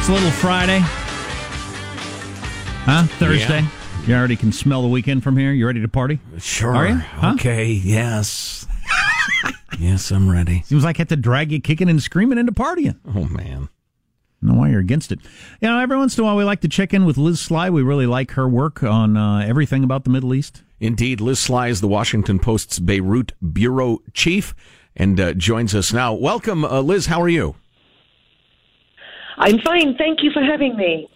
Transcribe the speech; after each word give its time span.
It's 0.00 0.08
a 0.08 0.12
little 0.14 0.30
Friday, 0.30 0.78
huh? 2.86 3.04
Thursday. 3.18 3.62
You 4.06 4.14
already 4.14 4.34
can 4.34 4.50
smell 4.50 4.80
the 4.80 4.88
weekend 4.88 5.22
from 5.22 5.36
here. 5.36 5.52
You 5.52 5.66
ready 5.66 5.82
to 5.82 5.88
party? 5.88 6.20
Sure. 6.38 6.74
Are 6.74 6.88
you? 6.88 6.94
Huh? 6.94 7.32
Okay. 7.34 7.66
Yes. 7.66 8.66
yes, 9.78 10.10
I'm 10.10 10.30
ready. 10.30 10.62
Seems 10.62 10.84
like 10.84 10.96
I 10.96 11.02
have 11.02 11.08
to 11.08 11.16
drag 11.16 11.52
you 11.52 11.60
kicking 11.60 11.90
and 11.90 12.02
screaming 12.02 12.38
into 12.38 12.50
partying. 12.50 12.96
Oh 13.14 13.24
man. 13.24 13.68
I 14.42 14.46
don't 14.46 14.54
know 14.54 14.60
why 14.62 14.70
you're 14.70 14.80
against 14.80 15.12
it. 15.12 15.20
You 15.60 15.68
know, 15.68 15.78
every 15.78 15.98
once 15.98 16.16
in 16.16 16.22
a 16.22 16.24
while 16.24 16.36
we 16.36 16.44
like 16.44 16.62
to 16.62 16.68
check 16.68 16.94
in 16.94 17.04
with 17.04 17.18
Liz 17.18 17.38
Sly. 17.38 17.68
We 17.68 17.82
really 17.82 18.06
like 18.06 18.30
her 18.32 18.48
work 18.48 18.82
on 18.82 19.18
uh, 19.18 19.40
everything 19.46 19.84
about 19.84 20.04
the 20.04 20.10
Middle 20.10 20.32
East. 20.32 20.62
Indeed, 20.80 21.20
Liz 21.20 21.38
Sly 21.38 21.68
is 21.68 21.82
the 21.82 21.88
Washington 21.88 22.38
Post's 22.38 22.78
Beirut 22.78 23.34
bureau 23.52 23.98
chief 24.14 24.54
and 24.96 25.20
uh, 25.20 25.34
joins 25.34 25.74
us 25.74 25.92
now. 25.92 26.14
Welcome, 26.14 26.64
uh, 26.64 26.80
Liz. 26.80 27.04
How 27.04 27.20
are 27.20 27.28
you? 27.28 27.56
I'm 29.40 29.58
fine. 29.60 29.96
Thank 29.96 30.22
you 30.22 30.30
for 30.32 30.42
having 30.42 30.76
me. 30.76 31.08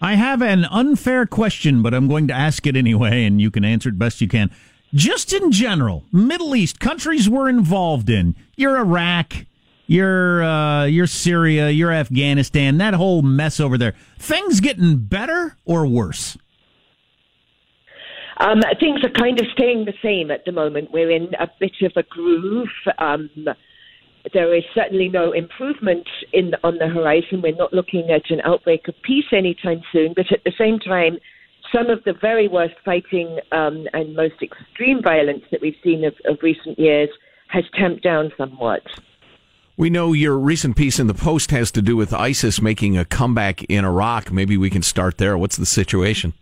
I 0.00 0.14
have 0.14 0.40
an 0.40 0.64
unfair 0.64 1.26
question, 1.26 1.82
but 1.82 1.92
I'm 1.92 2.08
going 2.08 2.28
to 2.28 2.34
ask 2.34 2.66
it 2.66 2.76
anyway, 2.76 3.24
and 3.24 3.40
you 3.40 3.50
can 3.50 3.64
answer 3.64 3.88
it 3.88 3.98
best 3.98 4.20
you 4.20 4.28
can. 4.28 4.50
Just 4.94 5.32
in 5.32 5.50
general, 5.50 6.04
Middle 6.12 6.54
East 6.54 6.78
countries 6.78 7.28
we're 7.28 7.48
involved 7.48 8.08
in, 8.08 8.36
you're 8.56 8.78
Iraq, 8.78 9.46
your 9.86 10.44
uh, 10.44 10.84
your 10.84 11.06
Syria, 11.06 11.70
your 11.70 11.90
Afghanistan, 11.90 12.78
that 12.78 12.94
whole 12.94 13.22
mess 13.22 13.58
over 13.58 13.76
there. 13.76 13.94
Things 14.18 14.60
getting 14.60 14.98
better 14.98 15.56
or 15.64 15.86
worse? 15.86 16.36
Um, 18.38 18.60
things 18.80 19.02
are 19.04 19.10
kind 19.10 19.40
of 19.40 19.46
staying 19.54 19.86
the 19.86 19.94
same 20.02 20.30
at 20.30 20.44
the 20.44 20.52
moment. 20.52 20.90
We're 20.92 21.10
in 21.10 21.34
a 21.38 21.48
bit 21.58 21.72
of 21.82 21.92
a 21.96 22.02
groove. 22.02 22.68
Um, 22.98 23.28
there 24.32 24.54
is 24.54 24.62
certainly 24.74 25.08
no 25.08 25.32
improvement 25.32 26.06
in 26.32 26.52
on 26.62 26.78
the 26.78 26.88
horizon. 26.88 27.42
We're 27.42 27.56
not 27.56 27.72
looking 27.72 28.10
at 28.10 28.30
an 28.30 28.40
outbreak 28.44 28.88
of 28.88 28.94
peace 29.02 29.26
anytime 29.32 29.82
soon, 29.92 30.12
but 30.14 30.30
at 30.30 30.44
the 30.44 30.52
same 30.56 30.78
time, 30.78 31.18
some 31.74 31.90
of 31.90 32.04
the 32.04 32.12
very 32.20 32.48
worst 32.48 32.74
fighting 32.84 33.38
um, 33.50 33.86
and 33.92 34.14
most 34.14 34.42
extreme 34.42 35.02
violence 35.02 35.42
that 35.50 35.60
we've 35.60 35.76
seen 35.82 36.04
of, 36.04 36.14
of 36.26 36.38
recent 36.42 36.78
years 36.78 37.08
has 37.48 37.64
tamped 37.74 38.02
down 38.02 38.30
somewhat. 38.36 38.82
We 39.76 39.90
know 39.90 40.12
your 40.12 40.38
recent 40.38 40.76
piece 40.76 40.98
in 40.98 41.06
the 41.06 41.14
Post 41.14 41.50
has 41.50 41.72
to 41.72 41.82
do 41.82 41.96
with 41.96 42.12
ISIS 42.12 42.60
making 42.60 42.98
a 42.98 43.04
comeback 43.04 43.64
in 43.64 43.84
Iraq. 43.84 44.30
Maybe 44.30 44.56
we 44.56 44.70
can 44.70 44.82
start 44.82 45.18
there. 45.18 45.36
What's 45.36 45.56
the 45.56 45.66
situation? 45.66 46.34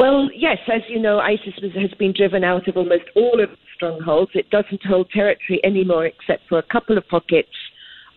Well, 0.00 0.30
yes, 0.34 0.56
as 0.72 0.80
you 0.88 0.98
know, 0.98 1.18
ISIS 1.18 1.52
has 1.78 1.92
been 1.98 2.14
driven 2.16 2.42
out 2.42 2.66
of 2.66 2.78
almost 2.78 3.04
all 3.14 3.34
of 3.34 3.50
its 3.50 3.60
strongholds. 3.74 4.30
It 4.32 4.48
doesn't 4.48 4.82
hold 4.82 5.10
territory 5.10 5.60
anymore 5.62 6.06
except 6.06 6.48
for 6.48 6.58
a 6.58 6.62
couple 6.62 6.96
of 6.96 7.06
pockets 7.06 7.52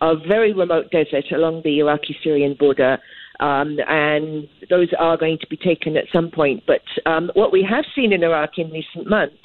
of 0.00 0.20
very 0.26 0.54
remote 0.54 0.90
desert 0.90 1.26
along 1.30 1.60
the 1.62 1.80
Iraqi 1.80 2.16
Syrian 2.24 2.56
border. 2.58 2.96
Um, 3.38 3.76
and 3.86 4.48
those 4.70 4.88
are 4.98 5.18
going 5.18 5.36
to 5.42 5.46
be 5.48 5.58
taken 5.58 5.98
at 5.98 6.06
some 6.10 6.30
point. 6.30 6.62
But 6.66 6.80
um, 7.04 7.30
what 7.34 7.52
we 7.52 7.62
have 7.68 7.84
seen 7.94 8.14
in 8.14 8.24
Iraq 8.24 8.52
in 8.56 8.70
recent 8.70 9.06
months 9.06 9.36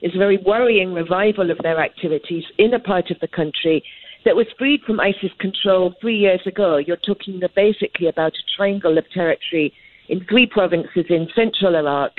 is 0.00 0.14
a 0.14 0.18
very 0.18 0.38
worrying 0.46 0.94
revival 0.94 1.50
of 1.50 1.58
their 1.58 1.80
activities 1.82 2.44
in 2.58 2.72
a 2.72 2.78
part 2.78 3.10
of 3.10 3.18
the 3.18 3.26
country 3.26 3.82
that 4.24 4.36
was 4.36 4.46
freed 4.56 4.82
from 4.86 5.00
ISIS 5.00 5.32
control 5.40 5.92
three 6.00 6.18
years 6.18 6.42
ago. 6.46 6.76
You're 6.76 6.98
talking 6.98 7.40
basically 7.56 8.06
about 8.06 8.34
a 8.34 8.56
triangle 8.56 8.96
of 8.96 9.10
territory 9.10 9.74
in 10.10 10.26
three 10.28 10.46
provinces 10.46 11.06
in 11.08 11.28
central 11.34 11.76
Iraq. 11.76 12.12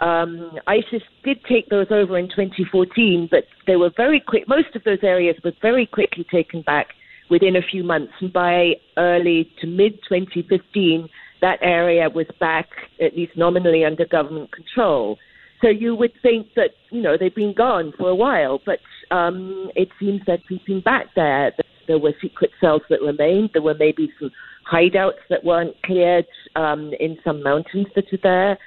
Um, 0.00 0.58
ISIS 0.66 1.02
did 1.22 1.38
take 1.44 1.68
those 1.68 1.86
over 1.90 2.18
in 2.18 2.28
2014, 2.28 3.28
but 3.30 3.44
they 3.66 3.76
were 3.76 3.90
very 3.96 4.20
quick. 4.20 4.48
Most 4.48 4.74
of 4.74 4.84
those 4.84 4.98
areas 5.02 5.36
were 5.44 5.52
very 5.62 5.86
quickly 5.86 6.26
taken 6.30 6.62
back 6.62 6.88
within 7.30 7.56
a 7.56 7.62
few 7.62 7.84
months. 7.84 8.12
And 8.20 8.32
by 8.32 8.74
early 8.96 9.50
to 9.60 9.66
mid 9.66 9.94
2015, 10.08 11.08
that 11.40 11.58
area 11.62 12.08
was 12.08 12.26
back, 12.40 12.68
at 13.00 13.16
least 13.16 13.36
nominally, 13.36 13.84
under 13.84 14.06
government 14.06 14.50
control. 14.52 15.18
So 15.62 15.68
you 15.68 15.94
would 15.94 16.12
think 16.22 16.48
that, 16.56 16.70
you 16.90 17.00
know, 17.00 17.16
they've 17.18 17.34
been 17.34 17.54
gone 17.54 17.92
for 17.96 18.08
a 18.08 18.14
while, 18.14 18.60
but 18.64 18.80
um, 19.10 19.70
it 19.74 19.88
seems 19.98 20.20
they're 20.26 20.38
creeping 20.38 20.80
back 20.80 21.06
there. 21.14 21.52
There 21.86 21.98
were 21.98 22.12
secret 22.20 22.50
cells 22.60 22.82
that 22.90 23.00
remained. 23.00 23.50
There 23.52 23.62
were 23.62 23.76
maybe 23.78 24.12
some 24.18 24.30
hideouts 24.70 25.22
that 25.30 25.44
weren't 25.44 25.80
cleared 25.82 26.26
um, 26.56 26.92
in 27.00 27.18
some 27.24 27.42
mountains 27.42 27.86
that 27.94 28.12
are 28.12 28.18
there. 28.22 28.58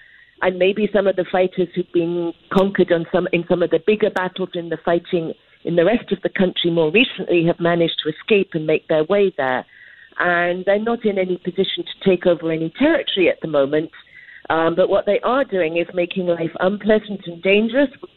And 0.41 0.57
maybe 0.57 0.89
some 0.93 1.07
of 1.07 1.17
the 1.17 1.25
fighters 1.29 1.67
who've 1.75 1.91
been 1.93 2.31
conquered 2.53 2.91
on 2.93 3.05
some, 3.11 3.27
in 3.33 3.43
some 3.49 3.61
of 3.61 3.71
the 3.71 3.83
bigger 3.85 4.09
battles 4.09 4.49
in 4.53 4.69
the 4.69 4.77
fighting 4.85 5.33
in 5.65 5.75
the 5.75 5.85
rest 5.85 6.11
of 6.11 6.21
the 6.21 6.29
country 6.29 6.71
more 6.71 6.91
recently 6.91 7.45
have 7.45 7.59
managed 7.59 8.01
to 8.03 8.09
escape 8.09 8.51
and 8.53 8.65
make 8.65 8.87
their 8.87 9.03
way 9.03 9.33
there. 9.37 9.65
And 10.17 10.63
they're 10.65 10.79
not 10.79 11.05
in 11.05 11.17
any 11.17 11.37
position 11.37 11.83
to 11.83 12.09
take 12.09 12.25
over 12.25 12.51
any 12.51 12.73
territory 12.77 13.29
at 13.29 13.41
the 13.41 13.47
moment. 13.47 13.91
Um, 14.49 14.75
but 14.75 14.89
what 14.89 15.05
they 15.05 15.19
are 15.21 15.43
doing 15.43 15.77
is 15.77 15.87
making 15.93 16.27
life 16.27 16.51
unpleasant 16.59 17.21
and 17.25 17.41
dangerous 17.43 17.89
for 17.99 18.07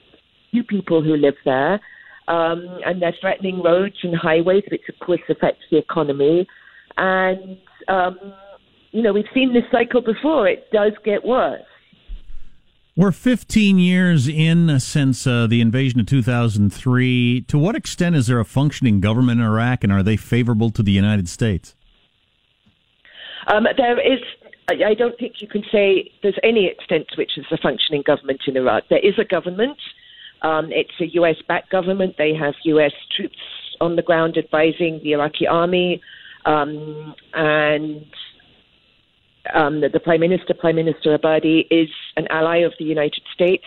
few 0.50 0.62
people 0.64 1.02
who 1.02 1.16
live 1.16 1.34
there. 1.44 1.80
Um, 2.28 2.78
and 2.86 3.02
they're 3.02 3.14
threatening 3.20 3.62
roads 3.62 3.96
and 4.02 4.14
highways, 4.16 4.64
which 4.70 4.88
of 4.88 4.98
course 5.04 5.20
affects 5.28 5.64
the 5.70 5.78
economy. 5.78 6.46
And, 6.96 7.58
um, 7.88 8.18
you 8.90 9.02
know, 9.02 9.12
we've 9.12 9.24
seen 9.34 9.52
this 9.52 9.64
cycle 9.70 10.00
before. 10.00 10.48
It 10.48 10.70
does 10.72 10.92
get 11.04 11.24
worse. 11.24 11.62
We're 12.94 13.12
15 13.12 13.78
years 13.78 14.28
in 14.28 14.78
since 14.78 15.26
uh, 15.26 15.46
the 15.46 15.62
invasion 15.62 15.98
of 16.00 16.06
2003. 16.06 17.40
To 17.48 17.58
what 17.58 17.74
extent 17.74 18.16
is 18.16 18.26
there 18.26 18.38
a 18.38 18.44
functioning 18.44 19.00
government 19.00 19.40
in 19.40 19.46
Iraq, 19.46 19.82
and 19.82 19.90
are 19.90 20.02
they 20.02 20.18
favorable 20.18 20.70
to 20.70 20.82
the 20.82 20.92
United 20.92 21.26
States? 21.28 21.74
Um, 23.46 23.66
there 23.78 23.98
is. 23.98 24.20
I 24.68 24.94
don't 24.94 25.18
think 25.18 25.40
you 25.40 25.48
can 25.48 25.64
say 25.72 26.10
there's 26.22 26.38
any 26.44 26.66
extent 26.66 27.08
to 27.08 27.16
which 27.16 27.32
there's 27.34 27.50
a 27.50 27.60
functioning 27.62 28.02
government 28.06 28.42
in 28.46 28.56
Iraq. 28.56 28.84
There 28.90 29.04
is 29.04 29.14
a 29.18 29.24
government. 29.24 29.78
Um, 30.42 30.70
it's 30.70 30.92
a 31.00 31.06
U.S. 31.14 31.36
backed 31.48 31.70
government. 31.70 32.16
They 32.18 32.34
have 32.34 32.54
U.S. 32.64 32.92
troops 33.16 33.36
on 33.80 33.96
the 33.96 34.02
ground 34.02 34.36
advising 34.36 35.00
the 35.02 35.12
Iraqi 35.12 35.46
army. 35.46 36.00
Um, 36.44 37.14
and 37.34 38.04
um, 39.54 39.80
the, 39.80 39.88
the 39.88 40.00
Prime 40.00 40.20
Minister, 40.20 40.54
Prime 40.54 40.76
Minister 40.76 41.16
Abadi, 41.16 41.66
is 41.70 41.88
an 42.16 42.26
ally 42.30 42.58
of 42.58 42.72
the 42.78 42.84
United 42.84 43.22
States. 43.34 43.64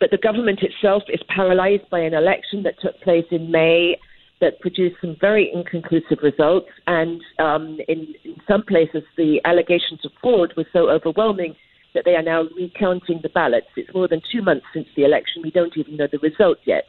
But 0.00 0.10
the 0.10 0.18
government 0.18 0.60
itself 0.62 1.04
is 1.08 1.20
paralyzed 1.28 1.88
by 1.90 2.00
an 2.00 2.14
election 2.14 2.62
that 2.64 2.74
took 2.80 3.00
place 3.00 3.26
in 3.30 3.50
May 3.50 3.96
that 4.40 4.60
produced 4.60 4.96
some 5.00 5.16
very 5.20 5.50
inconclusive 5.54 6.18
results. 6.22 6.68
And 6.86 7.20
um, 7.38 7.78
in, 7.88 8.14
in 8.24 8.36
some 8.48 8.64
places, 8.64 9.02
the 9.16 9.40
allegations 9.44 10.04
of 10.04 10.10
fraud 10.20 10.52
were 10.56 10.66
so 10.72 10.90
overwhelming 10.90 11.54
that 11.94 12.04
they 12.04 12.16
are 12.16 12.22
now 12.22 12.42
recounting 12.56 13.20
the 13.22 13.28
ballots. 13.28 13.68
It's 13.76 13.94
more 13.94 14.08
than 14.08 14.20
two 14.32 14.42
months 14.42 14.66
since 14.74 14.88
the 14.96 15.04
election. 15.04 15.42
We 15.42 15.52
don't 15.52 15.76
even 15.76 15.96
know 15.96 16.08
the 16.10 16.18
result 16.18 16.58
yet. 16.64 16.84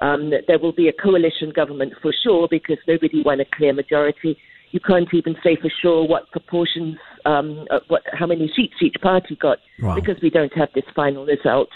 Um, 0.00 0.30
there 0.48 0.58
will 0.58 0.72
be 0.72 0.88
a 0.88 0.92
coalition 0.92 1.52
government 1.54 1.92
for 2.00 2.12
sure 2.22 2.48
because 2.50 2.78
nobody 2.88 3.22
won 3.22 3.40
a 3.40 3.44
clear 3.56 3.72
majority. 3.72 4.38
You 4.76 4.80
can't 4.80 5.08
even 5.14 5.36
say 5.42 5.56
for 5.56 5.70
sure 5.80 6.06
what 6.06 6.30
proportions, 6.32 6.98
um, 7.24 7.64
what 7.88 8.02
how 8.12 8.26
many 8.26 8.52
seats 8.54 8.74
each 8.82 8.96
party 9.00 9.34
got 9.40 9.56
Wow. 9.80 9.94
because 9.94 10.18
we 10.20 10.28
don't 10.28 10.52
have 10.52 10.68
this 10.74 10.84
final 10.94 11.24
result. 11.24 11.70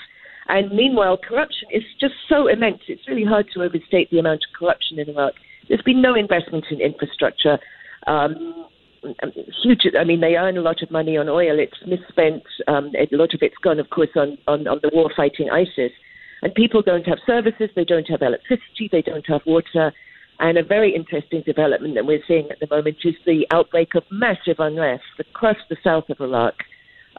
And 0.48 0.70
meanwhile, 0.72 1.16
corruption 1.16 1.68
is 1.72 1.82
just 1.98 2.12
so 2.28 2.46
immense. 2.48 2.80
It's 2.88 3.08
really 3.08 3.24
hard 3.24 3.46
to 3.54 3.62
overstate 3.62 4.10
the 4.10 4.18
amount 4.18 4.42
of 4.46 4.58
corruption 4.58 4.98
in 4.98 5.08
Iraq. 5.08 5.32
There's 5.66 5.80
been 5.80 6.02
no 6.02 6.14
investment 6.14 6.66
in 6.70 6.78
infrastructure. 6.82 7.58
Um, 8.06 8.66
huge. 9.62 9.86
I 9.98 10.04
mean, 10.04 10.20
they 10.20 10.34
earn 10.36 10.58
a 10.58 10.60
lot 10.60 10.82
of 10.82 10.90
money 10.90 11.16
on 11.16 11.26
oil. 11.30 11.58
It's 11.58 11.80
misspent. 11.86 12.42
Um, 12.68 12.92
a 12.98 13.08
lot 13.16 13.32
of 13.32 13.40
it's 13.40 13.56
gone, 13.64 13.80
of 13.80 13.88
course, 13.88 14.10
on, 14.14 14.36
on, 14.46 14.68
on 14.68 14.78
the 14.82 14.90
war 14.92 15.10
fighting 15.16 15.48
ISIS. 15.48 15.92
And 16.42 16.54
people 16.54 16.82
don't 16.82 17.06
have 17.06 17.18
services. 17.24 17.70
They 17.74 17.86
don't 17.86 18.10
have 18.10 18.20
electricity. 18.20 18.90
They 18.92 19.00
don't 19.00 19.26
have 19.26 19.40
water. 19.46 19.90
And 20.40 20.56
a 20.56 20.64
very 20.64 20.94
interesting 20.94 21.42
development 21.44 21.94
that 21.96 22.06
we're 22.06 22.24
seeing 22.26 22.50
at 22.50 22.60
the 22.60 22.66
moment 22.74 22.96
is 23.04 23.14
the 23.26 23.46
outbreak 23.52 23.94
of 23.94 24.04
massive 24.10 24.56
unrest 24.58 25.04
across 25.18 25.58
the 25.68 25.76
south 25.84 26.08
of 26.08 26.18
Iraq, 26.18 26.54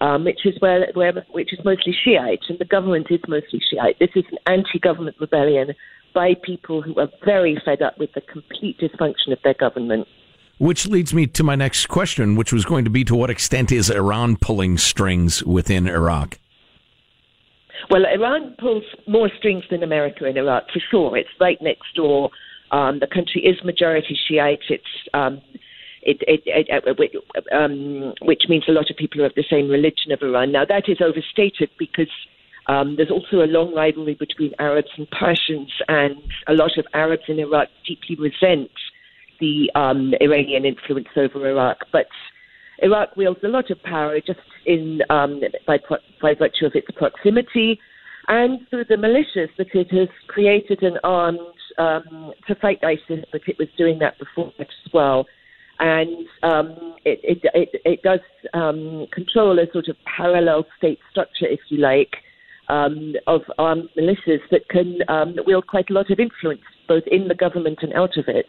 um, 0.02 0.26
which 0.26 0.44
is 0.44 0.56
where, 0.60 0.88
where 0.96 1.14
which 1.30 1.54
is 1.54 1.60
mostly 1.64 1.94
Shiite, 2.04 2.42
and 2.50 2.58
the 2.58 2.66
government 2.66 3.08
is 3.12 3.20
mostly 3.28 3.62
Shiite. 3.72 4.00
This 4.00 4.10
is 4.16 4.24
an 4.32 4.40
anti-government 4.48 5.18
rebellion 5.20 5.76
by 6.16 6.34
people 6.44 6.82
who 6.82 7.00
are 7.00 7.10
very 7.24 7.62
fed 7.64 7.84
up 7.84 8.00
with 8.00 8.12
the 8.14 8.22
complete 8.22 8.80
dysfunction 8.80 9.32
of 9.32 9.38
their 9.44 9.54
government. 9.54 10.08
Which 10.58 10.88
leads 10.88 11.14
me 11.14 11.28
to 11.28 11.44
my 11.44 11.56
next 11.56 11.88
question, 11.88 12.36
which 12.36 12.52
was 12.52 12.66
going 12.66 12.86
to 12.86 12.92
be 12.92 13.04
to 13.06 13.16
what 13.16 13.30
extent 13.30 13.72
is 13.72 13.92
Iran 13.92 14.36
pulling 14.36 14.80
strings 14.80 15.44
within 15.44 15.88
Iraq? 15.88 16.40
Well, 17.92 18.06
Iran 18.06 18.56
pulls 18.60 18.84
more 19.08 19.30
strings 19.38 19.64
than 19.70 19.84
America 19.84 20.26
in 20.26 20.38
Iraq, 20.38 20.72
for 20.74 20.80
sure. 20.90 21.18
It's 21.18 21.30
right 21.40 21.62
next 21.62 21.94
door. 21.96 22.32
Um, 22.72 23.00
the 23.00 23.08
country 23.08 23.42
is 23.42 23.64
majority 23.64 24.18
Shiite. 24.28 24.60
It's 24.70 24.84
um, 25.14 25.42
it, 26.04 26.18
it, 26.28 26.42
it, 26.46 27.18
uh, 27.54 27.56
um, 27.56 28.14
which 28.22 28.44
means 28.50 28.64
a 28.68 28.72
lot 28.72 28.90
of 28.90 28.98
people 28.98 29.22
are 29.22 29.28
of 29.28 29.36
the 29.36 29.46
same 29.50 29.70
religion 29.70 30.12
of 30.12 30.22
Iran. 30.22 30.52
Now 30.52 30.66
that 30.66 30.90
is 30.90 30.98
overstated 31.00 31.70
because 31.78 32.10
um, 32.68 32.96
there's 32.96 33.12
also 33.12 33.44
a 33.44 33.50
long 33.50 33.76
rivalry 33.76 34.16
between 34.16 34.54
Arabs 34.60 34.90
and 34.98 35.08
Persians, 35.12 35.72
and 35.88 36.16
a 36.48 36.54
lot 36.54 36.78
of 36.78 36.86
Arabs 36.94 37.24
in 37.28 37.40
Iraq 37.40 37.68
deeply 37.88 38.16
resent 38.16 38.72
the 39.40 39.72
um, 39.76 40.14
Iranian 40.22 40.66
influence 40.66 41.10
over 41.18 41.50
Iraq. 41.50 41.80
But 41.92 42.08
Iraq 42.80 43.16
wields 43.18 43.42
a 43.44 43.48
lot 43.48 43.70
of 43.70 43.82
power 43.84 44.20
just 44.26 44.40
in 44.66 45.02
um, 45.10 45.42
by, 45.68 45.78
by 46.22 46.34
virtue 46.34 46.66
of 46.66 46.74
its 46.76 46.88
proximity 46.96 47.80
and 48.28 48.60
through 48.70 48.86
the 48.86 48.96
militias 48.96 49.50
that 49.58 49.74
it 49.74 49.92
has 49.92 50.10
created 50.28 50.84
and 50.84 51.00
armed 51.04 51.40
um, 51.78 52.34
to 52.48 52.56
fight 52.56 52.84
ISIS, 52.84 53.26
but 53.32 53.42
it 53.48 53.58
was 53.58 53.68
doing 53.78 54.00
that 54.00 54.18
before 54.20 54.52
as 54.60 54.68
well. 54.94 55.26
And 55.80 56.28
um, 56.44 56.96
it, 57.06 57.20
it, 57.24 57.40
it, 57.54 57.82
it 57.86 58.02
does 58.04 58.20
um, 58.54 59.08
control 59.12 59.58
a 59.58 59.72
sort 59.72 59.88
of 59.88 59.96
parallel 60.18 60.66
state 60.78 61.00
structure, 61.10 61.48
if 61.48 61.60
you 61.70 61.80
like, 61.80 62.18
um, 62.70 63.16
of 63.28 63.42
armed 63.58 63.90
militias 63.98 64.42
that 64.52 64.70
can 64.70 65.00
um, 65.08 65.36
wield 65.46 65.68
quite 65.68 65.90
a 65.90 65.94
lot 65.94 66.12
of 66.12 66.20
influence 66.20 66.62
both 66.88 67.04
in 67.08 67.30
the 67.30 67.36
government 67.36 67.80
and 67.82 67.94
out 67.94 68.18
of 68.18 68.28
it. 68.28 68.48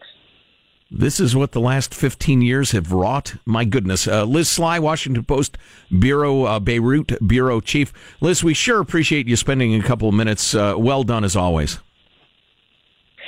This 0.91 1.19
is 1.19 1.35
what 1.35 1.53
the 1.53 1.61
last 1.61 1.93
15 1.93 2.41
years 2.41 2.71
have 2.71 2.91
wrought. 2.91 3.35
My 3.45 3.65
goodness. 3.65 4.07
Uh, 4.07 4.25
Liz 4.25 4.49
Sly, 4.49 4.79
Washington 4.79 5.23
Post 5.23 5.57
Bureau, 5.97 6.43
uh, 6.43 6.59
Beirut 6.59 7.13
Bureau 7.25 7.61
Chief. 7.61 7.91
Liz, 8.21 8.43
we 8.43 8.53
sure 8.53 8.79
appreciate 8.79 9.27
you 9.27 9.35
spending 9.35 9.73
a 9.73 9.81
couple 9.81 10.07
of 10.09 10.13
minutes. 10.13 10.53
Uh, 10.53 10.75
well 10.77 11.03
done 11.03 11.23
as 11.23 11.35
always. 11.35 11.79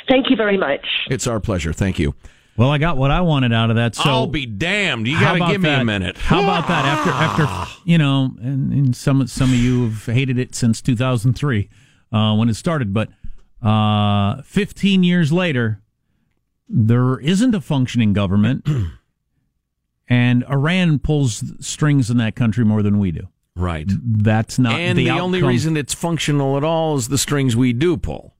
Thank 0.08 0.30
you 0.30 0.36
very 0.36 0.58
much. 0.58 0.86
It's 1.10 1.28
our 1.28 1.40
pleasure. 1.40 1.74
Thank 1.74 2.00
you. 2.00 2.16
Well, 2.58 2.70
I 2.70 2.78
got 2.78 2.96
what 2.96 3.12
I 3.12 3.22
wanted 3.22 3.52
out 3.52 3.70
of 3.70 3.76
that. 3.76 3.96
So 3.96 4.04
I'll 4.06 4.28
be 4.28 4.46
damned. 4.46 5.08
You 5.08 5.20
got 5.20 5.34
to 5.34 5.52
give 5.52 5.62
me 5.62 5.70
that? 5.70 5.82
a 5.82 5.86
minute. 5.86 6.18
How 6.18 6.42
about 6.42 6.68
that? 6.70 6.86
After 6.86 7.10
after 7.10 7.82
you 7.84 7.98
know, 7.98 8.34
and, 8.42 8.72
and 8.72 8.96
some 8.96 9.28
some 9.28 9.50
of 9.50 9.58
you 9.58 9.90
have 9.90 10.06
hated 10.06 10.40
it 10.40 10.56
since 10.56 10.82
2003 10.82 11.70
uh, 12.14 12.36
when 12.36 12.48
it 12.48 12.54
started, 12.56 12.94
but 12.94 13.10
uh, 13.62 14.42
15 14.44 15.04
years 15.04 15.34
later, 15.34 15.82
there 16.70 17.20
isn't 17.20 17.54
a 17.54 17.62
functioning 17.62 18.14
government, 18.14 18.66
and 20.08 20.46
Iran 20.50 21.00
pulls 21.00 21.44
strings 21.60 22.10
in 22.10 22.18
that 22.18 22.36
country 22.36 22.64
more 22.64 22.82
than 22.82 23.00
we 23.00 23.12
do. 23.12 23.28
Right. 23.58 23.90
That's 23.90 24.60
not 24.60 24.74
and 24.80 24.98
the, 24.98 25.06
the, 25.06 25.12
only 25.12 25.42
reason 25.42 25.78
it's 25.78 25.94
functional 25.94 26.58
at 26.58 26.64
all 26.64 26.98
is 26.98 27.08
the 27.08 27.18
strings 27.18 27.56
we 27.56 27.74
do 27.74 27.98
pull. 27.98 28.36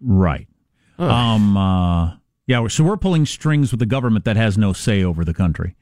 Right. 0.00 0.48
Um. 0.98 1.56
Uh, 1.56 2.16
yeah. 2.46 2.66
So 2.68 2.84
we're 2.84 2.96
pulling 2.96 3.26
strings 3.26 3.70
with 3.70 3.80
the 3.80 3.86
government 3.86 4.24
that 4.24 4.36
has 4.36 4.56
no 4.56 4.72
say 4.72 5.02
over 5.02 5.24
the 5.24 5.34
country. 5.34 5.74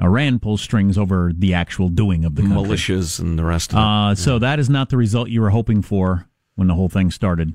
Iran 0.00 0.38
pulls 0.40 0.60
strings 0.60 0.98
over 0.98 1.32
the 1.32 1.54
actual 1.54 1.88
doing 1.88 2.24
of 2.24 2.34
the 2.34 2.42
country. 2.42 2.56
Militias 2.62 3.20
and 3.20 3.38
the 3.38 3.44
rest 3.44 3.72
of 3.72 3.78
it. 3.78 3.82
Uh, 3.82 4.14
so 4.14 4.38
that 4.38 4.58
is 4.58 4.68
not 4.68 4.90
the 4.90 4.96
result 4.96 5.28
you 5.28 5.40
were 5.40 5.50
hoping 5.50 5.82
for 5.82 6.28
when 6.56 6.68
the 6.68 6.74
whole 6.74 6.88
thing 6.88 7.10
started. 7.10 7.54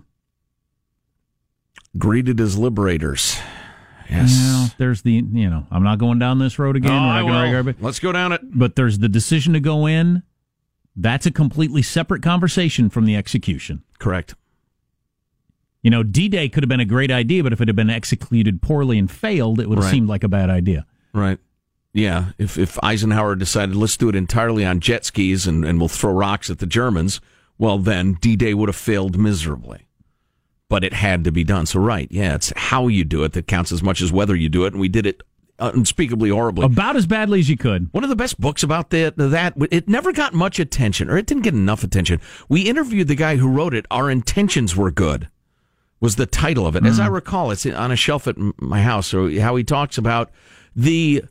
Greeted 1.98 2.40
as 2.40 2.58
liberators. 2.58 3.38
Yes. 4.10 4.36
Well, 4.42 4.72
there's 4.78 5.02
the 5.04 5.24
you 5.32 5.50
know 5.50 5.68
I'm 5.70 5.84
not 5.84 6.00
going 6.00 6.18
down 6.20 6.40
this 6.40 6.58
road 6.58 6.76
again. 6.76 6.92
Oh, 6.92 6.96
I 6.96 7.24
will. 7.24 7.74
Let's 7.80 8.00
go 8.00 8.12
down 8.12 8.32
it. 8.32 8.42
But 8.44 8.76
there's 8.76 9.00
the 9.00 9.10
decision 9.10 9.54
to 9.54 9.60
go 9.60 9.86
in. 9.86 10.24
That's 10.96 11.26
a 11.26 11.32
completely 11.32 11.82
separate 11.82 12.24
conversation 12.24 12.90
from 12.90 13.06
the 13.06 13.16
execution. 13.16 13.84
Correct. 14.00 14.36
You 15.82 15.90
know, 15.92 16.04
D 16.04 16.28
Day 16.28 16.50
could 16.50 16.64
have 16.64 16.70
been 16.70 16.80
a 16.80 16.86
great 16.86 17.10
idea, 17.12 17.42
but 17.44 17.54
if 17.54 17.62
it 17.62 17.68
had 17.70 17.76
been 17.76 17.90
executed 17.90 18.62
poorly 18.62 18.98
and 19.00 19.10
failed, 19.10 19.60
it 19.60 19.70
would 19.70 19.78
have 19.78 19.86
Right. 19.86 19.92
seemed 19.92 20.10
like 20.10 20.24
a 20.24 20.28
bad 20.28 20.50
idea. 20.50 20.86
Right. 21.14 21.40
Yeah. 21.94 22.32
If 22.38 22.58
if 22.58 22.78
Eisenhower 22.84 23.36
decided 23.36 23.76
let's 23.76 23.98
do 23.98 24.10
it 24.10 24.16
entirely 24.16 24.66
on 24.66 24.80
jet 24.80 25.06
skis 25.06 25.48
and, 25.48 25.64
and 25.66 25.80
we'll 25.80 25.88
throw 25.88 26.12
rocks 26.14 26.50
at 26.50 26.60
the 26.60 26.66
Germans, 26.68 27.22
well 27.58 27.78
then 27.80 28.18
D 28.22 28.36
Day 28.36 28.54
would 28.54 28.70
have 28.70 28.76
failed 28.76 29.18
miserably. 29.18 29.88
But 30.70 30.84
it 30.84 30.94
had 30.94 31.24
to 31.24 31.32
be 31.32 31.44
done. 31.44 31.66
So 31.66 31.80
right, 31.80 32.08
yeah, 32.12 32.36
it's 32.36 32.54
how 32.56 32.88
you 32.88 33.04
do 33.04 33.24
it 33.24 33.32
that 33.34 33.48
counts 33.48 33.72
as 33.72 33.82
much 33.82 34.02
as 34.02 34.12
whether 34.12 34.36
you 34.36 34.50
do 34.50 34.66
it, 34.66 34.74
and 34.74 34.80
we 34.82 34.88
did 34.90 35.06
it 35.08 35.24
unspeakably 35.58 36.30
horribly. 36.30 36.64
About 36.66 36.96
as 36.96 37.08
badly 37.08 37.40
as 37.40 37.50
you 37.50 37.58
could. 37.58 37.90
One 37.92 38.04
of 38.04 38.10
the 38.10 38.16
best 38.16 38.40
books 38.40 38.62
about 38.64 38.92
that, 38.92 39.18
that 39.18 39.54
it 39.72 39.90
never 39.90 40.12
got 40.14 40.34
much 40.34 40.60
attention, 40.60 41.10
or 41.10 41.18
it 41.18 41.26
didn't 41.26 41.44
get 41.44 41.54
enough 41.56 41.84
attention. 41.84 42.22
We 42.50 42.62
interviewed 42.62 43.08
the 43.08 43.16
guy 43.16 43.38
who 43.38 43.48
wrote 43.50 43.74
it. 43.74 43.86
Our 43.90 44.10
intentions 44.12 44.76
were 44.76 44.92
good, 44.92 45.28
was 46.00 46.16
the 46.16 46.26
title 46.26 46.66
of 46.66 46.76
it. 46.76 46.86
As 46.86 47.00
I 47.00 47.08
recall, 47.08 47.52
it's 47.52 47.66
on 47.66 47.92
a 47.92 47.96
shelf 47.96 48.28
at 48.28 48.36
my 48.58 48.82
house. 48.82 49.08
So 49.08 49.30
how 49.40 49.56
he 49.56 49.64
talks 49.64 49.98
about 49.98 50.32
the, 50.76 51.24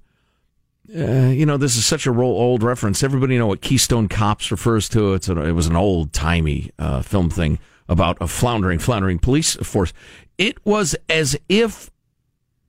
uh, 0.95 1.03
you 1.29 1.47
know, 1.47 1.57
this 1.57 1.77
is 1.77 1.87
such 1.87 2.07
a 2.07 2.13
ro- 2.13 2.27
old 2.27 2.63
reference. 2.63 3.03
Everybody 3.03 3.39
know 3.39 3.47
what 3.47 3.63
Keystone 3.63 4.09
Cops 4.09 4.51
refers 4.51 4.89
to. 4.91 5.15
It's 5.15 5.29
a, 5.29 5.41
it 5.43 5.53
was 5.53 5.67
an 5.67 5.77
old 5.77 6.13
timey 6.13 6.71
uh, 6.79 7.03
film 7.03 7.31
thing 7.31 7.59
about 7.89 8.19
a 8.21 8.29
floundering, 8.29 8.79
floundering 8.79 9.19
police 9.19 9.57
force. 9.57 9.93
It 10.37 10.65
was 10.67 10.95
as 11.09 11.37
if 11.49 11.91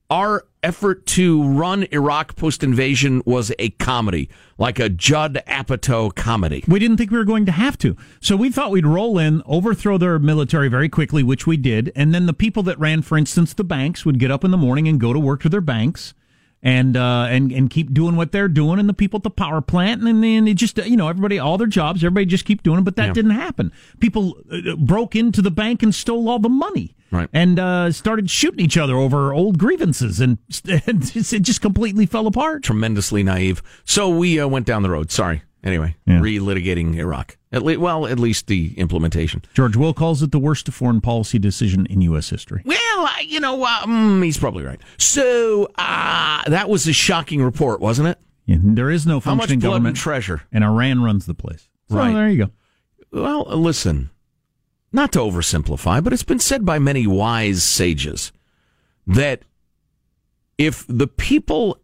our 0.08 0.46
effort 0.62 1.06
to 1.06 1.42
run 1.42 1.86
Iraq 1.90 2.36
post 2.36 2.62
invasion 2.62 3.22
was 3.24 3.52
a 3.58 3.70
comedy, 3.70 4.28
like 4.58 4.78
a 4.78 4.88
Judd 4.88 5.42
Apatow 5.46 6.14
comedy. 6.14 6.64
We 6.68 6.78
didn't 6.78 6.96
think 6.96 7.10
we 7.10 7.18
were 7.18 7.24
going 7.24 7.46
to 7.46 7.52
have 7.52 7.78
to. 7.78 7.96
So 8.20 8.36
we 8.36 8.50
thought 8.50 8.70
we'd 8.70 8.86
roll 8.86 9.18
in, 9.18 9.42
overthrow 9.46 9.98
their 9.98 10.18
military 10.18 10.68
very 10.68 10.88
quickly, 10.88 11.22
which 11.22 11.46
we 11.46 11.56
did. 11.56 11.92
And 11.94 12.14
then 12.14 12.26
the 12.26 12.32
people 12.32 12.62
that 12.64 12.78
ran, 12.78 13.02
for 13.02 13.16
instance, 13.16 13.54
the 13.54 13.64
banks 13.64 14.04
would 14.04 14.18
get 14.18 14.30
up 14.30 14.44
in 14.44 14.50
the 14.50 14.56
morning 14.56 14.88
and 14.88 15.00
go 15.00 15.12
to 15.12 15.18
work 15.18 15.42
to 15.42 15.48
their 15.48 15.60
banks 15.60 16.14
and 16.62 16.96
uh, 16.96 17.26
and 17.30 17.50
and 17.52 17.70
keep 17.70 17.92
doing 17.94 18.16
what 18.16 18.32
they're 18.32 18.48
doing. 18.48 18.78
And 18.78 18.88
the 18.88 18.94
people 18.94 19.18
at 19.18 19.22
the 19.22 19.30
power 19.30 19.60
plant, 19.60 20.02
and 20.02 20.22
then 20.22 20.46
it 20.48 20.54
just, 20.54 20.76
you 20.78 20.96
know, 20.96 21.08
everybody, 21.08 21.38
all 21.38 21.56
their 21.58 21.66
jobs, 21.66 22.04
everybody 22.04 22.26
just 22.26 22.44
keep 22.44 22.62
doing 22.62 22.78
it. 22.80 22.84
But 22.84 22.96
that 22.96 23.06
Yeah. 23.08 23.12
didn't 23.14 23.30
happen. 23.32 23.72
People 24.00 24.36
uh, 24.52 24.76
broke 24.76 25.16
into 25.16 25.42
the 25.42 25.50
bank 25.50 25.82
and 25.82 25.94
stole 25.94 26.28
all 26.28 26.38
the 26.38 26.48
money. 26.48 26.94
Right. 27.12 27.28
And 27.32 27.58
uh, 27.58 27.90
started 27.90 28.30
shooting 28.30 28.64
each 28.64 28.76
other 28.78 28.94
over 28.96 29.32
old 29.34 29.58
grievances, 29.58 30.20
and, 30.20 30.38
and 30.68 31.10
it 31.16 31.40
just 31.42 31.60
completely 31.60 32.06
fell 32.06 32.28
apart. 32.28 32.62
Tremendously 32.62 33.24
naive. 33.24 33.62
So 33.84 34.08
we 34.08 34.38
uh, 34.38 34.46
went 34.46 34.64
down 34.66 34.82
the 34.82 34.90
road. 34.90 35.10
Sorry. 35.10 35.42
Anyway, 35.64 35.94
Yeah. 36.06 36.20
relitigating 36.20 36.94
Iraq. 36.96 37.36
At 37.52 37.62
le- 37.62 37.78
well, 37.80 38.06
at 38.06 38.18
least 38.18 38.46
the 38.46 38.72
implementation. 38.78 39.42
George 39.54 39.76
Will 39.76 39.92
calls 39.92 40.22
it 40.22 40.30
the 40.30 40.38
worst 40.38 40.68
foreign 40.72 41.00
policy 41.00 41.38
decision 41.38 41.84
in 41.86 42.00
U.S. 42.02 42.30
history. 42.30 42.62
Well, 43.00 43.10
I- 43.16 43.20
you 43.22 43.40
know, 43.40 43.62
uh, 43.64 43.80
mm, 43.86 44.22
he's 44.24 44.36
probably 44.36 44.62
right. 44.64 44.80
So 44.98 45.70
uh, 45.78 46.42
that 46.48 46.68
was 46.68 46.86
a 46.86 46.92
shocking 46.92 47.42
report, 47.42 47.80
wasn't 47.80 48.08
it? 48.08 48.18
And 48.46 48.76
there 48.76 48.90
is 48.90 49.06
no 49.06 49.20
How 49.20 49.34
much 49.34 49.42
functioning 49.44 49.60
blood 49.60 49.68
government, 49.70 49.88
and 49.96 49.96
treasure? 49.96 50.42
and 50.52 50.62
Iran 50.64 51.02
runs 51.02 51.24
the 51.26 51.34
place. 51.34 51.68
So 51.88 51.96
Right. 51.96 52.12
there 52.12 52.28
you 52.28 52.44
go. 52.46 52.50
Well, 53.12 53.44
listen, 53.58 54.10
not 54.92 55.12
to 55.12 55.20
oversimplify, 55.20 56.02
but 56.04 56.12
it's 56.12 56.24
been 56.24 56.38
said 56.40 56.64
by 56.66 56.78
many 56.78 57.06
wise 57.06 57.64
sages 57.64 58.32
that 59.06 59.42
if 60.58 60.84
the 60.88 61.06
people 61.06 61.78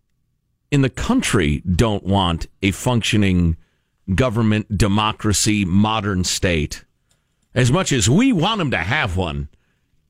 in 0.71 0.83
the 0.83 0.91
country 0.91 1.61
don't 1.61 2.05
want 2.05 2.47
a 2.63 2.73
functioning 2.73 3.57
government, 4.15 4.77
democracy, 4.77 5.65
modern 5.65 6.25
state, 6.25 6.85
as 7.55 7.73
much 7.73 7.91
as 7.91 8.11
we 8.11 8.33
want 8.35 8.59
them 8.59 8.71
to 8.73 8.77
have 8.79 9.17
one, 9.17 9.49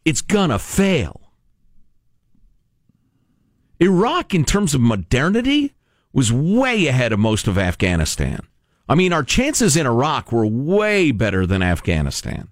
it's 0.06 0.22
gonna 0.22 0.58
fail. 0.58 1.20
Iraq, 3.80 4.34
in 4.34 4.44
terms 4.44 4.74
of 4.74 4.80
modernity, 4.80 5.74
was 6.12 6.32
way 6.32 6.86
ahead 6.86 7.12
of 7.12 7.18
most 7.18 7.46
of 7.46 7.58
Afghanistan. 7.58 8.40
I 8.88 8.94
mean, 8.94 9.12
our 9.12 9.22
chances 9.24 9.76
in 9.76 9.86
Iraq 9.86 10.32
were 10.32 10.46
way 10.46 11.10
better 11.10 11.44
than 11.46 11.62
Afghanistan, 11.62 12.48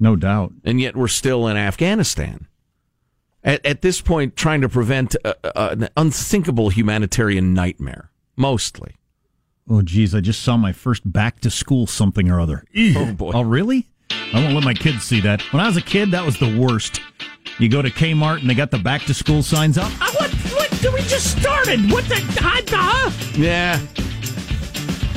No 0.00 0.16
doubt. 0.16 0.52
and 0.64 0.80
yet 0.80 0.96
we're 0.96 1.06
still 1.08 1.46
in 1.46 1.56
Afghanistan. 1.56 2.48
At, 3.44 3.64
at 3.64 3.82
this 3.82 4.00
point, 4.00 4.34
trying 4.34 4.62
to 4.62 4.68
prevent 4.68 5.14
a, 5.24 5.36
a, 5.44 5.68
an 5.72 5.88
unthinkable 5.96 6.70
humanitarian 6.70 7.54
nightmare, 7.54 8.10
mostly. 8.34 8.96
Oh, 9.70 9.82
geez, 9.82 10.14
I 10.14 10.20
just 10.20 10.40
saw 10.42 10.56
my 10.56 10.72
first 10.72 11.10
back 11.12 11.38
to 11.40 11.50
school 11.50 11.86
something 11.86 12.28
or 12.30 12.40
other. 12.40 12.64
Oh, 12.96 13.12
boy. 13.12 13.30
Oh, 13.34 13.42
really? 13.42 13.86
I 14.32 14.42
won't 14.42 14.54
let 14.54 14.64
my 14.64 14.74
kids 14.74 15.04
see 15.04 15.20
that. 15.22 15.40
When 15.52 15.60
I 15.60 15.66
was 15.66 15.76
a 15.76 15.82
kid, 15.82 16.10
that 16.10 16.24
was 16.24 16.38
the 16.38 16.58
worst. 16.58 17.00
You 17.58 17.68
go 17.68 17.82
to 17.82 17.90
Kmart 17.90 18.40
and 18.40 18.50
they 18.50 18.54
got 18.54 18.70
the 18.70 18.78
back 18.78 19.02
to 19.06 19.14
school 19.14 19.42
signs 19.42 19.78
up. 19.78 19.90
Ah, 20.00 20.12
what? 20.18 20.30
What? 20.54 20.70
Did 20.82 20.92
we 20.94 21.00
just 21.02 21.38
started? 21.40 21.90
What 21.90 22.04
the? 22.04 22.16
Huh? 22.40 22.62
huh? 22.68 23.10
Yeah. 23.36 23.78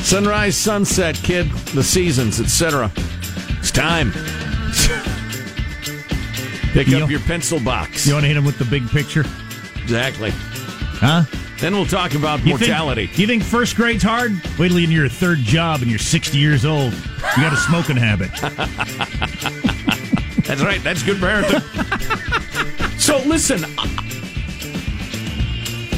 Sunrise, 0.01 0.57
sunset, 0.57 1.15
kid, 1.15 1.49
the 1.73 1.83
seasons, 1.83 2.39
etc. 2.39 2.91
It's 3.59 3.71
time. 3.71 4.11
Pick 6.73 6.87
You- 6.87 7.03
up 7.03 7.09
your 7.09 7.19
pencil 7.21 7.59
box. 7.59 8.07
You 8.07 8.13
want 8.13 8.23
to 8.23 8.27
hit 8.27 8.37
him 8.37 8.45
with 8.45 8.57
the 8.57 8.65
big 8.65 8.87
picture? 8.89 9.25
Exactly. 9.83 10.31
Huh? 10.33 11.23
Then 11.61 11.73
we'll 11.73 11.85
talk 11.85 12.15
about 12.15 12.43
You 12.43 12.57
mortality. 12.57 13.05
Think, 13.05 13.19
you 13.19 13.27
think 13.27 13.43
first 13.43 13.75
grade's 13.75 14.01
hard? 14.01 14.31
Wait 14.57 14.69
till 14.69 14.79
you're 14.79 14.89
in 14.89 14.91
your 14.91 15.07
third 15.07 15.37
job 15.37 15.83
and 15.83 15.91
you're 15.91 15.99
60 15.99 16.35
years 16.35 16.65
old. 16.65 16.91
You 16.91 17.43
got 17.43 17.53
a 17.53 17.57
smoking 17.57 17.97
habit. 17.97 18.31
That's 20.47 20.63
right. 20.63 20.83
That's 20.83 21.03
good 21.03 21.17
parenting. 21.17 21.61
so 22.99 23.19
listen, 23.27 23.63
uh, 23.77 23.85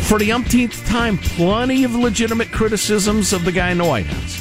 for 0.03 0.19
the 0.19 0.33
umpteenth 0.33 0.85
time, 0.85 1.17
plenty 1.17 1.85
of 1.85 1.95
legitimate 1.95 2.51
criticisms 2.51 3.31
of 3.31 3.45
the 3.45 3.53
guy 3.53 3.71
in 3.71 3.77
the 3.77 3.85
White 3.85 4.07
House. 4.07 4.32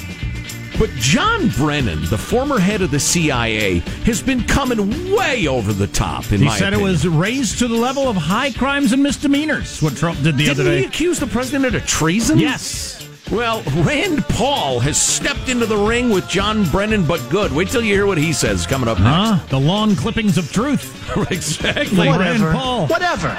But 0.82 0.90
John 0.96 1.46
Brennan, 1.50 2.06
the 2.06 2.18
former 2.18 2.58
head 2.58 2.82
of 2.82 2.90
the 2.90 2.98
CIA, 2.98 3.78
has 4.04 4.20
been 4.20 4.42
coming 4.42 5.12
way 5.14 5.46
over 5.46 5.72
the 5.72 5.86
top. 5.86 6.32
In 6.32 6.40
He 6.40 6.46
my 6.46 6.58
said 6.58 6.72
opinion. 6.72 6.88
it 6.88 6.90
was 6.90 7.06
raised 7.06 7.60
to 7.60 7.68
the 7.68 7.76
level 7.76 8.08
of 8.08 8.16
high 8.16 8.50
crimes 8.50 8.92
and 8.92 9.00
misdemeanors. 9.00 9.80
What 9.80 9.96
Trump 9.96 10.20
did 10.24 10.36
the 10.36 10.46
Didn't 10.46 10.60
other 10.66 10.72
he 10.74 10.80
day. 10.80 10.86
accuse 10.88 11.20
the 11.20 11.28
president 11.28 11.76
of 11.76 11.86
treason? 11.86 12.40
Yes. 12.40 13.08
Well, 13.30 13.62
Rand 13.84 14.24
Paul 14.24 14.80
has 14.80 15.00
stepped 15.00 15.48
into 15.48 15.66
the 15.66 15.76
ring 15.76 16.10
with 16.10 16.28
John 16.28 16.64
Brennan, 16.70 17.06
but 17.06 17.20
good. 17.30 17.52
Wait 17.52 17.68
till 17.68 17.82
you 17.82 17.94
hear 17.94 18.06
what 18.06 18.18
he 18.18 18.32
says 18.32 18.66
coming 18.66 18.88
up 18.88 18.98
next. 18.98 19.08
Huh? 19.40 19.46
The 19.50 19.60
long 19.60 19.94
clippings 19.94 20.36
of 20.36 20.50
truth. 20.50 21.16
exactly. 21.30 22.08
Rand 22.08 22.42
Paul. 22.42 22.88
Whatever. 22.88 23.38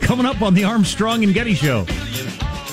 Coming 0.00 0.26
up 0.26 0.42
on 0.42 0.54
the 0.54 0.62
Armstrong 0.62 1.24
and 1.24 1.34
Getty 1.34 1.54
Show. 1.54 1.86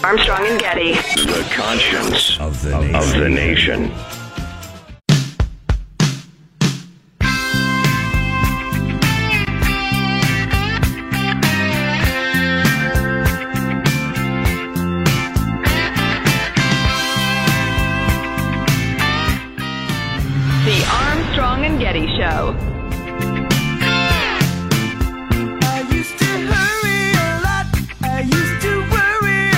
Armstrong 0.04 0.46
and 0.46 0.60
Getty. 0.60 0.94
The 0.94 1.48
conscience 1.56 2.40
of 2.40 2.62
the 2.62 2.80
nation. 2.82 2.96
Of 2.96 3.14
the 3.20 3.30
nation. 3.30 3.92
Armstrong 21.62 21.64
and 21.64 21.80
Getty 21.80 22.08
Show. 22.18 22.56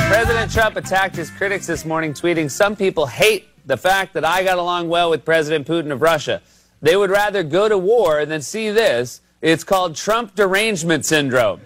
President 0.07 0.51
Trump 0.51 0.75
attacked 0.75 1.15
his 1.15 1.29
critics 1.31 1.67
this 1.67 1.85
morning, 1.85 2.13
tweeting, 2.13 2.49
Some 2.49 2.75
people 2.75 3.07
hate 3.07 3.47
the 3.65 3.77
fact 3.77 4.13
that 4.13 4.25
I 4.25 4.43
got 4.43 4.57
along 4.57 4.89
well 4.89 5.09
with 5.09 5.25
President 5.25 5.67
Putin 5.67 5.91
of 5.91 6.01
Russia. 6.01 6.41
They 6.81 6.95
would 6.95 7.09
rather 7.09 7.43
go 7.43 7.69
to 7.69 7.77
war 7.77 8.25
than 8.25 8.41
see 8.41 8.69
this. 8.69 9.21
It's 9.41 9.63
called 9.63 9.95
Trump 9.95 10.35
derangement 10.35 11.05
syndrome. 11.05 11.61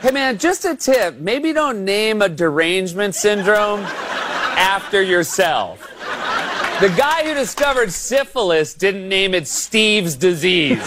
Hey 0.00 0.10
man, 0.10 0.38
just 0.38 0.64
a 0.66 0.74
tip 0.76 1.16
maybe 1.16 1.52
don't 1.52 1.84
name 1.84 2.20
a 2.20 2.28
derangement 2.28 3.14
syndrome 3.14 3.80
after 3.80 5.02
yourself. 5.02 5.93
The 6.80 6.88
guy 6.96 7.24
who 7.24 7.34
discovered 7.34 7.92
syphilis 7.92 8.74
didn't 8.74 9.08
name 9.08 9.32
it 9.34 9.46
Steve's 9.48 10.16
disease. 10.16 10.82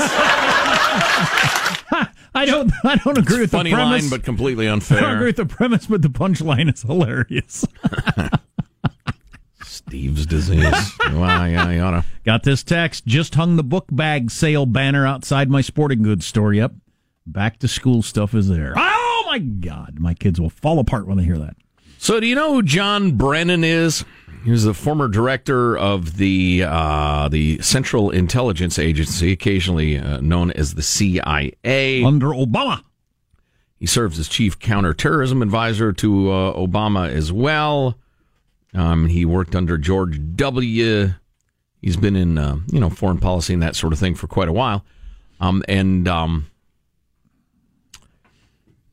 I 2.36 2.46
don't. 2.46 2.72
I 2.84 2.98
don't 2.98 3.18
agree 3.18 3.40
with 3.40 3.52
Funny 3.52 3.72
the 3.72 3.76
premise. 3.78 4.04
line, 4.04 4.10
but 4.12 4.24
completely 4.24 4.68
unfair. 4.68 4.98
I 5.00 5.02
don't 5.02 5.16
agree 5.16 5.28
with 5.28 5.38
the 5.38 5.46
premise, 5.46 5.88
but 5.88 6.02
the 6.04 6.10
punchline 6.10 6.72
is 6.72 6.82
hilarious. 6.84 7.66
Steve's 9.64 10.26
disease. 10.26 10.62
wow, 11.14 11.46
yeah, 11.46 11.70
you 11.72 11.80
oughta. 11.80 12.06
Got 12.26 12.44
this 12.44 12.64
text. 12.64 13.06
Just 13.08 13.36
hung 13.36 13.56
the 13.56 13.64
book 13.64 13.86
bag 13.92 14.30
sale 14.30 14.66
banner 14.66 15.08
outside 15.08 15.50
my 15.50 15.62
sporting 15.62 16.04
goods 16.04 16.26
store. 16.28 16.54
Yep. 16.54 16.74
Back 17.26 17.60
to 17.60 17.68
school 17.68 18.02
stuff 18.04 18.34
is 18.36 18.50
there. 18.50 18.74
Oh 18.78 19.24
my 19.28 19.40
God. 19.40 19.98
My 20.00 20.14
kids 20.14 20.40
will 20.40 20.50
fall 20.50 20.80
apart 20.80 21.08
when 21.08 21.18
they 21.18 21.24
hear 21.24 21.38
that. 21.40 21.56
So, 21.98 22.20
do 22.20 22.28
you 22.28 22.36
know 22.36 22.54
who 22.54 22.64
John 22.64 23.14
Brennan 23.14 23.64
is? 23.64 24.06
He 24.44 24.52
was 24.52 24.64
the 24.64 24.74
former 24.74 25.08
director 25.08 25.78
of 25.78 26.18
the 26.18 26.64
uh, 26.66 27.28
the 27.28 27.60
Central 27.62 28.12
Intelligence 28.12 28.80
Agency, 28.80 29.32
occasionally 29.32 29.98
uh, 29.98 30.22
known 30.22 30.52
as 30.52 30.76
the 30.76 30.84
CIA. 30.84 32.04
Under 32.04 32.28
Obama. 32.28 32.84
He 33.80 33.86
serves 33.86 34.18
as 34.18 34.28
chief 34.28 34.58
counterterrorism 34.58 35.42
advisor 35.42 35.92
to 35.94 36.32
uh, 36.32 36.54
Obama 36.54 37.10
as 37.10 37.32
well. 37.32 37.98
Um, 38.74 39.08
he 39.08 39.26
worked 39.26 39.56
under 39.56 39.78
George 39.78 40.20
W. 40.36 41.14
He's 41.82 41.98
been 41.98 42.16
in 42.16 42.38
uh, 42.38 42.58
you 42.72 42.80
know 42.80 42.90
foreign 42.90 43.20
policy 43.20 43.54
and 43.54 43.62
that 43.64 43.76
sort 43.76 43.92
of 43.92 44.00
thing 44.00 44.16
for 44.16 44.28
quite 44.28 44.48
a 44.48 44.54
while. 44.54 44.86
Um, 45.40 45.64
and 45.68 46.08
um, 46.08 46.48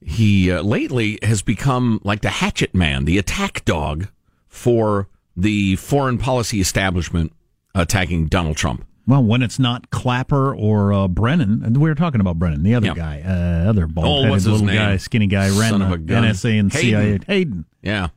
he 0.04 0.52
uh, 0.52 0.62
lately 0.62 1.18
has 1.22 1.42
become 1.42 2.00
like 2.04 2.20
the 2.20 2.28
hatchet 2.28 2.74
man, 2.74 3.04
the 3.06 3.18
attack 3.18 3.64
dog 3.64 4.08
for 4.48 5.08
the 5.36 5.76
foreign 5.76 6.18
policy 6.18 6.60
establishment 6.60 7.32
attacking 7.74 8.26
Donald 8.26 8.56
Trump. 8.56 8.84
Well, 9.06 9.22
when 9.22 9.42
it's 9.42 9.58
not 9.58 9.90
Clapper 9.90 10.54
or 10.54 10.92
uh, 10.92 11.08
Brennan, 11.08 11.74
we 11.74 11.88
were 11.90 11.94
talking 11.94 12.20
about 12.20 12.38
Brennan, 12.38 12.62
the 12.62 12.74
other 12.74 12.94
guy, 12.94 13.20
uh, 13.22 13.68
other 13.68 13.84
Oh, 13.84 13.88
bald 13.88 14.28
his 14.32 14.46
little 14.46 14.64
name? 14.66 14.76
guy, 14.76 14.96
skinny 14.96 15.26
guy, 15.26 15.48
ran 15.58 15.82
of 15.82 16.06
the. 16.06 16.14
NSA 16.14 16.58
and 16.60 16.72
CIA. 16.72 16.92
Hayden. 16.92 17.24
Hayden. 17.26 17.64
Yeah. 17.82 18.08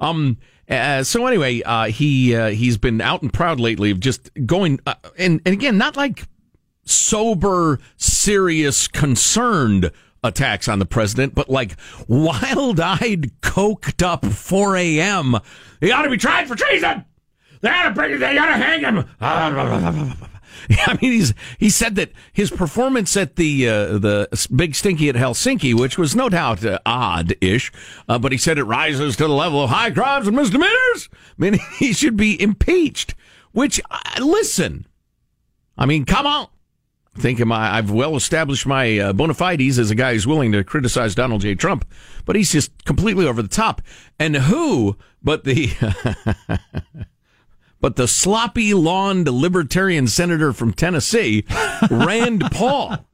Um. 0.00 0.36
Uh, 0.68 1.02
so 1.02 1.26
anyway, 1.26 1.60
uh, 1.62 1.86
he 1.86 2.34
uh, 2.34 2.48
he's 2.50 2.76
been 2.78 3.00
out 3.00 3.22
and 3.22 3.32
proud 3.32 3.60
lately 3.60 3.90
of 3.90 4.00
just 4.00 4.30
going 4.46 4.80
uh, 4.86 4.94
and 5.18 5.40
and 5.44 5.52
again, 5.54 5.76
not 5.78 5.96
like 5.96 6.24
sober, 6.84 7.78
serious, 7.96 8.88
concerned 8.88 9.90
attacks 10.22 10.68
on 10.68 10.78
the 10.78 10.86
president, 10.86 11.34
but 11.34 11.48
like 11.48 11.76
wild-eyed, 12.08 13.32
coked 13.40 14.02
up 14.02 14.24
4 14.24 14.76
a.m. 14.76 15.36
He 15.80 15.90
ought 15.90 16.02
to 16.02 16.10
be 16.10 16.16
tried 16.16 16.48
for 16.48 16.54
treason. 16.54 17.04
They 17.60 17.70
ought 17.70 17.88
to 17.88 17.90
bring. 17.94 18.18
They 18.18 18.38
ought 18.38 18.46
to 18.46 18.52
hang 18.52 18.80
him. 18.80 19.08
I 20.70 20.98
mean, 21.00 21.12
he's 21.12 21.34
he 21.58 21.70
said 21.70 21.94
that 21.94 22.12
his 22.32 22.50
performance 22.50 23.16
at 23.16 23.36
the 23.36 23.68
uh, 23.68 23.98
the 23.98 24.48
big 24.54 24.74
stinky 24.74 25.08
at 25.08 25.14
Helsinki, 25.14 25.74
which 25.74 25.96
was 25.96 26.14
no 26.14 26.28
doubt 26.28 26.64
uh, 26.64 26.78
odd-ish, 26.84 27.72
uh, 28.08 28.18
but 28.18 28.32
he 28.32 28.38
said 28.38 28.58
it 28.58 28.64
rises 28.64 29.16
to 29.16 29.24
the 29.24 29.32
level 29.32 29.62
of 29.62 29.70
high 29.70 29.90
crimes 29.90 30.26
and 30.26 30.36
misdemeanors. 30.36 31.08
I 31.12 31.16
mean, 31.38 31.58
he 31.78 31.92
should 31.92 32.16
be 32.16 32.40
impeached. 32.40 33.14
Which, 33.52 33.80
uh, 33.90 33.98
listen, 34.20 34.86
I 35.76 35.86
mean, 35.86 36.04
come 36.04 36.26
on. 36.26 36.48
Think 37.14 37.40
I, 37.40 37.76
I've 37.76 37.90
well 37.90 38.16
established 38.16 38.66
my 38.66 38.98
uh, 38.98 39.12
bona 39.12 39.34
fides 39.34 39.78
as 39.78 39.90
a 39.90 39.94
guy 39.94 40.14
who's 40.14 40.26
willing 40.26 40.52
to 40.52 40.64
criticize 40.64 41.14
Donald 41.14 41.42
J. 41.42 41.54
Trump, 41.54 41.84
but 42.24 42.36
he's 42.36 42.52
just 42.52 42.84
completely 42.84 43.26
over 43.26 43.42
the 43.42 43.48
top. 43.48 43.82
And 44.18 44.34
who 44.34 44.96
but 45.22 45.44
the 45.44 45.72
but 47.80 47.96
the 47.96 48.08
sloppy 48.08 48.72
lawned 48.72 49.28
libertarian 49.28 50.06
senator 50.06 50.54
from 50.54 50.72
Tennessee, 50.72 51.44
Rand 51.90 52.44
Paul, 52.50 53.06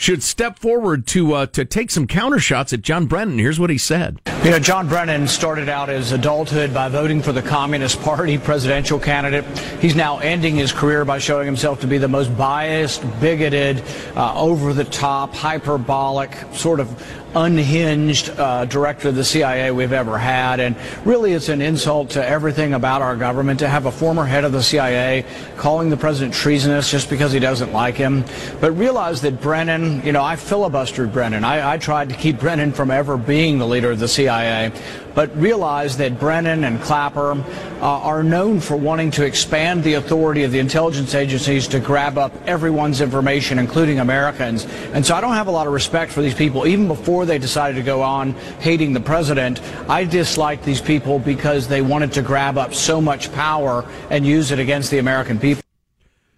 should 0.00 0.22
step 0.22 0.58
forward 0.58 1.06
to 1.06 1.34
uh, 1.34 1.44
to 1.44 1.62
take 1.62 1.90
some 1.90 2.06
counter 2.06 2.38
shots 2.38 2.72
at 2.72 2.80
John 2.80 3.04
Brennan. 3.04 3.38
Here's 3.38 3.60
what 3.60 3.68
he 3.68 3.76
said. 3.76 4.18
You 4.42 4.50
know, 4.50 4.58
John 4.58 4.88
Brennan 4.88 5.28
started 5.28 5.68
out 5.68 5.90
his 5.90 6.12
adulthood 6.12 6.72
by 6.72 6.88
voting 6.88 7.20
for 7.20 7.32
the 7.32 7.42
Communist 7.42 8.00
Party 8.00 8.38
presidential 8.38 8.98
candidate. 8.98 9.44
He's 9.78 9.94
now 9.94 10.18
ending 10.20 10.56
his 10.56 10.72
career 10.72 11.04
by 11.04 11.18
showing 11.18 11.44
himself 11.44 11.82
to 11.82 11.86
be 11.86 11.98
the 11.98 12.08
most 12.08 12.34
biased, 12.38 13.02
bigoted, 13.20 13.84
uh, 14.16 14.32
over 14.34 14.72
the 14.72 14.84
top, 14.84 15.34
hyperbolic, 15.34 16.30
sort 16.54 16.80
of 16.80 16.88
unhinged 17.34 18.30
uh, 18.30 18.64
director 18.64 19.08
of 19.08 19.14
the 19.14 19.24
CIA 19.24 19.70
we've 19.70 19.92
ever 19.92 20.18
had. 20.18 20.60
And 20.60 20.76
really, 21.04 21.32
it's 21.32 21.48
an 21.48 21.60
insult 21.60 22.10
to 22.10 22.26
everything 22.26 22.74
about 22.74 23.02
our 23.02 23.16
government 23.16 23.60
to 23.60 23.68
have 23.68 23.86
a 23.86 23.92
former 23.92 24.24
head 24.24 24.44
of 24.44 24.52
the 24.52 24.62
CIA 24.62 25.24
calling 25.56 25.90
the 25.90 25.96
president 25.96 26.34
treasonous 26.34 26.90
just 26.90 27.10
because 27.10 27.32
he 27.32 27.38
doesn't 27.38 27.72
like 27.72 27.94
him. 27.94 28.24
But 28.60 28.72
realize 28.72 29.20
that 29.22 29.40
Brennan, 29.40 30.04
you 30.04 30.12
know, 30.12 30.22
I 30.22 30.36
filibustered 30.36 31.12
Brennan. 31.12 31.44
I, 31.44 31.74
I 31.74 31.78
tried 31.78 32.08
to 32.10 32.14
keep 32.14 32.38
Brennan 32.40 32.72
from 32.72 32.90
ever 32.90 33.16
being 33.16 33.58
the 33.58 33.66
leader 33.66 33.90
of 33.90 33.98
the 33.98 34.08
CIA. 34.08 34.72
But 35.14 35.36
realize 35.36 35.96
that 35.96 36.18
Brennan 36.18 36.64
and 36.64 36.80
Clapper 36.80 37.32
uh, 37.32 37.80
are 37.80 38.22
known 38.22 38.60
for 38.60 38.76
wanting 38.76 39.10
to 39.12 39.24
expand 39.24 39.82
the 39.82 39.94
authority 39.94 40.44
of 40.44 40.52
the 40.52 40.58
intelligence 40.58 41.14
agencies 41.14 41.66
to 41.68 41.80
grab 41.80 42.18
up 42.18 42.32
everyone's 42.46 43.00
information, 43.00 43.58
including 43.58 43.98
Americans. 43.98 44.66
And 44.92 45.04
so 45.04 45.14
I 45.14 45.20
don't 45.20 45.34
have 45.34 45.46
a 45.48 45.50
lot 45.50 45.66
of 45.66 45.72
respect 45.72 46.12
for 46.12 46.22
these 46.22 46.34
people. 46.34 46.66
Even 46.66 46.86
before 46.88 47.26
they 47.26 47.38
decided 47.38 47.76
to 47.76 47.82
go 47.82 48.02
on 48.02 48.32
hating 48.60 48.92
the 48.92 49.00
president, 49.00 49.60
I 49.88 50.04
disliked 50.04 50.64
these 50.64 50.80
people 50.80 51.18
because 51.18 51.68
they 51.68 51.82
wanted 51.82 52.12
to 52.12 52.22
grab 52.22 52.58
up 52.58 52.74
so 52.74 53.00
much 53.00 53.32
power 53.32 53.84
and 54.10 54.26
use 54.26 54.50
it 54.50 54.58
against 54.58 54.90
the 54.90 54.98
American 54.98 55.38
people. 55.38 55.62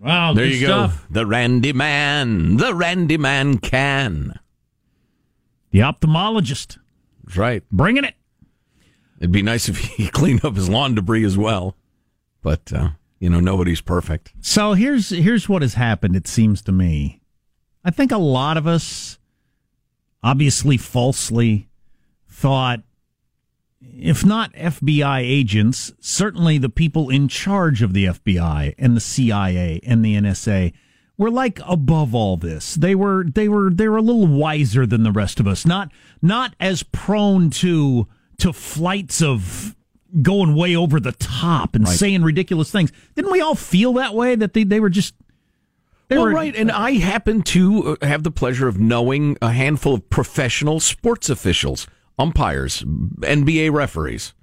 Wow, 0.00 0.32
there 0.34 0.46
you 0.46 0.66
stuff. 0.66 1.06
go. 1.08 1.14
The 1.20 1.26
Randy 1.26 1.72
Man. 1.72 2.56
The 2.56 2.74
Randy 2.74 3.16
Man 3.16 3.58
can. 3.58 4.40
The 5.70 5.80
ophthalmologist. 5.80 6.78
That's 7.24 7.36
right. 7.36 7.62
Bringing 7.70 8.04
it. 8.04 8.14
It'd 9.22 9.30
be 9.30 9.40
nice 9.40 9.68
if 9.68 9.78
he 9.78 10.08
cleaned 10.12 10.44
up 10.44 10.56
his 10.56 10.68
lawn 10.68 10.96
debris 10.96 11.24
as 11.24 11.38
well. 11.38 11.76
But, 12.42 12.72
uh, 12.72 12.90
you 13.20 13.30
know, 13.30 13.38
nobody's 13.38 13.80
perfect. 13.80 14.32
So 14.40 14.72
here's 14.72 15.10
here's 15.10 15.48
what 15.48 15.62
has 15.62 15.74
happened. 15.74 16.16
It 16.16 16.26
seems 16.26 16.60
to 16.62 16.72
me, 16.72 17.20
I 17.84 17.92
think 17.92 18.10
a 18.10 18.18
lot 18.18 18.56
of 18.56 18.66
us, 18.66 19.20
obviously 20.24 20.76
falsely, 20.76 21.68
thought, 22.28 22.80
if 23.80 24.24
not 24.24 24.52
FBI 24.54 25.20
agents, 25.20 25.92
certainly 26.00 26.58
the 26.58 26.68
people 26.68 27.08
in 27.08 27.28
charge 27.28 27.80
of 27.80 27.92
the 27.92 28.06
FBI 28.06 28.74
and 28.76 28.96
the 28.96 29.00
CIA 29.00 29.78
and 29.86 30.04
the 30.04 30.16
NSA 30.16 30.72
were 31.16 31.30
like 31.30 31.60
above 31.64 32.12
all 32.12 32.36
this. 32.36 32.74
They 32.74 32.96
were 32.96 33.24
they 33.24 33.48
were 33.48 33.70
they 33.70 33.86
were 33.86 33.98
a 33.98 34.02
little 34.02 34.26
wiser 34.26 34.84
than 34.84 35.04
the 35.04 35.12
rest 35.12 35.38
of 35.38 35.46
us. 35.46 35.64
Not 35.64 35.92
not 36.20 36.56
as 36.58 36.82
prone 36.82 37.50
to 37.50 38.08
to 38.38 38.52
flights 38.52 39.22
of 39.22 39.76
going 40.20 40.54
way 40.54 40.76
over 40.76 41.00
the 41.00 41.12
top 41.12 41.74
and 41.74 41.84
Right. 41.86 41.96
saying 41.96 42.22
ridiculous 42.22 42.70
things. 42.70 42.92
Didn't 43.14 43.32
we 43.32 43.40
all 43.40 43.54
feel 43.54 43.94
that 43.94 44.14
way 44.14 44.34
that 44.34 44.52
they, 44.52 44.64
they 44.64 44.80
were 44.80 44.90
just 44.90 45.14
they 46.08 46.18
well, 46.18 46.26
were 46.26 46.32
right. 46.32 46.54
And 46.54 46.70
I 46.70 46.92
happen 46.92 47.40
to 47.42 47.96
uh, 48.02 48.06
have 48.06 48.22
the 48.22 48.30
pleasure 48.30 48.68
of 48.68 48.78
knowing 48.78 49.38
a 49.40 49.52
handful 49.52 49.94
of 49.94 50.10
professional 50.10 50.78
sports 50.80 51.30
officials, 51.30 51.86
umpires, 52.18 52.82
NBA 52.82 53.72
referees. 53.72 54.34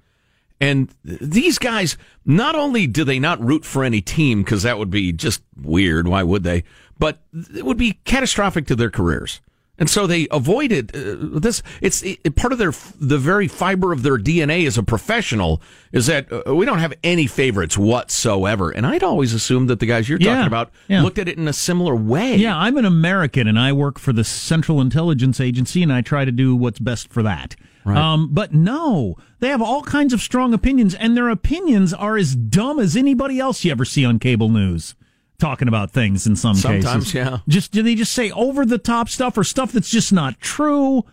And 0.60 0.92
these 1.04 1.58
guys, 1.58 1.96
not 2.26 2.54
only 2.56 2.86
do 2.88 3.04
they 3.04 3.18
not 3.18 3.40
root 3.42 3.64
for 3.64 3.84
any 3.84 4.00
team, 4.00 4.42
because 4.42 4.64
that 4.64 4.78
would 4.78 4.90
be 4.90 5.12
just 5.12 5.42
weird, 5.56 6.08
why 6.08 6.22
would 6.22 6.42
they? 6.42 6.64
But 6.98 7.22
it 7.54 7.64
would 7.64 7.78
be 7.78 8.00
catastrophic 8.04 8.66
to 8.66 8.74
their 8.76 8.90
careers. 8.90 9.40
And 9.80 9.88
so 9.88 10.06
they 10.06 10.28
avoided 10.30 10.94
uh, 10.94 11.38
this. 11.40 11.62
It's 11.80 12.02
it, 12.02 12.36
part 12.36 12.52
of 12.52 12.58
their 12.58 12.72
the 13.00 13.16
very 13.18 13.48
fiber 13.48 13.92
of 13.92 14.02
their 14.02 14.18
DNA 14.18 14.66
as 14.66 14.76
a 14.76 14.82
professional 14.82 15.62
is 15.90 16.06
that 16.06 16.30
uh, 16.30 16.54
we 16.54 16.66
don't 16.66 16.78
have 16.80 16.92
any 17.02 17.26
favorites 17.26 17.78
whatsoever. 17.78 18.70
And 18.70 18.86
I'd 18.86 19.02
always 19.02 19.32
assumed 19.32 19.70
that 19.70 19.80
the 19.80 19.86
guys 19.86 20.08
you're 20.08 20.18
Yeah, 20.20 20.34
talking 20.34 20.46
about 20.46 20.70
yeah. 20.86 21.02
looked 21.02 21.18
at 21.18 21.28
it 21.28 21.38
in 21.38 21.48
a 21.48 21.52
similar 21.54 21.96
way. 21.96 22.36
Yeah, 22.36 22.56
I'm 22.56 22.76
an 22.76 22.84
American 22.84 23.48
and 23.48 23.58
I 23.58 23.72
work 23.72 23.98
for 23.98 24.12
the 24.12 24.22
Central 24.22 24.80
Intelligence 24.82 25.40
Agency 25.40 25.82
and 25.82 25.92
I 25.92 26.02
try 26.02 26.24
to 26.26 26.32
do 26.32 26.54
what's 26.54 26.78
best 26.78 27.10
for 27.10 27.22
that. 27.22 27.56
Right. 27.82 27.96
Um, 27.96 28.28
but 28.34 28.52
no, 28.52 29.16
they 29.38 29.48
have 29.48 29.62
all 29.62 29.82
kinds 29.82 30.12
of 30.12 30.20
strong 30.20 30.52
opinions 30.52 30.94
and 30.94 31.16
their 31.16 31.30
opinions 31.30 31.94
are 31.94 32.18
as 32.18 32.36
dumb 32.36 32.78
as 32.78 32.94
anybody 32.96 33.40
else 33.40 33.64
you 33.64 33.72
ever 33.72 33.86
see 33.86 34.04
on 34.04 34.18
cable 34.18 34.50
news 34.50 34.94
talking 35.40 35.66
about 35.68 35.90
things 35.90 36.26
in 36.26 36.36
some 36.36 36.54
Sometimes, 36.54 37.06
cases. 37.06 37.14
yeah. 37.14 37.38
Just 37.48 37.72
do 37.72 37.82
they 37.82 37.94
just 37.96 38.12
say 38.12 38.30
over 38.30 38.64
the 38.64 38.78
top 38.78 39.08
stuff 39.08 39.36
or 39.36 39.42
stuff 39.44 39.72
that's 39.72 39.90
just 39.90 40.12
not 40.12 40.38
true? 40.40 41.04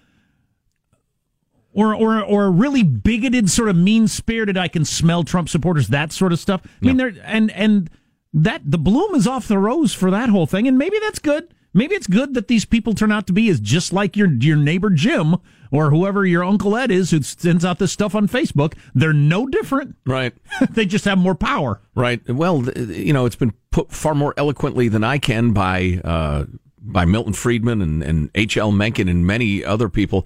Or, 1.74 1.94
or, 1.94 2.24
or 2.24 2.52
really 2.52 2.82
bigoted, 2.82 3.52
sort 3.52 3.70
of 3.70 3.76
mean 3.76 4.08
spirited. 4.08 4.58
I 4.58 4.68
can 4.68 4.84
smell 4.84 5.24
Trump 5.24 5.48
supporters. 5.48 5.90
That 5.90 6.12
sort 6.12 6.34
of 6.34 6.40
stuff. 6.40 6.62
I 6.82 6.86
mean, 6.86 6.98
they're 6.98 7.14
and 7.24 7.52
and 7.52 7.90
that 8.34 8.62
the 8.66 8.80
bloom 8.80 9.14
is 9.14 9.28
off 9.28 9.48
the 9.48 9.60
rose 9.60 9.94
for 9.94 10.10
that 10.10 10.30
whole 10.30 10.48
thing, 10.48 10.68
and 10.68 10.78
maybe 10.80 10.98
that's 11.00 11.20
good. 11.20 11.54
Maybe 11.74 11.96
it's 11.96 12.08
good 12.08 12.34
that 12.34 12.48
these 12.48 12.66
people 12.66 12.94
turn 12.94 13.12
out 13.12 13.28
to 13.28 13.34
be 13.34 13.50
as 13.50 13.60
just 13.60 13.94
like 13.94 14.18
your 14.18 14.32
your 14.32 14.58
neighbor 14.58 14.90
Jim 14.90 15.36
or 15.72 15.90
whoever 15.90 16.26
your 16.26 16.44
uncle 16.44 16.76
Ed 16.76 16.92
is 16.92 17.12
who 17.12 17.22
sends 17.22 17.66
out 17.66 17.80
this 17.80 17.92
stuff 17.92 18.16
on 18.16 18.28
Facebook. 18.28 18.74
They're 18.96 19.14
no 19.14 19.48
different. 19.48 19.96
Right. 20.06 20.34
they 20.72 20.86
just 20.86 21.06
have 21.06 21.18
more 21.18 21.36
power. 21.36 21.82
Right. 21.94 22.28
Well, 22.28 22.64
you 22.78 23.14
know, 23.14 23.26
it's 23.26 23.36
been 23.36 23.54
put 23.72 23.92
far 23.92 24.16
more 24.16 24.34
eloquently 24.38 24.88
than 24.88 25.04
I 25.04 25.18
can 25.18 25.52
by 25.52 26.02
uh, 26.04 26.46
by 26.82 27.06
Milton 27.06 27.34
Friedman 27.34 27.82
and, 27.82 28.02
and 28.04 28.30
H.L. 28.34 28.72
Mencken 28.72 29.10
and 29.10 29.28
many 29.28 29.64
other 29.64 29.90
people. 29.90 30.26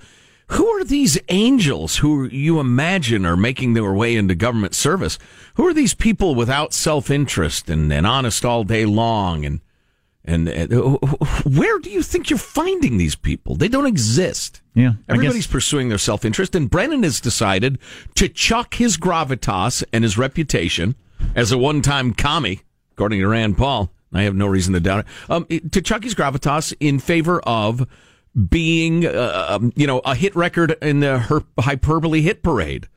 Who 0.51 0.67
are 0.67 0.83
these 0.83 1.17
angels 1.29 1.97
who 1.97 2.25
you 2.25 2.59
imagine 2.59 3.25
are 3.25 3.37
making 3.37 3.73
their 3.73 3.93
way 3.93 4.17
into 4.17 4.35
government 4.35 4.75
service? 4.75 5.17
Who 5.55 5.65
are 5.65 5.73
these 5.73 5.93
people 5.93 6.35
without 6.35 6.73
self 6.73 7.09
interest 7.09 7.69
and, 7.69 7.91
and 7.91 8.05
honest 8.05 8.43
all 8.43 8.65
day 8.65 8.85
long? 8.85 9.45
And 9.45 9.61
And, 10.23 10.47
and 10.47 10.71
uh, 10.73 10.97
where 11.45 11.79
do 11.79 11.89
you 11.89 12.03
think 12.03 12.29
you're 12.29 12.37
finding 12.39 12.97
these 12.97 13.15
people? 13.15 13.55
They 13.55 13.67
don't 13.67 13.87
exist. 13.87 14.61
Yeah, 14.75 14.93
Everybody's 15.09 15.47
pursuing 15.47 15.89
their 15.89 15.97
self 15.97 16.23
interest, 16.23 16.55
and 16.55 16.69
Brennan 16.69 17.03
has 17.03 17.19
decided 17.19 17.79
to 18.15 18.29
chuck 18.29 18.75
his 18.75 18.97
gravitas 18.97 19.83
and 19.91 20.03
his 20.03 20.17
reputation 20.17 20.95
as 21.35 21.51
a 21.51 21.57
one 21.57 21.81
time 21.81 22.13
commie, 22.13 22.61
according 22.93 23.19
to 23.19 23.27
Rand 23.27 23.57
Paul. 23.57 23.91
I 24.13 24.23
have 24.23 24.35
no 24.35 24.47
reason 24.47 24.73
to 24.73 24.79
doubt 24.79 24.99
it. 24.99 25.05
Um, 25.29 25.45
to 25.71 25.81
chuck 25.81 26.03
his 26.03 26.15
gravitas 26.15 26.73
in 26.79 26.99
favor 26.99 27.39
of 27.41 27.87
being, 28.49 29.05
uh, 29.05 29.47
um, 29.49 29.73
you 29.75 29.87
know, 29.87 29.99
a 29.99 30.15
hit 30.15 30.35
record 30.35 30.77
in 30.81 30.99
the 30.99 31.19
her- 31.19 31.43
hyperbole 31.59 32.21
hit 32.21 32.43
parade. 32.43 32.87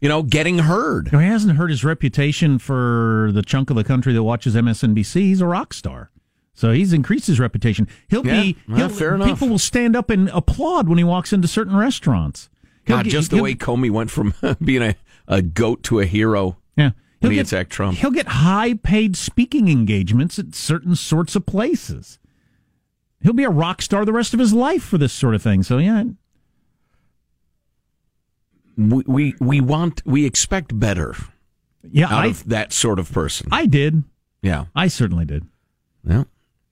You 0.00 0.08
know, 0.08 0.22
getting 0.22 0.60
heard. 0.60 1.08
He 1.08 1.16
hasn't 1.16 1.56
hurt 1.56 1.70
his 1.70 1.84
reputation 1.84 2.58
for 2.60 3.30
the 3.32 3.42
chunk 3.42 3.68
of 3.68 3.76
the 3.76 3.82
country 3.82 4.12
that 4.12 4.22
watches 4.22 4.54
MSNBC. 4.54 5.22
He's 5.22 5.40
a 5.40 5.46
rock 5.46 5.74
star. 5.74 6.10
So 6.58 6.72
he's 6.72 6.92
increased 6.92 7.28
his 7.28 7.38
reputation. 7.38 7.86
He'll 8.08 8.26
Yeah, 8.26 8.40
be 8.42 8.56
he'll, 8.66 8.88
fair 8.88 9.14
enough. 9.14 9.28
people 9.28 9.48
will 9.48 9.60
stand 9.60 9.94
up 9.94 10.10
and 10.10 10.28
applaud 10.30 10.88
when 10.88 10.98
he 10.98 11.04
walks 11.04 11.32
into 11.32 11.46
certain 11.46 11.76
restaurants. 11.76 12.50
He'll 12.84 12.96
God, 12.96 13.04
get- 13.04 13.10
just 13.12 13.30
the 13.30 13.40
way 13.40 13.54
Comey 13.54 13.92
went 13.92 14.10
from 14.10 14.34
being 14.64 14.82
a, 14.82 14.96
a 15.28 15.40
goat 15.40 15.84
to 15.84 16.00
a 16.00 16.04
hero. 16.04 16.56
Yeah. 16.76 16.90
When 17.20 17.30
he 17.30 17.36
get, 17.36 17.46
attacked 17.46 17.70
Trump. 17.70 17.98
He'll 17.98 18.10
get 18.10 18.26
high 18.26 18.74
paid 18.74 19.16
speaking 19.16 19.68
engagements 19.68 20.36
at 20.40 20.52
certain 20.56 20.96
sorts 20.96 21.36
of 21.36 21.46
places. 21.46 22.18
He'll 23.20 23.32
be 23.32 23.44
a 23.44 23.50
rock 23.50 23.80
star 23.80 24.04
the 24.04 24.12
rest 24.12 24.34
of 24.34 24.40
his 24.40 24.52
life 24.52 24.82
for 24.82 24.98
this 24.98 25.12
sort 25.12 25.36
of 25.36 25.42
thing. 25.42 25.62
So 25.62 25.78
yeah, 25.78 26.02
We, 28.76 29.02
we 29.06 29.34
we 29.40 29.60
want 29.60 30.02
we 30.06 30.24
expect 30.24 30.78
better 30.78 31.14
yeah, 31.88 32.06
out 32.06 32.12
I 32.24 32.26
of 32.26 32.48
that 32.48 32.72
sort 32.72 32.98
of 32.98 33.10
person. 33.12 33.48
I 33.52 33.66
did. 33.66 34.02
yeah. 34.42 34.66
I 34.74 34.88
certainly 34.88 35.24
did. 35.24 35.46
Yeah. 36.04 36.24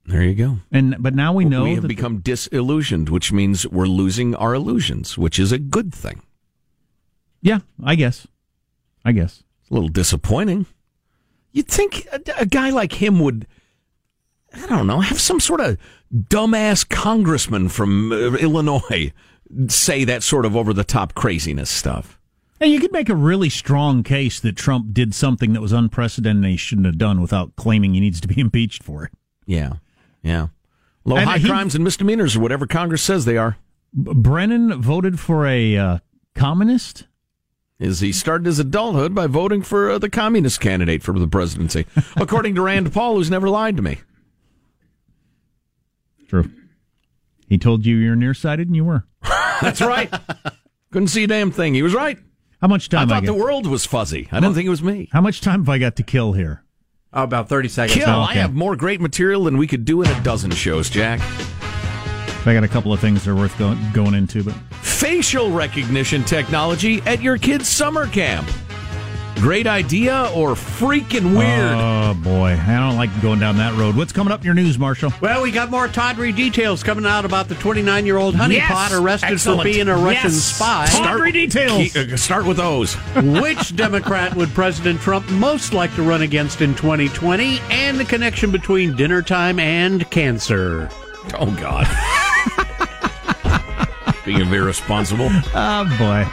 There 0.07 0.23
you 0.23 0.35
go. 0.35 0.59
And 0.71 0.97
but 1.01 1.15
now 1.15 1.33
we 1.33 1.45
know 1.45 1.65
we 1.65 1.75
have 1.75 1.89
become 1.89 2.19
disillusioned, 2.19 3.09
which 3.09 3.33
means 3.33 3.67
we're 3.67 3.87
losing 3.87 4.35
our 4.37 4.55
illusions, 4.55 5.19
which 5.19 5.39
is 5.39 5.51
a 5.53 5.59
good 5.59 5.93
thing. 5.95 6.23
yeah, 7.43 7.61
I 7.83 7.97
guess. 7.97 8.27
I 9.05 9.13
guess. 9.13 9.43
It's 9.63 9.71
a 9.71 9.75
little 9.75 9.89
disappointing. 9.89 10.67
You'd 11.53 11.69
think 11.69 12.07
a, 12.13 12.21
a 12.39 12.47
guy 12.47 12.71
like 12.71 12.95
him 12.95 13.19
would, 13.21 13.47
I 14.55 14.67
don't 14.67 14.87
know, 14.87 15.01
have 15.01 15.21
some 15.21 15.41
sort 15.41 15.61
of 15.61 15.79
dumbass 16.13 16.89
congressman 16.89 17.69
from 17.69 18.13
uh, 18.13 18.37
Illinois 18.37 19.13
say 19.69 20.05
that 20.05 20.23
sort 20.23 20.45
of 20.45 20.57
over 20.57 20.73
the 20.73 20.85
top 20.85 21.15
craziness 21.15 21.71
stuff. 21.71 22.19
And 22.61 22.71
you 22.71 22.81
could 22.81 22.93
make 22.93 23.09
a 23.09 23.15
really 23.15 23.51
strong 23.51 24.03
case 24.03 24.41
that 24.41 24.57
Trump 24.57 24.93
did 24.93 25.15
something 25.15 25.53
that 25.53 25.61
was 25.61 25.73
unprecedented 25.73 26.43
and 26.45 26.51
he 26.51 26.57
shouldn't 26.57 26.87
have 26.87 26.99
done 26.99 27.21
without 27.21 27.55
claiming 27.57 27.95
he 27.95 28.01
needs 28.01 28.21
to 28.21 28.29
be 28.29 28.41
impeached 28.41 28.83
for 28.83 29.05
it. 29.05 29.13
Yeah. 29.47 29.75
Yeah. 30.27 30.49
Low 31.05 31.17
And 31.17 31.29
high 31.29 31.39
he- 31.39 31.49
crimes 31.49 31.75
and 31.75 31.85
misdemeanors 31.85 32.37
or 32.37 32.41
whatever 32.41 32.67
Congress 32.67 33.03
says 33.03 33.25
they 33.25 33.37
are. 33.37 33.57
Brennan 33.95 34.83
voted 34.83 35.21
for 35.21 35.47
a 35.47 35.77
uh, 35.77 35.99
communist. 36.35 37.07
Is 37.79 38.01
he 38.01 38.11
started 38.11 38.47
his 38.47 38.59
adulthood 38.59 39.15
by 39.15 39.27
voting 39.27 39.63
for 39.63 39.91
uh, 39.91 39.99
the 39.99 40.11
communist 40.11 40.61
candidate 40.61 41.03
for 41.03 41.19
the 41.19 41.29
presidency, 41.29 41.87
according 42.17 42.55
to 42.57 42.63
Rand 42.63 42.93
Paul, 42.93 43.15
who's 43.17 43.31
never 43.31 43.49
lied 43.49 43.77
to 43.77 43.83
me. 43.83 43.99
True. 46.29 46.51
He 47.49 47.59
told 47.59 47.87
you 47.87 47.97
you're 47.97 48.17
nearsighted, 48.17 48.67
and 48.69 48.75
you 48.75 48.85
were. 48.85 49.05
That's 49.61 49.81
right. 49.81 50.13
Couldn't 50.91 51.09
see 51.09 51.25
a 51.25 51.27
damn 51.27 51.51
thing. 51.51 51.75
He 51.75 51.83
was 51.83 51.95
right. 51.95 52.19
How 52.61 52.69
much 52.69 52.89
time? 52.89 53.09
I 53.09 53.15
thought 53.15 53.23
I 53.23 53.27
the 53.27 53.35
world 53.35 53.67
was 53.67 53.85
fuzzy. 53.85 54.29
I 54.33 54.41
didn't 54.41 54.55
think 54.55 54.67
it 54.67 54.71
was 54.71 54.83
me. 54.83 55.09
How 55.13 55.21
much 55.21 55.41
time 55.41 55.61
have 55.61 55.69
I 55.69 55.79
got 55.79 55.97
to 55.97 56.03
kill 56.03 56.33
here? 56.33 56.65
Oh, 57.17 57.23
about 57.23 57.49
30 57.49 57.69
seconds. 57.69 57.99
Kill. 57.99 58.09
Oh, 58.09 58.21
I 58.21 58.35
have 58.35 58.55
more 58.55 58.77
great 58.77 59.01
material 59.01 59.45
than 59.45 59.57
we 59.57 59.67
could 59.67 59.87
do 59.87 60.03
in 60.03 60.11
a 60.11 60.23
dozen 60.23 60.51
shows, 60.51 60.91
Jack. 60.91 61.19
I 62.45 62.53
got 62.55 62.63
a 62.63 62.69
couple 62.69 62.93
of 62.93 63.01
things 63.01 63.25
that 63.25 63.31
are 63.31 63.35
worth 63.35 63.59
going 63.59 63.79
going 63.93 64.15
into, 64.15 64.45
but 64.45 64.55
Facial 64.83 65.51
recognition 65.51 66.23
technology 66.25 67.01
at 67.03 67.21
your 67.23 67.39
kid's 67.39 67.69
summer 67.69 68.07
camp. 68.07 68.49
Great 69.37 69.67
idea 69.67 70.31
or 70.35 70.55
freaking 70.55 71.37
weird? 71.37 71.75
Oh 71.77 72.15
boy, 72.25 72.59
I 72.67 72.81
don't 72.81 72.97
like 72.97 73.11
going 73.21 73.39
down 73.39 73.59
that 73.59 73.75
road. 73.75 73.95
What's 73.95 74.13
coming 74.13 74.33
up 74.33 74.41
in 74.41 74.47
your 74.47 74.55
news, 74.55 74.79
Marshall? 74.79 75.13
Well, 75.21 75.43
we 75.43 75.53
got 75.53 75.71
more 75.71 75.87
tawdry 75.89 76.33
details 76.33 76.83
coming 76.83 77.05
out 77.07 77.25
about 77.25 77.49
the 77.49 77.55
29 77.57 78.07
year 78.07 78.17
old 78.17 78.35
honeypot 78.35 78.51
Yes! 78.51 78.93
arrested 78.95 79.33
Excellent. 79.33 79.61
for 79.61 79.65
being 79.65 79.89
a 79.89 79.97
Russian 79.97 80.31
Yes! 80.33 80.43
spy. 80.43 80.87
Tawdry 80.91 81.33
details. 81.33 81.93
Ke- 81.93 82.13
uh, 82.13 82.17
start 82.17 82.47
with 82.47 82.57
those. 82.57 82.95
Which 83.17 83.77
Democrat 83.77 84.35
would 84.35 84.49
President 84.51 85.01
Trump 85.01 85.29
most 85.31 85.73
like 85.75 85.95
to 85.97 86.03
run 86.03 86.23
against 86.23 86.63
in 86.63 86.75
2020? 86.75 87.61
And 87.71 88.01
the 88.01 88.05
connection 88.07 88.51
between 88.51 88.97
dinner 88.97 89.21
time 89.23 89.61
and 89.61 90.11
cancer. 90.11 90.89
Oh, 91.39 91.55
God. 91.61 91.87
Being 94.25 94.53
irresponsible. 94.53 95.29
Oh 95.55 95.85
boy. 95.99 96.27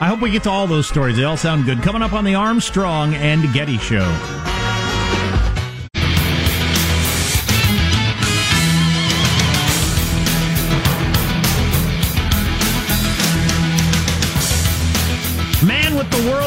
I 0.00 0.06
hope 0.06 0.20
we 0.20 0.30
get 0.30 0.44
to 0.44 0.50
all 0.50 0.66
those 0.66 0.86
stories. 0.86 1.16
They 1.16 1.24
all 1.24 1.36
sound 1.36 1.64
good. 1.64 1.82
Coming 1.82 2.02
up 2.02 2.12
on 2.12 2.24
the 2.24 2.36
Armstrong 2.36 3.14
and 3.14 3.52
Getty 3.52 3.78
show. 3.78 4.47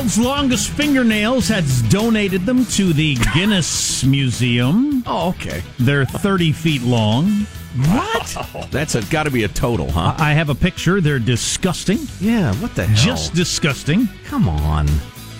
World's 0.01 0.17
longest 0.17 0.69
fingernails 0.71 1.47
has 1.47 1.83
donated 1.83 2.43
them 2.43 2.65
to 2.65 2.91
the 2.91 3.13
Guinness 3.35 4.03
Museum. 4.03 5.03
Oh, 5.05 5.29
okay. 5.29 5.61
They're 5.77 6.05
30 6.05 6.53
feet 6.53 6.81
long. 6.81 7.45
What? 7.85 8.67
That's 8.71 8.95
a, 8.95 9.03
got 9.03 9.23
to 9.23 9.29
be 9.31 9.43
a 9.43 9.47
total, 9.47 9.91
huh? 9.91 10.15
I 10.17 10.33
have 10.33 10.49
a 10.49 10.55
picture. 10.55 11.01
They're 11.01 11.19
disgusting. 11.19 11.99
yeah, 12.19 12.51
what 12.55 12.73
the 12.73 12.85
hell? 12.85 12.95
Just 12.95 13.35
disgusting. 13.35 14.09
come 14.25 14.49
on. 14.49 14.87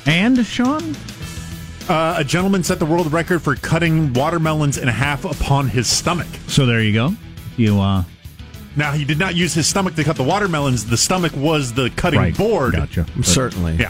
And, 0.06 0.46
Sean? 0.46 0.96
Uh, 1.90 2.18
a 2.20 2.24
gentleman 2.24 2.64
set 2.64 2.78
the 2.78 2.86
world 2.86 3.12
record 3.12 3.42
for 3.42 3.56
cutting 3.56 4.14
watermelons 4.14 4.78
in 4.78 4.88
half 4.88 5.26
upon 5.26 5.70
his 5.70 5.88
stomach. 5.88 6.28
So 6.46 6.68
there 6.68 6.82
you 6.84 6.94
go. 6.94 7.16
You, 7.58 7.80
uh, 7.82 8.04
Now, 8.76 8.92
he 8.92 9.06
did 9.06 9.18
not 9.18 9.34
use 9.34 9.56
his 9.56 9.66
stomach 9.66 9.96
to 9.96 10.04
cut 10.04 10.18
the 10.18 10.24
watermelons. 10.24 10.86
The 10.86 10.98
stomach 10.98 11.36
was 11.36 11.74
the 11.74 11.90
cutting 11.96 12.20
Right. 12.20 12.38
board. 12.38 12.74
Gotcha. 12.74 13.08
Certainly. 13.24 13.78
Yeah. 13.78 13.90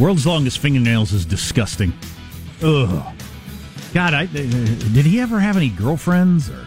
World's 0.00 0.26
longest 0.26 0.58
fingernails 0.58 1.12
is 1.12 1.26
disgusting. 1.26 1.92
Ugh. 2.62 3.04
God, 3.92 4.14
I, 4.14 4.24
uh, 4.24 4.26
did 4.26 5.04
he 5.04 5.20
ever 5.20 5.38
have 5.40 5.56
any 5.56 5.68
girlfriends 5.68 6.48
or? 6.48 6.66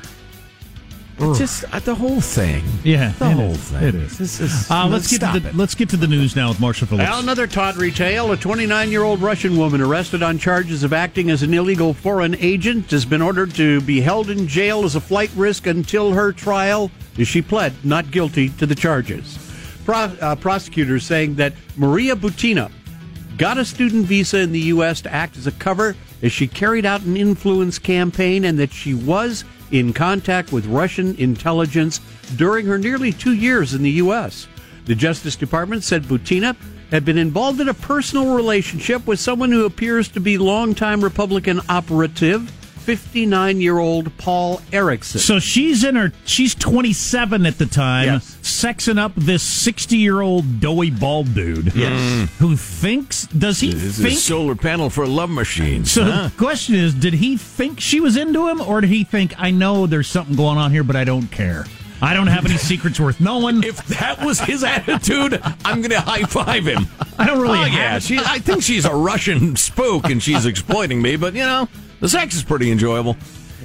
It's 1.19 1.39
just 1.39 1.63
uh, 1.73 1.79
the 1.79 1.95
whole 1.95 2.19
thing. 2.21 2.63
Yeah, 2.83 3.11
The 3.19 3.29
it 3.29 3.33
whole 3.33 3.51
is. 3.51 3.57
thing. 3.69 3.83
It 3.83 3.95
is. 3.95 4.17
This 4.17 4.39
is- 4.39 4.69
Uh, 4.69 4.87
let's 4.87 5.07
get 5.09 5.21
to 5.33 5.39
the 5.39 5.49
it. 5.49 5.55
let's 5.55 5.73
get 5.75 5.89
to 5.89 5.97
the 5.97 6.07
news 6.07 6.35
now 6.35 6.49
with 6.49 6.59
Marshall 6.59 6.87
Phillips. 6.87 7.09
Well, 7.09 7.19
another 7.19 7.47
tawdry 7.47 7.91
tale. 7.91 8.31
A 8.31 8.37
29 8.37 8.89
year 8.91 9.03
old 9.03 9.21
Russian 9.21 9.55
woman 9.57 9.79
arrested 9.81 10.21
on 10.23 10.37
charges 10.37 10.83
of 10.83 10.91
acting 10.91 11.29
as 11.29 11.41
an 11.43 11.53
illegal 11.53 11.93
foreign 11.93 12.35
agent 12.39 12.91
has 12.91 13.05
been 13.05 13.21
ordered 13.21 13.53
to 13.55 13.79
be 13.81 14.01
held 14.01 14.29
in 14.31 14.47
jail 14.47 14.83
as 14.85 14.95
a 14.95 15.01
flight 15.01 15.29
risk 15.35 15.65
until 15.67 16.11
her 16.13 16.31
trial. 16.33 16.91
She 17.23 17.41
pled 17.41 17.73
not 17.83 18.09
guilty 18.11 18.49
to 18.49 18.65
the 18.65 18.75
charges. 18.75 19.37
Pro, 19.85 19.97
uh, 19.97 20.35
prosecutors 20.35 21.03
saying 21.05 21.35
that 21.35 21.53
Maria 21.77 22.15
Butina 22.15 22.71
got 23.37 23.57
a 23.57 23.65
student 23.65 24.05
visa 24.05 24.39
in 24.39 24.51
the 24.51 24.59
U.S. 24.59 25.01
to 25.01 25.13
act 25.13 25.37
as 25.37 25.47
a 25.47 25.51
cover 25.51 25.95
as 26.21 26.31
she 26.31 26.47
carried 26.47 26.85
out 26.85 27.01
an 27.01 27.17
influence 27.17 27.79
campaign 27.79 28.45
and 28.45 28.59
that 28.59 28.71
she 28.71 28.93
was 28.93 29.43
in 29.71 29.93
contact 29.93 30.51
with 30.51 30.65
Russian 30.67 31.15
intelligence 31.15 31.99
during 32.35 32.65
her 32.65 32.77
nearly 32.77 33.11
two 33.11 33.33
years 33.33 33.73
in 33.73 33.83
the 33.83 33.91
U.S. 33.91 34.47
The 34.85 34.95
Justice 34.95 35.35
Department 35.35 35.83
said 35.83 36.03
Butina 36.03 36.55
had 36.91 37.05
been 37.05 37.17
involved 37.17 37.59
in 37.59 37.69
a 37.69 37.73
personal 37.73 38.35
relationship 38.35 39.07
with 39.07 39.19
someone 39.19 39.51
who 39.51 39.65
appears 39.65 40.09
to 40.09 40.19
be 40.19 40.37
longtime 40.37 41.03
Republican 41.03 41.59
operative, 41.67 42.51
59 42.83 43.61
year 43.61 43.77
old 43.79 44.15
Paul 44.17 44.61
Erickson. 44.71 45.19
So 45.19 45.39
she's 45.39 45.83
in 45.83 45.95
her 45.95 46.11
she's 46.25 46.53
27 46.55 47.45
at 47.45 47.57
the 47.57 47.65
time, 47.65 48.05
Yes. 48.05 48.37
sexing 48.41 48.97
up 48.99 49.13
this 49.15 49.41
60 49.43 49.97
year 49.97 50.21
old 50.21 50.59
doughy 50.59 50.91
bald 50.91 51.33
dude. 51.33 51.73
Yes. 51.75 51.99
Mm. 51.99 52.27
Who 52.39 52.55
thinks 52.57 53.25
does 53.27 53.59
he 53.59 53.71
This 53.73 53.83
is 53.83 53.97
think 53.97 54.13
a 54.13 54.15
solar 54.17 54.55
panel 54.55 54.89
for 54.89 55.07
love 55.07 55.29
machines. 55.29 55.91
So 55.91 56.03
huh? 56.03 56.27
the 56.27 56.35
question 56.37 56.75
is, 56.75 56.93
did 56.93 57.13
he 57.13 57.37
think 57.37 57.79
she 57.79 57.99
was 57.99 58.17
into 58.17 58.47
him, 58.47 58.59
or 58.61 58.81
did 58.81 58.89
he 58.89 59.03
think, 59.03 59.33
I 59.37 59.51
know 59.51 59.87
there's 59.87 60.07
something 60.07 60.35
going 60.35 60.57
on 60.57 60.71
here, 60.71 60.83
but 60.83 60.95
I 60.95 61.03
don't 61.03 61.27
care. 61.27 61.65
I 62.01 62.13
don't 62.13 62.27
have 62.27 62.45
any 62.45 62.57
secrets 62.57 62.99
worth 62.99 63.21
knowing. 63.21 63.63
If 63.63 63.77
that 63.87 64.25
was 64.25 64.39
his 64.41 64.61
attitude, 64.63 65.39
I'm 65.63 65.77
going 65.79 65.91
to 65.91 66.01
high 66.01 66.23
five 66.23 66.65
him. 66.65 66.85
I 67.17 67.25
don't 67.25 67.39
really 67.39 67.59
Oh, 67.59 67.63
have 67.63 67.73
yeah, 67.73 67.99
she, 67.99 68.17
I 68.19 68.39
think 68.39 68.61
she's 68.61 68.83
a 68.83 68.93
Russian 68.93 69.55
spook 69.55 70.05
and 70.09 70.21
she's 70.21 70.45
exploiting 70.45 71.01
me, 71.01 71.15
but 71.15 71.33
you 71.33 71.43
know, 71.43 71.69
the 72.03 72.09
sex 72.09 72.35
is 72.35 72.43
pretty 72.43 72.69
enjoyable. 72.69 73.15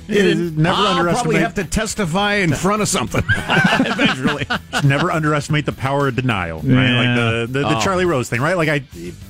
Never 0.09 0.68
I'll 0.70 1.05
probably 1.12 1.40
have 1.40 1.55
to 1.55 1.64
testify 1.64 2.35
in 2.37 2.55
front 2.55 2.81
of 2.81 2.88
something 2.88 3.22
eventually. 3.29 4.46
never 4.85 5.11
underestimate 5.11 5.66
the 5.66 5.72
power 5.72 6.09
of 6.09 6.14
denial, 6.16 6.61
right? 6.61 6.64
Yeah. 6.66 6.96
Like 6.96 7.16
the 7.48 7.53
the, 7.53 7.59
the 7.68 7.77
Oh. 7.79 7.81
Charlie 7.81 8.05
Rose 8.07 8.29
thing, 8.31 8.40
right? 8.40 8.57
Like 8.57 8.68
I, 8.68 8.83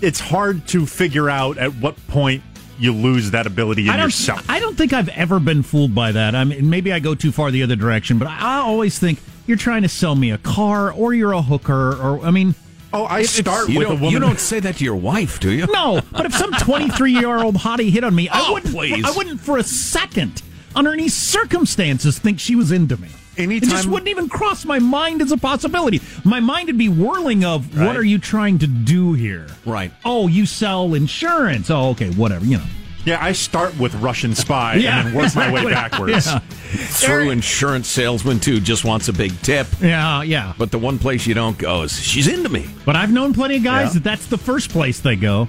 it's 0.03 0.21
hard 0.21 0.69
to 0.69 0.87
figure 0.87 1.29
out 1.31 1.57
at 1.59 1.75
what 1.77 1.97
point 2.09 2.43
you 2.79 2.93
lose 2.93 3.33
that 3.33 3.47
ability 3.47 3.85
in 3.85 3.89
I 3.89 3.97
don't, 3.97 4.07
yourself. 4.07 4.45
I 4.49 4.61
don't 4.61 4.77
think 4.77 4.93
I've 4.93 5.09
ever 5.09 5.41
been 5.41 5.63
fooled 5.65 5.95
by 5.95 6.13
that. 6.13 6.37
I 6.37 6.45
mean, 6.45 6.71
maybe 6.71 6.93
I 6.93 7.01
go 7.01 7.15
too 7.17 7.33
far 7.33 7.51
the 7.51 7.63
other 7.65 7.75
direction, 7.75 8.19
but 8.19 8.29
I, 8.29 8.39
I 8.39 8.57
always 8.59 8.99
think 8.99 9.21
you're 9.49 9.57
trying 9.57 9.83
to 9.83 9.89
sell 9.89 10.15
me 10.15 10.31
a 10.31 10.39
car 10.39 10.93
or 10.93 11.13
you're 11.15 11.33
a 11.33 11.43
hooker 11.43 11.97
or 12.01 12.21
I 12.21 12.31
mean. 12.31 12.55
Oh, 12.93 13.05
I 13.05 13.23
start 13.25 13.69
You 13.69 13.81
with 13.81 13.89
a 13.89 13.91
don't, 13.91 14.01
woman. 14.01 14.13
you 14.13 14.19
don't 14.19 14.41
say 14.41 14.61
that 14.61 14.77
to 14.77 14.85
your 14.85 14.97
wife, 14.97 15.41
do 15.41 15.51
you? 15.51 15.67
No, 15.67 16.01
but 16.11 16.25
if 16.27 16.35
some 16.35 16.53
23 16.53 17.13
year 17.13 17.37
old 17.39 17.57
hottie 17.57 17.91
hit 17.91 18.03
on 18.05 18.15
me, 18.15 18.29
I 18.31 18.41
Oh, 18.49 18.55
wouldn't. 18.55 18.75
please. 18.75 19.05
I 19.05 19.11
wouldn't 19.11 19.41
for 19.41 19.59
a 19.59 19.63
second, 19.63 20.43
under 20.75 20.93
any 20.93 21.09
circumstances, 21.09 22.19
think 22.19 22.41
she 22.41 22.55
was 22.55 22.73
into 22.73 22.97
me. 22.97 23.09
Anytime. 23.37 23.69
it 23.69 23.71
just 23.73 23.87
wouldn't 23.87 24.09
even 24.09 24.29
cross 24.29 24.65
my 24.65 24.81
mind 24.81 25.23
as 25.23 25.31
a 25.31 25.37
possibility. 25.37 26.01
My 26.25 26.41
mind 26.41 26.67
would 26.67 26.79
be 26.79 26.89
whirling 26.89 27.45
of 27.45 27.79
what 27.79 27.97
are 27.97 28.03
you 28.03 28.19
trying 28.19 28.59
to 28.59 28.67
do 28.67 29.13
here? 29.13 29.47
Right. 29.65 29.93
Oh, 30.05 30.27
you 30.27 30.45
sell 30.45 30.95
insurance. 30.95 31.71
Oh, 31.71 31.91
okay, 31.91 32.11
whatever. 32.11 32.45
You 32.45 32.57
know. 32.59 32.65
Yeah, 33.05 33.23
I 33.25 33.33
start 33.33 33.79
with 33.79 33.95
Russian 33.97 34.35
spy 34.35 34.75
Yeah, 34.75 34.99
and 34.99 35.09
then 35.09 35.15
work 35.15 35.35
my 35.35 35.51
way 35.53 35.65
backwards. 35.71 36.27
Yeah. 36.27 36.41
Through 36.41 37.31
insurance 37.31 37.89
salesman 37.89 38.39
too, 38.41 38.61
just 38.61 38.85
wants 38.85 39.09
a 39.09 39.13
big 39.13 39.41
tip. 39.41 39.67
Yeah, 39.81 40.23
yeah. 40.23 40.53
But 40.59 40.71
the 40.71 40.79
one 40.79 40.99
place 40.99 41.27
you 41.27 41.33
don't 41.35 41.57
go 41.57 41.83
is 41.83 41.99
she's 41.99 42.29
into 42.29 42.49
me. 42.51 42.67
But 42.85 42.97
I've 42.97 43.11
known 43.13 43.33
plenty 43.33 43.57
of 43.57 43.63
guys 43.65 43.89
Yeah. 43.89 43.93
that 43.95 44.05
that's 44.05 44.27
the 44.27 44.37
first 44.39 44.69
place 44.71 45.01
they 45.01 45.17
go. 45.17 45.49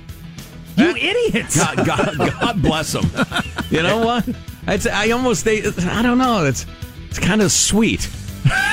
You 0.78 0.96
idiots! 0.96 1.58
God, 1.58 1.86
God, 1.86 2.18
God 2.18 2.62
bless 2.62 2.94
them. 2.94 3.10
You 3.70 3.84
know 3.84 4.00
what? 4.06 4.30
It's, 4.68 4.86
I 4.88 5.10
almost 5.10 5.44
they. 5.44 5.64
I 5.66 6.02
don't 6.02 6.18
know. 6.20 6.46
It's 6.46 6.66
it's 7.10 7.20
kind 7.20 7.42
of 7.42 7.52
sweet 7.52 8.08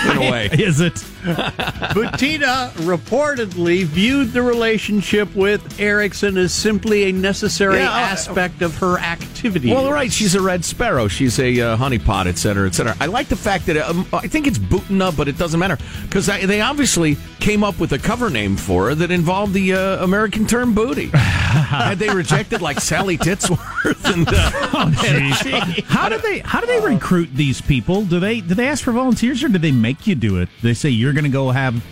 in 0.09 0.17
a 0.19 0.21
way. 0.31 0.49
Is 0.53 0.81
it? 0.81 1.05
Butina 1.95 2.71
reportedly 2.87 3.85
viewed 3.85 4.33
the 4.33 4.43
relationship 4.43 5.35
with 5.35 5.81
Erickson 5.81 6.37
as 6.37 6.53
simply 6.53 7.05
a 7.05 7.13
necessary 7.13 7.79
Yeah, 7.79 7.91
aspect 7.91 8.63
of 8.63 8.77
her 8.79 8.99
activity. 8.99 9.71
Well, 9.73 9.91
right. 9.91 10.13
She's 10.13 10.35
a 10.35 10.41
red 10.41 10.65
sparrow. 10.65 11.09
She's 11.09 11.39
a 11.39 11.61
uh, 11.61 11.77
honeypot, 11.77 12.27
et 12.27 12.39
cetera, 12.39 12.67
et 12.67 12.75
cetera. 12.75 12.97
I 13.01 13.07
like 13.07 13.29
the 13.29 13.37
fact 13.37 13.67
that 13.67 13.77
um, 13.77 14.07
I 14.13 14.27
think 14.29 14.47
it's 14.47 14.59
Butina, 14.59 15.17
but 15.17 15.29
it 15.29 15.37
doesn't 15.39 15.59
matter 15.61 15.79
because 16.05 16.27
they 16.27 16.61
obviously 16.61 17.17
came 17.41 17.63
up 17.65 17.79
with 17.79 17.93
a 17.93 17.99
cover 17.99 18.31
name 18.31 18.57
for 18.57 18.89
her 18.89 18.95
that 18.95 19.11
involved 19.11 19.53
the 19.53 19.75
uh, 19.75 20.05
American 20.05 20.47
term 20.47 20.75
booty. 20.75 21.07
Had 21.17 21.99
they 21.99 22.09
rejected 22.11 22.61
like 22.63 22.81
Sally 22.81 23.17
Titsworth 23.19 24.05
and, 24.13 24.29
uh, 24.29 24.51
Oh, 24.79 24.93
jeez. 24.97 25.83
how 25.85 26.09
do 26.09 26.19
they 26.19 26.41
how 26.41 26.61
do 26.61 26.67
they 26.67 26.81
recruit 26.81 27.31
these 27.35 27.61
people? 27.61 28.05
Do 28.05 28.21
they 28.21 28.41
do 28.41 28.55
they 28.55 28.69
ask 28.69 28.85
for 28.85 28.93
volunteers 28.93 29.43
or 29.43 29.49
do 29.49 29.59
they 29.59 29.73
make 29.73 30.07
you 30.07 30.15
do 30.15 30.39
it? 30.39 30.49
They 30.63 30.75
say 30.75 30.91
you're 30.91 31.13
going 31.17 31.25
to 31.25 31.31
go 31.31 31.51
have 31.51 31.85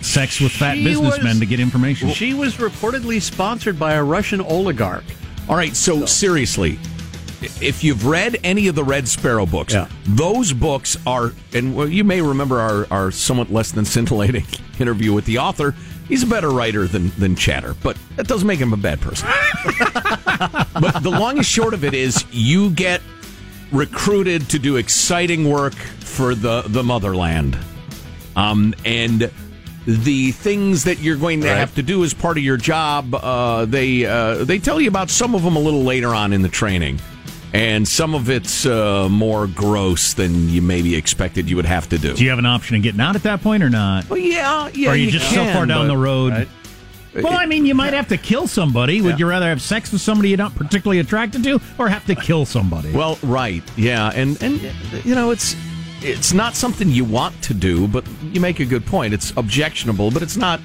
sex 0.00 0.40
with 0.40 0.52
fat 0.52 0.76
She 0.76 0.84
businessmen 0.84 1.26
was- 1.26 1.38
to 1.40 1.46
get 1.46 1.60
information. 1.60 2.08
She 2.10 2.32
was 2.34 2.54
reportedly 2.56 3.20
sponsored 3.20 3.78
by 3.78 3.92
a 3.94 4.02
Russian 4.02 4.40
oligarch. 4.40 5.04
All 5.48 5.56
right, 5.56 5.74
so, 5.76 6.06
seriously, 6.06 6.78
if 7.60 7.82
you've 7.82 8.06
read 8.06 8.38
any 8.44 8.68
of 8.68 8.74
the 8.76 8.84
Red 8.84 9.08
Sparrow 9.08 9.44
books, 9.44 9.74
Yeah. 9.74 9.88
those 10.04 10.52
books 10.52 10.96
are, 11.06 11.32
and 11.52 11.74
well, 11.74 11.88
you 11.88 12.04
may 12.04 12.22
remember 12.22 12.60
our, 12.60 12.86
our 12.90 13.10
somewhat 13.10 13.50
less 13.52 13.72
than 13.72 13.84
scintillating 13.84 14.46
interview 14.78 15.12
with 15.12 15.24
the 15.26 15.38
author. 15.38 15.74
He's 16.08 16.22
a 16.22 16.26
better 16.26 16.50
writer 16.50 16.86
than, 16.86 17.10
than 17.18 17.34
Chatter, 17.36 17.74
but 17.82 17.96
that 18.16 18.26
doesn't 18.28 18.46
make 18.46 18.58
him 18.60 18.72
a 18.72 18.76
bad 18.76 19.00
person. 19.00 19.28
but 20.80 21.00
the 21.02 21.10
long 21.10 21.38
and 21.38 21.46
short 21.46 21.74
of 21.74 21.84
it 21.84 21.94
is 21.94 22.24
you 22.30 22.70
get 22.70 23.00
recruited 23.72 24.48
to 24.50 24.58
do 24.58 24.76
exciting 24.76 25.48
work 25.50 25.74
for 25.74 26.34
the, 26.34 26.62
the 26.68 26.82
motherland. 26.82 27.56
Um, 28.36 28.74
and 28.84 29.30
the 29.86 30.30
things 30.32 30.84
that 30.84 31.00
you're 31.00 31.16
going 31.16 31.40
to 31.42 31.48
Right. 31.48 31.56
have 31.56 31.74
to 31.74 31.82
do 31.82 32.04
as 32.04 32.14
part 32.14 32.38
of 32.38 32.44
your 32.44 32.56
job, 32.56 33.14
uh, 33.14 33.64
they 33.64 34.06
uh, 34.06 34.44
they 34.44 34.58
tell 34.58 34.80
you 34.80 34.88
about 34.88 35.10
some 35.10 35.34
of 35.34 35.42
them 35.42 35.56
a 35.56 35.58
little 35.60 35.82
later 35.82 36.14
on 36.14 36.32
in 36.32 36.42
the 36.42 36.48
training, 36.48 37.00
and 37.52 37.86
some 37.86 38.14
of 38.14 38.30
it's 38.30 38.64
uh, 38.64 39.08
more 39.10 39.46
gross 39.48 40.14
than 40.14 40.48
you 40.48 40.62
maybe 40.62 40.94
expected 40.94 41.50
you 41.50 41.56
would 41.56 41.66
have 41.66 41.88
to 41.88 41.98
do. 41.98 42.14
do 42.14 42.22
you 42.22 42.30
have 42.30 42.38
an 42.38 42.46
option 42.46 42.76
of 42.76 42.82
getting 42.82 43.00
out 43.00 43.16
at 43.16 43.24
that 43.24 43.42
point 43.42 43.62
or 43.62 43.70
not? 43.70 44.08
Well, 44.08 44.18
yeah, 44.20 44.68
yeah. 44.72 44.88
or 44.88 44.92
are 44.92 44.96
you, 44.96 45.10
just 45.10 45.26
can, 45.32 45.46
so 45.48 45.52
far 45.52 45.66
down 45.66 45.86
but- 45.88 45.92
the 45.94 45.98
road? 45.98 46.32
Right. 46.32 46.48
Well, 47.14 47.34
I 47.36 47.44
mean, 47.44 47.66
you 47.66 47.74
might 47.74 47.92
have 47.92 48.08
to 48.08 48.16
kill 48.16 48.46
somebody. 48.46 49.02
Would 49.02 49.10
Yeah. 49.10 49.16
you 49.18 49.26
rather 49.26 49.46
have 49.46 49.60
sex 49.60 49.92
with 49.92 50.00
somebody 50.00 50.30
you're 50.30 50.38
not 50.38 50.54
particularly 50.54 50.98
attracted 50.98 51.42
to, 51.44 51.60
or 51.76 51.90
have 51.90 52.06
to 52.06 52.14
kill 52.14 52.46
somebody? 52.46 52.90
Well, 52.90 53.18
right, 53.22 53.62
yeah, 53.76 54.10
and 54.14 54.42
and 54.42 54.58
you 55.04 55.14
know 55.14 55.30
it's 55.30 55.54
it's 56.04 56.32
not 56.32 56.54
something 56.54 56.88
you 56.88 57.04
want 57.04 57.40
to 57.44 57.54
do, 57.54 57.86
but 57.88 58.04
you 58.32 58.40
make 58.40 58.60
a 58.60 58.64
good 58.64 58.84
point. 58.86 59.14
It's 59.14 59.32
objectionable, 59.36 60.10
but 60.10 60.22
it's 60.22 60.36
not. 60.36 60.60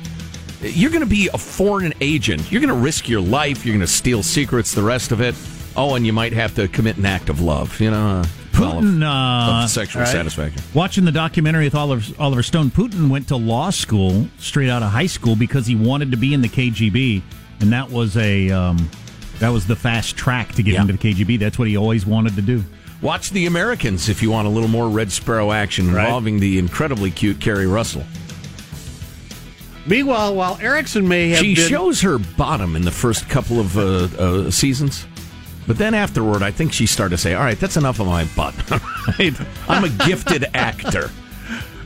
You're 0.61 0.89
going 0.89 1.03
to 1.03 1.09
be 1.09 1.29
a 1.33 1.37
foreign 1.37 1.93
agent. 2.01 2.51
You're 2.51 2.61
going 2.61 2.73
to 2.73 2.79
risk 2.81 3.07
your 3.07 3.21
life. 3.21 3.65
You're 3.65 3.73
going 3.73 3.85
to 3.85 3.91
steal 3.91 4.23
secrets. 4.23 4.73
The 4.73 4.81
rest 4.83 5.11
of 5.11 5.21
it. 5.21 5.35
Oh, 5.75 5.93
and 5.95 6.05
you 6.05 6.13
might 6.13 6.33
have 6.33 6.55
to 6.55 6.67
commit 6.67 6.97
an 6.97 7.05
act 7.05 7.29
of 7.29 7.41
love. 7.41 7.79
You 7.79 7.91
know, 7.91 8.07
uh, 8.07 8.19
of- 8.21 8.31
Putin, 8.53 8.97
of, 8.97 9.03
uh, 9.03 9.67
sexual 9.67 10.01
right. 10.01 10.11
satisfaction. 10.11 10.63
Watching 10.73 11.05
the 11.05 11.11
documentary 11.11 11.65
with 11.65 11.75
Oliver, 11.75 12.13
Oliver 12.17 12.41
Stone, 12.41 12.71
Putin 12.71 13.07
went 13.07 13.27
to 13.27 13.35
law 13.35 13.69
school 13.69 14.27
straight 14.39 14.69
out 14.69 14.81
of 14.81 14.89
high 14.91 15.05
school 15.05 15.35
because 15.35 15.67
he 15.67 15.75
wanted 15.75 16.09
to 16.09 16.17
be 16.17 16.33
in 16.33 16.41
the 16.41 16.49
KGB, 16.49 17.21
and 17.59 17.71
that 17.71 17.91
was 17.91 18.17
a 18.17 18.49
um, 18.49 18.89
that 19.37 19.49
was 19.49 19.67
the 19.67 19.75
fast 19.75 20.17
track 20.17 20.53
to 20.53 20.63
get 20.63 20.73
Yeah. 20.73 20.81
into 20.81 20.93
the 20.93 20.97
KGB. 20.99 21.37
That's 21.39 21.59
what 21.59 21.67
he 21.67 21.77
always 21.77 22.07
wanted 22.07 22.35
to 22.35 22.41
do. 22.41 22.63
Watch 23.01 23.29
The 23.29 23.45
Americans 23.45 24.09
if 24.09 24.23
you 24.23 24.31
want 24.31 24.47
a 24.47 24.51
little 24.51 24.69
more 24.69 24.89
Red 24.89 25.11
Sparrow 25.11 25.51
action 25.51 25.93
Right. 25.93 26.03
involving 26.05 26.39
the 26.39 26.57
incredibly 26.57 27.11
cute 27.11 27.39
Keri 27.39 27.67
Russell. 27.67 28.03
Meanwhile, 29.85 30.35
while 30.35 30.57
Erickson 30.61 31.07
may 31.07 31.29
have 31.29 31.39
She 31.39 31.55
been, 31.55 31.69
shows 31.69 32.01
her 32.01 32.17
bottom 32.17 32.75
in 32.75 32.81
the 32.81 32.91
first 32.91 33.29
couple 33.29 33.59
of 33.59 33.77
uh, 33.77 34.07
uh, 34.21 34.51
seasons, 34.51 35.05
but 35.65 35.77
then 35.77 35.93
afterward, 35.93 36.41
I 36.43 36.51
think 36.51 36.73
she 36.73 36.85
started 36.85 37.15
to 37.15 37.21
say, 37.21 37.33
"All 37.35 37.43
right, 37.43 37.57
that's 37.57 37.77
enough 37.77 37.99
of 37.99 38.07
my 38.07 38.25
butt. 38.35 38.53
Right? 39.17 39.33
I'm 39.69 39.85
a 39.85 39.89
gifted 40.05 40.45
actor." 40.53 41.09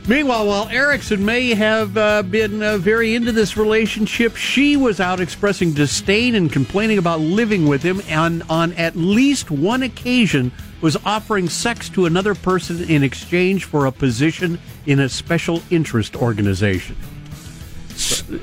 Meanwhile, 0.08 0.48
while 0.48 0.68
Erickson 0.68 1.24
may 1.24 1.54
have 1.54 1.96
uh, 1.96 2.22
been 2.24 2.60
uh, 2.60 2.78
very 2.78 3.14
into 3.14 3.30
this 3.30 3.56
relationship, 3.56 4.34
she 4.34 4.76
was 4.76 4.98
out 4.98 5.20
expressing 5.20 5.72
disdain 5.72 6.34
and 6.34 6.50
complaining 6.50 6.98
about 6.98 7.20
living 7.20 7.68
with 7.68 7.84
him, 7.84 8.02
and 8.08 8.42
on 8.50 8.72
at 8.72 8.96
least 8.96 9.52
one 9.52 9.84
occasion 9.84 10.50
was 10.82 10.96
offering 11.06 11.48
sex 11.48 11.88
to 11.90 12.04
another 12.06 12.34
person 12.34 12.82
in 12.90 13.02
exchange 13.02 13.64
for 13.64 13.86
a 13.86 13.92
position 13.92 14.58
in 14.86 15.00
a 15.00 15.08
special 15.08 15.62
interest 15.70 16.16
organization. 16.16 16.96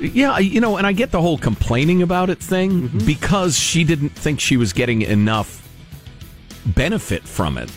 Yeah, 0.00 0.38
you 0.38 0.60
know, 0.60 0.76
and 0.76 0.86
I 0.86 0.92
get 0.92 1.10
the 1.10 1.20
whole 1.20 1.36
complaining 1.38 2.02
about 2.02 2.30
it 2.30 2.38
thing 2.38 2.88
mm-hmm. 2.88 3.06
because 3.06 3.58
she 3.58 3.84
didn't 3.84 4.10
think 4.10 4.40
she 4.40 4.56
was 4.56 4.72
getting 4.72 5.02
enough 5.02 5.68
benefit 6.64 7.24
from 7.24 7.58
it. 7.58 7.70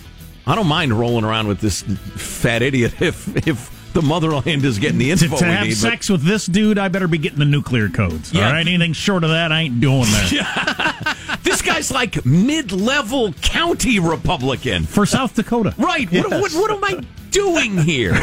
I 0.46 0.56
don't 0.56 0.68
mind 0.68 0.94
rolling 0.94 1.26
around 1.26 1.48
with 1.48 1.60
this 1.60 1.82
fat 1.82 2.62
idiot 2.62 3.02
if 3.02 3.48
if 3.48 3.94
the 3.94 4.02
motherland 4.02 4.66
is 4.66 4.80
getting 4.80 4.98
the 4.98 5.16
To, 5.16 5.26
info 5.26 5.38
to 5.38 5.46
we 5.46 5.52
have 5.52 5.64
need. 5.64 5.70
but- 5.70 5.78
sex 5.78 6.10
with 6.10 6.24
this 6.24 6.46
dude, 6.46 6.78
I 6.78 6.88
better 6.88 7.08
be 7.08 7.18
getting 7.18 7.40
the 7.40 7.46
nuclear 7.46 7.90
codes. 7.90 8.34
Yeah. 8.34 8.48
All 8.48 8.54
right, 8.54 8.68
anything 8.68 8.94
short 8.94 9.24
of 9.24 9.30
that, 9.32 9.52
I 9.52 9.62
ain't 9.62 9.80
doing 9.80 10.02
that. 10.02 11.18
this 11.44 11.62
guy's 11.62 11.92
like 11.92 12.26
mid-level 12.26 13.34
county 13.34 14.00
Republican, 14.00 14.84
For 14.84 15.06
South 15.06 15.36
Dakota, 15.36 15.74
right? 15.78 16.12
What, 16.12 16.30
what, 16.30 16.52
what 16.54 16.72
am 16.72 16.84
I 16.84 17.06
doing 17.32 17.78
here? 17.78 18.14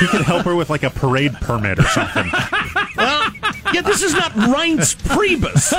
He 0.00 0.06
could 0.06 0.22
help 0.22 0.44
her 0.46 0.54
with 0.54 0.70
like 0.70 0.82
a 0.82 0.90
parade 0.90 1.34
permit 1.34 1.78
or 1.78 1.84
something. 1.84 2.30
well, 2.96 3.32
yeah, 3.72 3.80
this 3.82 4.02
is 4.02 4.12
not 4.12 4.32
Reince 4.32 4.94
Priebus. 4.96 5.72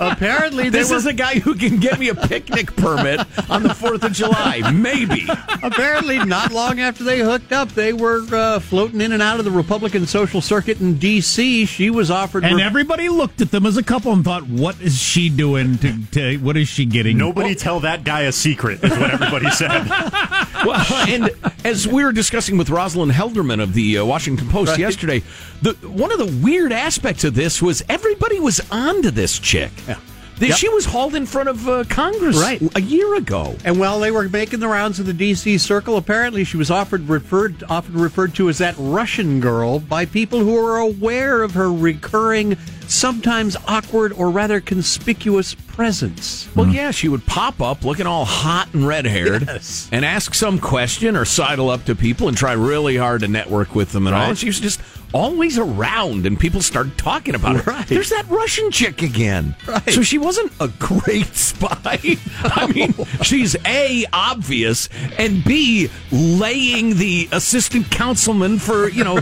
Apparently, 0.12 0.64
they 0.64 0.70
this 0.70 0.90
were 0.90 0.96
is 0.96 1.06
a 1.06 1.12
guy 1.12 1.38
who 1.38 1.54
can 1.54 1.78
get 1.78 1.98
me 1.98 2.08
a 2.08 2.14
picnic 2.14 2.74
permit 2.76 3.20
on 3.50 3.62
the 3.62 3.74
Fourth 3.74 4.04
of 4.04 4.12
July, 4.12 4.70
maybe. 4.72 5.26
apparently 5.62 6.18
not 6.24 6.52
long 6.52 6.80
after 6.80 7.04
they 7.04 7.20
hooked 7.20 7.52
up, 7.52 7.68
they 7.70 7.92
were 7.92 8.22
uh, 8.32 8.58
floating 8.60 9.00
in 9.00 9.12
and 9.12 9.22
out 9.22 9.38
of 9.38 9.44
the 9.44 9.50
Republican 9.50 10.06
social 10.06 10.40
circuit 10.40 10.80
in 10.80 10.94
D.C. 10.98 11.66
She 11.66 11.90
was 11.90 12.10
offered 12.10 12.44
and 12.44 12.56
re- 12.56 12.62
everybody 12.62 13.08
looked 13.08 13.40
at 13.40 13.50
them 13.50 13.66
as 13.66 13.76
a 13.76 13.82
couple 13.82 14.12
and 14.12 14.24
thought, 14.24 14.46
"What 14.48 14.80
is 14.80 14.98
she 15.00 15.28
doing? 15.28 15.78
To, 15.78 15.98
to 16.12 16.36
what 16.38 16.56
is 16.56 16.68
she 16.68 16.84
getting?" 16.84 17.16
Nobody 17.18 17.54
tell 17.54 17.80
that 17.80 18.04
guy 18.04 18.22
a 18.22 18.32
secret, 18.32 18.82
is 18.82 18.90
what 18.90 19.10
everybody 19.10 19.50
said. 19.50 19.88
Well, 20.66 20.84
and 21.08 21.30
as 21.64 21.86
we 21.86 22.04
were 22.04 22.10
discussing 22.10 22.58
with 22.58 22.68
Rosalind 22.68 23.12
Helderman 23.12 23.62
of 23.62 23.74
the 23.74 23.98
uh, 23.98 24.04
Washington 24.04 24.48
Post 24.48 24.70
Right. 24.72 24.80
yesterday, 24.80 25.22
the 25.62 25.74
one 25.86 26.10
of 26.10 26.18
the 26.18 26.36
weird 26.44 26.72
aspects 26.72 27.07
of 27.24 27.34
this 27.34 27.60
was 27.62 27.82
everybody 27.88 28.38
was 28.40 28.60
onto 28.70 29.10
this 29.10 29.38
chick. 29.38 29.70
Yeah. 29.88 29.98
Yep. 30.40 30.56
She 30.56 30.68
was 30.68 30.84
hauled 30.84 31.16
in 31.16 31.26
front 31.26 31.48
of 31.48 31.68
uh, 31.68 31.82
Congress 31.88 32.36
Right. 32.36 32.62
a 32.76 32.80
year 32.80 33.16
ago. 33.16 33.56
And 33.64 33.80
while 33.80 33.98
they 33.98 34.12
were 34.12 34.28
making 34.28 34.60
the 34.60 34.68
rounds 34.68 35.00
of 35.00 35.06
the 35.06 35.12
D.C. 35.12 35.58
circle, 35.58 35.96
apparently 35.96 36.44
she 36.44 36.56
was 36.56 36.70
offered 36.70 37.08
referred 37.08 37.64
often 37.68 37.94
referred 37.98 38.34
to 38.36 38.48
as 38.48 38.58
that 38.58 38.76
Russian 38.78 39.40
girl 39.40 39.80
by 39.80 40.04
people 40.04 40.38
who 40.38 40.56
are 40.64 40.76
aware 40.78 41.42
of 41.42 41.54
her 41.54 41.72
recurring, 41.72 42.56
sometimes 42.86 43.56
awkward 43.66 44.12
or 44.12 44.30
rather 44.30 44.60
conspicuous 44.60 45.54
presence. 45.54 46.48
Well, 46.54 46.68
yeah, 46.68 46.92
she 46.92 47.08
would 47.08 47.26
pop 47.26 47.60
up 47.60 47.84
looking 47.84 48.06
all 48.06 48.24
hot 48.24 48.68
and 48.74 48.86
red 48.86 49.06
haired 49.06 49.42
Yes. 49.48 49.88
and 49.90 50.04
ask 50.04 50.34
some 50.34 50.60
question 50.60 51.16
or 51.16 51.24
sidle 51.24 51.68
up 51.68 51.84
to 51.86 51.96
people 51.96 52.28
and 52.28 52.36
try 52.36 52.52
really 52.52 52.96
hard 52.96 53.22
to 53.22 53.28
network 53.28 53.74
with 53.74 53.90
them 53.90 54.06
and 54.06 54.14
all. 54.14 54.28
And 54.28 54.38
she 54.38 54.46
was 54.46 54.60
just 54.60 54.80
always 55.12 55.58
around, 55.58 56.26
and 56.26 56.38
people 56.38 56.60
started 56.60 56.96
talking 56.98 57.34
about 57.34 57.56
her. 57.56 57.70
Right. 57.70 57.86
There's 57.86 58.10
that 58.10 58.28
Russian 58.28 58.70
chick 58.70 59.02
again. 59.02 59.54
Right. 59.66 59.88
So 59.90 60.02
she 60.02 60.18
wasn't 60.18 60.52
a 60.60 60.68
great 60.78 61.26
spy. 61.34 61.98
I 62.44 62.72
mean, 62.72 62.94
she's 63.22 63.56
A, 63.66 64.04
obvious, 64.12 64.88
and 65.18 65.44
B, 65.44 65.90
laying 66.10 66.96
the 66.96 67.28
assistant 67.32 67.90
councilman 67.90 68.58
for, 68.58 68.88
you 68.88 69.04
know, 69.04 69.16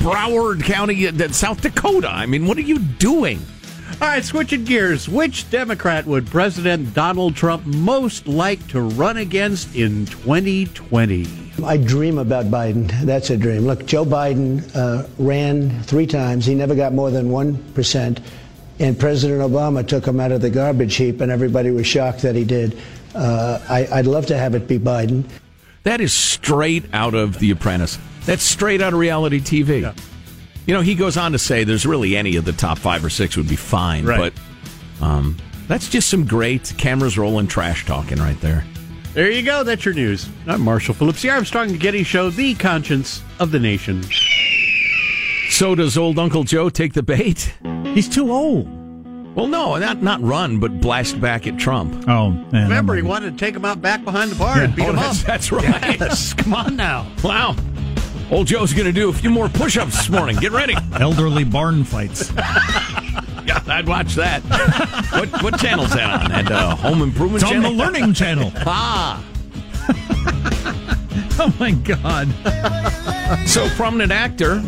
Broward 0.00 0.64
County, 0.64 1.06
uh, 1.08 1.28
South 1.28 1.60
Dakota. 1.60 2.08
I 2.08 2.26
mean, 2.26 2.46
what 2.46 2.56
are 2.58 2.62
you 2.62 2.78
doing? 2.78 3.40
All 4.00 4.08
right, 4.08 4.24
switching 4.24 4.64
gears. 4.64 5.08
Which 5.08 5.50
Democrat 5.50 6.06
would 6.06 6.26
President 6.26 6.94
Donald 6.94 7.36
Trump 7.36 7.66
most 7.66 8.26
like 8.26 8.66
to 8.68 8.80
run 8.80 9.18
against 9.18 9.74
in 9.74 10.06
2020? 10.06 11.26
I 11.64 11.76
dream 11.76 12.16
about 12.16 12.46
Biden. 12.46 12.88
That's 13.02 13.28
a 13.28 13.36
dream. 13.36 13.66
Look, 13.66 13.84
Joe 13.84 14.06
Biden 14.06 14.64
uh, 14.74 15.06
ran 15.18 15.82
three 15.82 16.06
times. 16.06 16.46
He 16.46 16.54
never 16.54 16.74
got 16.74 16.94
more 16.94 17.10
than 17.10 17.28
1%. 17.28 18.22
And 18.78 18.98
President 18.98 19.40
Obama 19.42 19.86
took 19.86 20.06
him 20.06 20.18
out 20.20 20.32
of 20.32 20.40
the 20.40 20.48
garbage 20.48 20.96
heap, 20.96 21.20
and 21.20 21.30
everybody 21.30 21.70
was 21.70 21.86
shocked 21.86 22.22
that 22.22 22.34
he 22.34 22.44
did. 22.44 22.78
Uh, 23.14 23.58
I, 23.68 23.86
I'd 23.92 24.06
love 24.06 24.24
to 24.26 24.38
have 24.38 24.54
it 24.54 24.66
be 24.66 24.78
Biden. 24.78 25.24
That 25.82 26.00
is 26.00 26.14
straight 26.14 26.84
out 26.94 27.14
of 27.14 27.38
The 27.38 27.50
Apprentice. 27.50 27.98
That's 28.24 28.42
straight 28.42 28.80
out 28.80 28.94
of 28.94 28.98
reality 28.98 29.40
TV. 29.40 29.94
You 30.66 30.74
know, 30.74 30.80
he 30.82 30.94
goes 30.94 31.16
on 31.16 31.32
to 31.32 31.38
say 31.38 31.64
there's 31.64 31.86
really 31.86 32.16
any 32.16 32.36
of 32.36 32.44
the 32.44 32.52
top 32.52 32.78
five 32.78 33.04
or 33.04 33.10
six 33.10 33.36
would 33.36 33.48
be 33.48 33.56
fine, 33.56 34.04
Right. 34.04 34.32
but 34.98 35.04
um, 35.04 35.36
that's 35.68 35.88
just 35.88 36.08
some 36.08 36.26
great 36.26 36.72
cameras 36.78 37.18
rolling 37.18 37.46
trash 37.48 37.86
talking 37.86 38.18
right 38.18 38.40
there. 38.40 38.64
There 39.14 39.30
you 39.30 39.42
go. 39.42 39.64
That's 39.64 39.84
your 39.84 39.94
news. 39.94 40.28
I'm 40.46 40.60
Marshall 40.60 40.94
Phillips, 40.94 41.22
the 41.22 41.30
Armstrong 41.30 41.70
and 41.70 41.80
Getty 41.80 42.04
Show, 42.04 42.30
the 42.30 42.54
conscience 42.54 43.22
of 43.40 43.50
the 43.50 43.58
nation. 43.58 44.04
So 45.50 45.74
does 45.74 45.98
old 45.98 46.18
Uncle 46.18 46.44
Joe 46.44 46.68
take 46.70 46.92
the 46.92 47.02
bait? 47.02 47.52
He's 47.92 48.08
too 48.08 48.30
old. 48.30 48.68
Well, 49.34 49.46
no, 49.48 49.76
not 49.78 50.02
not 50.02 50.20
run, 50.22 50.58
but 50.60 50.80
blast 50.80 51.20
back 51.20 51.46
at 51.46 51.58
Trump. 51.58 52.08
Oh, 52.08 52.30
man, 52.30 52.64
Remember, 52.64 52.94
he 52.96 53.02
wanted 53.02 53.36
to 53.36 53.44
take 53.44 53.54
him 53.54 53.64
out 53.64 53.80
back 53.80 54.04
behind 54.04 54.30
the 54.30 54.36
bar 54.36 54.58
and 54.60 54.74
beat 54.74 54.86
Oh, 54.86 54.90
him 54.90 54.96
that's, 54.96 55.20
up. 55.20 55.26
that's 55.26 55.52
right. 55.52 56.00
Yes, 56.00 56.32
come 56.34 56.52
on 56.54 56.76
now. 56.76 57.06
Wow. 57.22 57.54
Old 58.30 58.46
Joe's 58.46 58.72
going 58.72 58.86
to 58.86 58.92
do 58.92 59.08
a 59.08 59.12
few 59.12 59.30
more 59.30 59.48
push 59.48 59.76
ups 59.76 59.96
this 59.96 60.08
morning. 60.08 60.36
Get 60.36 60.52
ready. 60.52 60.74
elderly 61.00 61.42
barn 61.44 61.82
fights. 61.84 62.30
Yeah, 63.44 63.60
I'd 63.66 63.88
watch 63.88 64.14
that. 64.14 64.42
what 65.12 65.42
what 65.42 65.58
channel's 65.58 65.90
that 65.90 66.22
on? 66.22 66.30
That 66.30 66.52
uh, 66.52 66.76
Home 66.76 67.02
Improvement 67.02 67.42
It's 67.42 67.50
on 67.52 67.62
the? 67.62 67.70
Learning 67.70 68.14
Channel. 68.14 68.52
Ah. 68.66 69.24
Oh 71.42 71.54
my 71.58 71.70
God. 71.70 72.28
So, 73.48 73.66
prominent 73.70 74.12
actor 74.12 74.62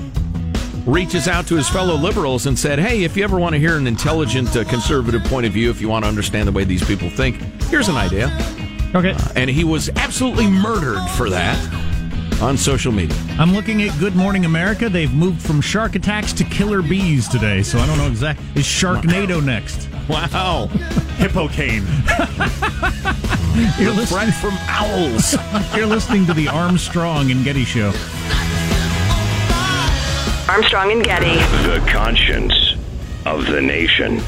reaches 0.86 1.28
out 1.28 1.46
to 1.48 1.54
his 1.54 1.68
fellow 1.68 1.96
liberals 1.96 2.46
and 2.46 2.58
said, 2.58 2.78
Hey, 2.78 3.04
if 3.04 3.14
you 3.14 3.24
ever 3.24 3.38
want 3.38 3.52
to 3.54 3.58
hear 3.58 3.76
an 3.76 3.86
intelligent 3.86 4.56
uh, 4.56 4.64
conservative 4.64 5.22
point 5.24 5.44
of 5.44 5.52
view, 5.52 5.68
if 5.68 5.82
you 5.82 5.90
want 5.90 6.06
to 6.06 6.08
understand 6.08 6.48
the 6.48 6.52
way 6.52 6.64
these 6.64 6.82
people 6.82 7.10
think, 7.10 7.36
here's 7.64 7.88
an 7.88 7.96
idea. 7.96 8.28
Okay. 8.94 9.14
And 9.36 9.50
he 9.50 9.64
was 9.64 9.90
absolutely 9.96 10.46
murdered 10.46 11.06
for 11.10 11.28
that 11.28 11.58
on 12.42 12.56
social 12.58 12.92
media. 12.92 13.16
I'm 13.38 13.52
looking 13.52 13.82
at 13.82 13.96
Good 14.00 14.16
Morning 14.16 14.44
America. 14.44 14.88
They've 14.88 15.12
moved 15.12 15.40
from 15.40 15.60
shark 15.60 15.94
attacks 15.94 16.32
to 16.34 16.44
killer 16.44 16.82
bees 16.82 17.28
today, 17.28 17.62
so 17.62 17.78
I 17.78 17.86
don't 17.86 17.98
know 17.98 18.08
exactly. 18.08 18.44
Is 18.56 18.66
Sharknado 18.66 19.42
next? 19.42 19.88
Wow. 20.08 20.66
Hippocane. 21.16 21.86
You're 23.78 23.92
listening 23.92 24.06
Threat 24.06 24.34
from 24.34 24.54
owls. 24.62 25.36
You're 25.76 25.86
listening 25.86 26.26
to 26.26 26.34
the 26.34 26.48
Armstrong 26.48 27.30
and 27.30 27.44
Getty 27.44 27.64
Show. 27.64 27.92
Armstrong 30.48 30.90
and 30.90 31.04
Getty. 31.04 31.36
The 31.68 31.84
conscience 31.88 32.74
of 33.24 33.46
the 33.46 33.62
nation. 33.62 34.20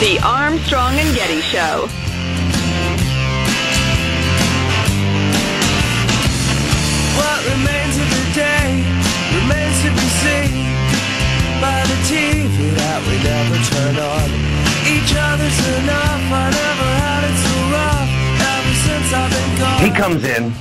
The 0.00 0.18
Armstrong 0.24 0.94
and 0.94 1.14
Getty 1.14 1.42
Show. 1.42 1.86
What 7.20 7.38
remains 7.44 7.98
of 8.00 8.08
the 8.08 8.24
day 8.32 8.80
remains 9.36 9.76
to 9.84 9.90
be 9.92 10.08
seen 10.24 10.64
by 11.60 11.84
the 11.84 11.98
TV 12.08 12.72
that 12.80 13.04
we 13.04 13.20
never 13.20 13.60
turn 13.68 14.00
on. 14.00 14.28
Each 14.88 15.12
other's 15.12 15.60
enough. 15.84 16.32
I 16.32 16.48
never 16.48 16.88
had 16.96 17.22
it 17.28 17.36
so 17.44 17.52
rough 17.68 18.08
ever 18.56 18.74
since 18.80 19.12
I've 19.12 19.28
been 19.28 19.52
gone. 19.60 19.84
He 19.84 19.90
comes 19.94 20.24
in. 20.24 20.54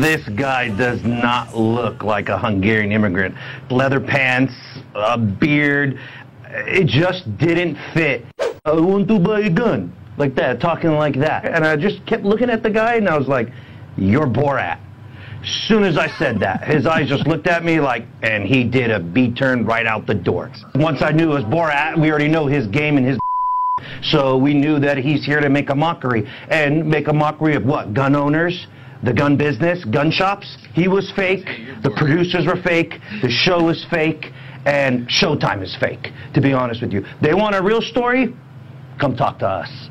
This 0.00 0.28
guy 0.30 0.68
does 0.68 1.02
not 1.04 1.56
look 1.56 2.02
like 2.02 2.28
a 2.28 2.36
Hungarian 2.38 2.90
immigrant. 2.90 3.36
Leather 3.70 4.00
pants, 4.00 4.52
a 4.94 5.16
beard. 5.16 5.98
It 6.52 6.86
just 6.86 7.36
didn't 7.38 7.76
fit. 7.94 8.24
I 8.64 8.72
want 8.72 9.08
to 9.08 9.18
buy 9.18 9.40
a 9.40 9.50
gun. 9.50 9.96
Like 10.16 10.34
that, 10.34 10.60
talking 10.60 10.90
like 10.92 11.18
that. 11.18 11.46
And 11.46 11.64
I 11.64 11.76
just 11.76 12.04
kept 12.06 12.24
looking 12.24 12.50
at 12.50 12.62
the 12.62 12.70
guy 12.70 12.96
and 12.96 13.08
I 13.08 13.16
was 13.16 13.28
like, 13.28 13.48
You're 13.96 14.26
Borat. 14.26 14.78
As 15.42 15.48
soon 15.66 15.84
as 15.84 15.96
I 15.96 16.08
said 16.18 16.38
that, 16.40 16.64
his 16.64 16.86
eyes 16.86 17.08
just 17.08 17.26
looked 17.26 17.46
at 17.46 17.64
me 17.64 17.80
like, 17.80 18.04
and 18.22 18.44
he 18.44 18.62
did 18.62 18.90
a 18.90 19.00
B 19.00 19.32
turn 19.32 19.64
right 19.64 19.86
out 19.86 20.06
the 20.06 20.14
door. 20.14 20.52
Once 20.74 21.00
I 21.00 21.12
knew 21.12 21.30
it 21.30 21.34
was 21.34 21.44
Borat, 21.44 21.98
we 21.98 22.10
already 22.10 22.28
know 22.28 22.46
his 22.46 22.66
game 22.66 22.98
and 22.98 23.06
his 23.06 23.18
so 24.02 24.36
we 24.36 24.52
knew 24.52 24.78
that 24.78 24.98
he's 24.98 25.24
here 25.24 25.40
to 25.40 25.48
make 25.48 25.70
a 25.70 25.74
mockery. 25.74 26.28
And 26.48 26.86
make 26.86 27.08
a 27.08 27.12
mockery 27.12 27.54
of 27.54 27.64
what? 27.64 27.94
Gun 27.94 28.14
owners? 28.14 28.66
The 29.02 29.14
gun 29.14 29.38
business? 29.38 29.84
Gun 29.86 30.10
shops? 30.10 30.58
He 30.74 30.86
was 30.86 31.10
fake. 31.16 31.46
The 31.82 31.90
producers 31.90 32.46
were 32.46 32.60
fake. 32.62 33.00
The 33.22 33.30
show 33.30 33.64
was 33.64 33.86
fake. 33.90 34.26
And 34.66 35.08
Showtime 35.08 35.62
is 35.62 35.74
fake, 35.80 36.12
to 36.34 36.40
be 36.40 36.52
honest 36.52 36.82
with 36.82 36.92
you. 36.92 37.04
They 37.20 37.34
want 37.34 37.54
a 37.54 37.62
real 37.62 37.80
story? 37.80 38.34
Come 38.98 39.16
talk 39.16 39.38
to 39.38 39.46
us. 39.46 39.90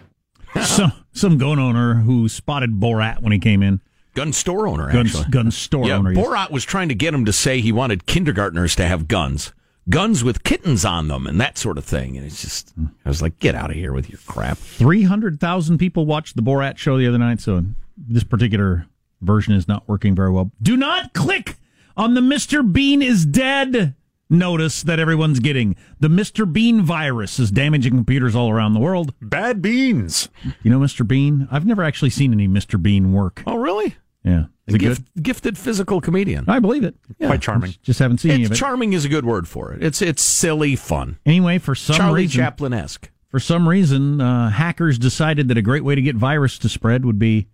some 0.68 0.94
some 1.12 1.38
gun 1.38 1.60
owner 1.60 1.96
who 1.96 2.30
spotted 2.30 2.80
Borat 2.80 3.22
when 3.22 3.32
he 3.32 3.40
came 3.40 3.64
in. 3.64 3.82
Gun 4.16 4.34
store 4.34 4.68
owner, 4.68 4.92
Gun, 4.92 5.06
actually. 5.06 5.26
gun 5.30 5.52
store 5.52 5.88
yeah, 5.88 5.98
owner. 5.98 6.12
yes. 6.12 6.26
Borat 6.26 6.52
was 6.52 6.64
trying 6.64 6.90
to 6.90 6.96
get 6.96 7.14
him 7.14 7.26
to 7.26 7.34
say 7.34 7.62
he 7.62 7.72
wanted 7.72 8.06
kindergartners 8.06 8.76
to 8.76 8.86
have 8.88 9.08
guns, 9.08 9.54
guns 9.88 10.24
with 10.24 10.44
kittens 10.44 10.84
on 10.84 11.08
them, 11.08 11.28
and 11.28 11.40
that 11.40 11.58
sort 11.58 11.78
of 11.78 11.86
thing. 11.86 12.18
And 12.18 12.26
it's 12.26 12.42
just, 12.42 12.74
I 13.06 13.10
was 13.10 13.22
like, 13.22 13.40
get 13.40 13.56
out 13.56 13.70
of 13.70 13.76
here 13.76 13.94
with 13.94 14.10
your 14.10 14.20
crap. 14.26 14.58
300,000 14.58 15.78
people 15.78 16.06
watched 16.06 16.36
the 16.36 16.42
Borat 16.42 16.78
show 16.78 16.98
the 16.98 17.08
other 17.08 17.20
night, 17.20 17.40
so 17.40 17.64
this 17.98 18.24
particular 18.24 18.88
version 19.22 19.54
is 19.54 19.68
not 19.68 19.88
working 19.88 20.16
very 20.16 20.32
well. 20.32 20.52
Do 20.62 20.76
not 20.76 21.14
click 21.14 21.56
on 21.96 22.14
the 22.16 22.22
Mr. 22.22 22.70
Bean 22.70 23.02
is 23.02 23.26
dead 23.26 23.94
notice 24.30 24.84
that 24.84 25.00
everyone's 25.00 25.40
getting. 25.40 25.76
The 26.00 26.08
Mr. 26.08 26.52
Bean 26.52 26.82
virus 26.82 27.40
is 27.40 27.52
damaging 27.52 27.94
computers 27.94 28.36
all 28.36 28.50
around 28.50 28.74
the 28.74 28.80
world. 28.80 29.14
Bad 29.22 29.62
beans. 29.62 30.30
You 30.64 30.72
know 30.72 30.80
Mr. 30.80 31.08
Bean? 31.08 31.48
I've 31.52 31.66
never 31.66 31.84
actually 31.84 32.10
seen 32.12 32.32
any 32.34 32.48
Mr. 32.48 32.82
Bean 32.82 33.12
work. 33.14 33.44
Oh, 33.48 33.58
really? 33.58 33.96
Yeah. 34.24 34.46
Is 34.68 34.74
A 34.74 34.76
it 34.76 34.80
gift, 34.80 35.14
good? 35.16 35.24
gifted 35.24 35.58
physical 35.58 36.00
comedian. 36.02 36.46
I 36.48 36.60
believe 36.60 36.84
it. 36.84 36.96
Quite 37.20 37.42
charming. 37.42 37.74
Just 37.82 38.00
haven't 38.00 38.20
seen 38.20 38.32
any 38.32 38.44
of 38.46 38.52
it. 38.52 38.56
charming 38.56 38.94
is 38.94 39.04
a 39.06 39.10
good 39.10 39.26
word 39.26 39.48
for 39.48 39.74
it. 39.74 39.84
It's 39.84 40.02
it's 40.02 40.22
silly 40.22 40.76
fun. 40.76 41.18
Anyway, 41.26 41.58
for 41.58 41.74
some 41.74 41.96
Charlie 41.96 42.22
reason, 42.24 42.40
Chaplin 42.42 42.74
esque. 42.74 43.10
for 43.30 43.40
some 43.40 43.68
reason, 43.68 44.22
uh, 44.22 44.50
hackers 44.52 45.00
decided 45.00 45.48
that 45.48 45.58
a 45.58 45.62
great 45.64 45.84
way 45.84 45.96
to 45.96 46.02
get 46.02 46.16
virus 46.16 46.60
to 46.60 46.70
spread 46.70 47.04
would 47.06 47.18
be 47.18 47.48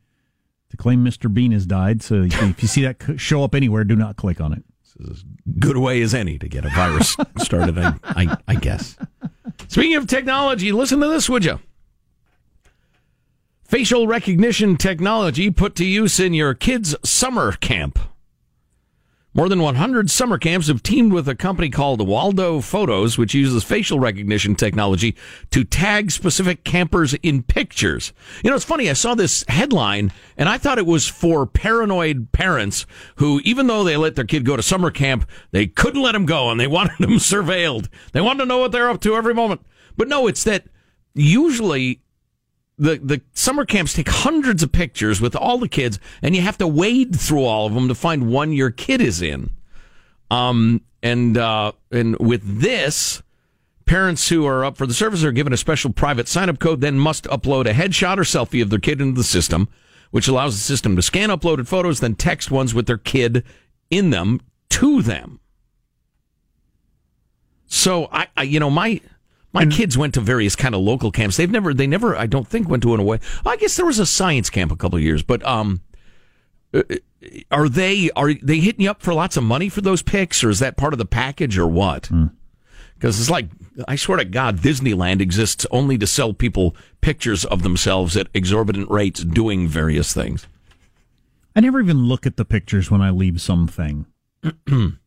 to 0.72 0.76
claim 0.78 1.06
Mr. 1.06 1.34
Bean 1.34 1.54
has 1.54 1.66
died. 1.66 2.02
So 2.02 2.24
if 2.26 2.62
you 2.62 2.68
see 2.68 2.82
that 2.82 3.02
show 3.18 3.44
up 3.44 3.56
anywhere, 3.56 3.84
do 3.86 3.96
not 3.96 4.18
click 4.18 4.42
on 4.42 4.52
it. 4.52 4.64
Good 5.60 5.78
a 5.78 5.80
way 5.80 6.02
as 6.02 6.14
any 6.14 6.38
to 6.40 6.48
get 6.48 6.66
a 6.66 6.70
virus 6.70 7.18
started, 7.38 7.78
I, 7.78 7.94
I, 8.04 8.38
I 8.48 8.56
guess. 8.56 8.98
Speaking 9.68 9.96
of 9.96 10.08
technology, 10.08 10.72
listen 10.72 11.00
to 11.02 11.08
this, 11.08 11.30
would 11.30 11.46
you? 11.46 11.60
Facial 13.64 14.08
recognition 14.08 14.78
technology 14.78 15.50
put 15.50 15.76
to 15.76 15.86
use 15.86 16.20
in 16.20 16.34
your 16.34 16.54
kids' 16.54 16.96
summer 17.04 17.52
camp. 17.54 18.00
More 19.36 19.50
than 19.50 19.62
100 19.62 20.10
summer 20.10 20.38
camps 20.38 20.69
have 20.69 20.82
teamed 20.82 21.12
with 21.12 21.28
a 21.28 21.36
company 21.36 21.69
called 21.69 22.08
Waldo 22.08 22.62
Photos, 22.62 23.17
which 23.17 23.34
uses 23.34 23.65
facial 23.65 24.00
recognition 24.00 24.56
technology 24.56 25.13
to 25.52 25.65
tag 25.65 26.10
specific 26.12 26.63
campers 26.63 27.15
in 27.15 27.43
pictures. 27.43 28.13
You 28.45 28.50
know, 28.50 28.56
it's 28.56 28.63
funny. 28.63 28.89
I 28.89 28.93
saw 28.93 29.13
this 29.13 29.43
headline 29.50 30.13
and 30.38 30.48
I 30.48 30.58
thought 30.58 30.78
it 30.78 30.86
was 30.86 31.10
for 31.10 31.45
paranoid 31.45 32.32
parents 32.32 32.86
who, 33.17 33.41
even 33.43 33.68
though 33.68 33.84
they 33.84 33.97
let 33.97 34.16
their 34.16 34.24
kid 34.24 34.45
go 34.45 34.55
to 34.55 34.64
summer 34.64 34.89
camp, 34.89 35.30
they 35.51 35.68
couldn't 35.68 36.01
let 36.01 36.16
him 36.16 36.26
go 36.26 36.49
and 36.49 36.57
they 36.57 36.68
wanted 36.76 37.01
him 37.01 37.18
surveilled. 37.18 37.89
They 38.14 38.22
wanted 38.22 38.43
to 38.43 38.45
know 38.45 38.60
what 38.60 38.72
they're 38.72 38.89
up 38.89 39.01
to 39.01 39.18
every 39.18 39.34
moment. 39.34 39.60
But 39.97 40.07
no, 40.07 40.28
it's 40.28 40.45
that 40.45 40.68
usually 41.14 41.99
the 42.78 42.97
the 42.97 43.21
summer 43.34 43.65
camps 43.65 43.93
take 43.93 44.09
hundreds 44.09 44.63
of 44.63 44.71
pictures 44.71 45.21
with 45.21 45.36
all 45.36 45.57
the 45.57 45.69
kids, 45.69 45.99
and 46.21 46.36
you 46.36 46.41
have 46.41 46.57
to 46.57 46.67
wade 46.67 47.15
through 47.15 47.43
all 47.43 47.67
of 47.67 47.73
them 47.73 47.88
to 47.88 47.95
find 47.95 48.28
one 48.28 48.53
your 48.53 48.71
kid 48.71 49.01
is 49.01 49.21
in. 49.21 49.51
Um, 50.30 50.82
and 51.01 51.38
uh, 51.38 51.71
and 51.91 52.17
with 52.19 52.61
this, 52.61 53.21
parents 53.86 54.30
who 54.30 54.45
are 54.45 54.65
up 54.65 54.78
for 54.78 54.88
the 54.88 54.93
service 54.93 55.23
are 55.23 55.32
given 55.32 55.53
a 55.53 55.57
special 55.57 55.93
private 55.93 56.28
sign-up 56.28 56.59
code, 56.59 56.82
then 56.82 56.97
must 56.99 57.26
upload 57.26 57.69
a 57.69 57.73
headshot 57.73 58.17
or 58.17 58.23
selfie 58.23 58.61
of 58.61 58.69
their 58.69 58.80
kid 58.80 58.99
into 58.99 59.17
the 59.17 59.23
system, 59.23 59.69
which 60.11 60.28
allows 60.28 60.55
the 60.55 60.61
system 60.61 60.95
to 60.95 61.01
scan 61.01 61.30
uploaded 61.30 61.67
photos, 61.67 61.99
then 61.99 62.15
text 62.15 62.51
ones 62.51 62.73
with 62.73 62.88
their 62.88 62.97
kid 62.97 63.43
in 63.89 64.09
them 64.09 64.41
to 64.69 65.01
them. 65.01 65.39
So 67.67 68.09
I, 68.11 68.28
I 68.36 68.43
you 68.43 68.59
know, 68.59 68.69
my 68.69 69.01
my 69.56 69.66
kids 69.66 69.97
went 69.97 70.14
to 70.14 70.22
various 70.22 70.56
kind 70.56 70.76
of 70.76 70.82
local 70.82 71.12
camps. 71.12 71.38
They've 71.38 71.49
never, 71.49 71.74
they 71.74 71.88
never, 71.88 72.16
I 72.16 72.28
don't 72.28 72.47
think, 72.47 72.70
went 72.70 72.84
to 72.84 72.93
an 72.93 72.99
away. 72.99 73.20
I 73.45 73.56
guess 73.56 73.76
there 73.76 73.86
was 73.86 73.99
a 73.99 74.06
science 74.06 74.49
camp 74.49 74.72
a 74.72 74.76
couple 74.76 74.97
of 74.97 75.03
years, 75.03 75.24
but 75.24 75.45
um, 75.45 75.82
uh, 76.74 76.84
are 77.51 77.70
they 77.70 78.12
are 78.12 78.34
they 78.34 78.60
hitting 78.60 78.82
you 78.82 78.91
up 78.91 79.01
for 79.01 79.14
lots 79.14 79.38
of 79.38 79.43
money 79.43 79.70
for 79.70 79.82
those 79.82 80.01
pics, 80.01 80.43
or 80.43 80.49
is 80.49 80.60
that 80.60 80.78
part 80.78 80.93
of 80.93 80.99
the 80.99 81.06
package, 81.06 81.58
or 81.58 81.68
what? 81.68 82.10
Because 82.95 83.20
it's 83.20 83.30
like 83.30 83.47
I 83.88 83.95
swear 83.95 84.18
to 84.18 84.26
God, 84.26 84.60
Disneyland 84.60 85.22
exists 85.22 85.66
only 85.72 85.97
to 85.97 86.08
sell 86.08 86.34
people 86.34 86.76
pictures 87.01 87.45
of 87.45 87.64
themselves 87.64 88.16
at 88.18 88.28
exorbitant 88.34 88.89
rates 88.91 89.24
doing 89.24 89.68
various 89.68 90.14
things. 90.14 90.47
I 91.56 91.62
never 91.62 91.80
even 91.80 92.06
look 92.06 92.26
at 92.26 92.36
the 92.36 92.45
pictures 92.45 92.91
when 92.91 93.01
I 93.01 93.10
leave 93.12 93.41
something. 93.41 94.06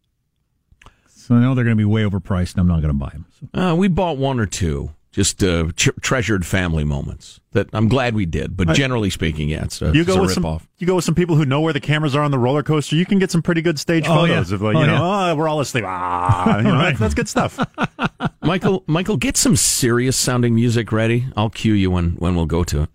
so 1.28 1.34
I 1.34 1.40
know 1.40 1.54
they're 1.54 1.64
going 1.64 1.76
to 1.76 1.80
be 1.80 1.84
way 1.84 2.02
overpriced 2.02 2.52
and 2.52 2.60
I'm 2.60 2.66
not 2.68 2.80
going 2.80 2.92
to 2.92 2.98
buy 2.98 3.10
them. 3.10 3.26
So. 3.54 3.60
Uh, 3.60 3.74
we 3.74 3.86
bought 3.88 4.16
one 4.16 4.40
or 4.40 4.46
two, 4.46 4.90
just 5.12 5.44
uh, 5.44 5.70
ch- 5.76 5.90
treasured 6.00 6.46
family 6.46 6.84
moments 6.84 7.40
that 7.52 7.68
I'm 7.74 7.88
glad 7.88 8.14
we 8.14 8.24
did. 8.26 8.56
But 8.56 8.70
I- 8.70 8.72
generally 8.72 9.10
speaking, 9.10 9.48
yeah, 9.50 9.64
it's 9.64 9.82
a, 9.82 9.92
You 9.92 10.00
it's 10.00 10.06
go 10.06 10.16
a 10.16 10.20
with 10.22 10.32
some. 10.32 10.42
ripoff. 10.44 10.62
You 10.78 10.86
go 10.86 10.94
with 10.96 11.04
some 11.04 11.14
people 11.14 11.36
who 11.36 11.44
know 11.44 11.60
where 11.60 11.72
the 11.72 11.80
cameras 11.80 12.16
are 12.16 12.22
on 12.22 12.30
the 12.30 12.38
roller 12.38 12.62
coaster. 12.62 12.96
You 12.96 13.04
can 13.06 13.18
get 13.18 13.30
some 13.30 13.42
pretty 13.42 13.60
good 13.62 13.78
stage 13.78 14.04
Oh, 14.08 14.14
photos 14.26 14.50
yeah. 14.50 14.54
of 14.54 14.62
like, 14.62 14.76
Oh, 14.76 14.80
you 14.80 14.86
know, 14.86 14.94
yeah. 14.94 15.32
oh, 15.32 15.36
we're 15.36 15.48
all 15.48 15.60
asleep. 15.60 15.84
Ah, 15.86 16.56
you 16.58 16.62
know, 16.64 16.72
Right. 16.74 16.86
that's, 16.98 17.00
that's 17.00 17.14
good 17.14 17.28
stuff. 17.28 17.58
Michael, 18.42 18.84
Michael, 18.86 19.16
get 19.16 19.36
some 19.36 19.56
serious 19.56 20.16
sounding 20.16 20.54
music 20.54 20.90
ready. 20.92 21.26
I'll 21.36 21.50
cue 21.50 21.74
you 21.74 21.90
when, 21.90 22.12
when 22.12 22.34
we'll 22.34 22.46
go 22.46 22.64
to 22.64 22.82
it. 22.84 22.88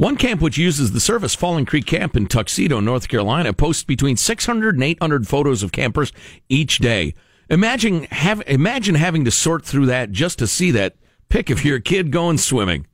One 0.00 0.16
camp 0.16 0.40
which 0.40 0.56
uses 0.56 0.92
the 0.92 0.98
service, 0.98 1.34
Falling 1.34 1.66
Creek 1.66 1.84
Camp 1.84 2.16
in 2.16 2.26
Tuxedo, 2.26 2.80
North 2.80 3.06
Carolina, 3.06 3.52
posts 3.52 3.84
between 3.84 4.16
600 4.16 4.74
and 4.74 4.82
800 4.82 5.28
photos 5.28 5.62
of 5.62 5.72
campers 5.72 6.10
each 6.48 6.78
day. 6.78 7.12
Imagine 7.50 8.04
have 8.04 8.42
imagine 8.46 8.94
having 8.94 9.26
to 9.26 9.30
sort 9.30 9.62
through 9.62 9.84
that 9.84 10.10
just 10.10 10.38
to 10.38 10.46
see 10.46 10.70
that 10.70 10.96
pic 11.28 11.50
of 11.50 11.66
your 11.66 11.80
kid 11.80 12.12
going 12.12 12.38
swimming. 12.38 12.86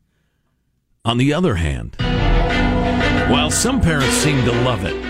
On 1.04 1.16
the 1.16 1.32
other 1.32 1.54
hand, 1.54 1.94
while 3.30 3.52
some 3.52 3.80
parents 3.80 4.16
seem 4.16 4.44
to 4.44 4.50
love 4.62 4.84
it, 4.84 4.96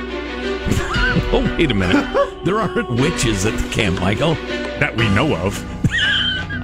oh 1.33 1.57
wait 1.57 1.71
a 1.71 1.75
minute, 1.75 2.45
there 2.45 2.59
aren't 2.59 2.91
witches 2.91 3.47
at 3.47 3.59
the 3.59 3.69
camp, 3.71 3.99
Michael, 4.01 4.35
that 4.81 4.95
we 4.99 5.09
know 5.15 5.35
of. 5.35 5.65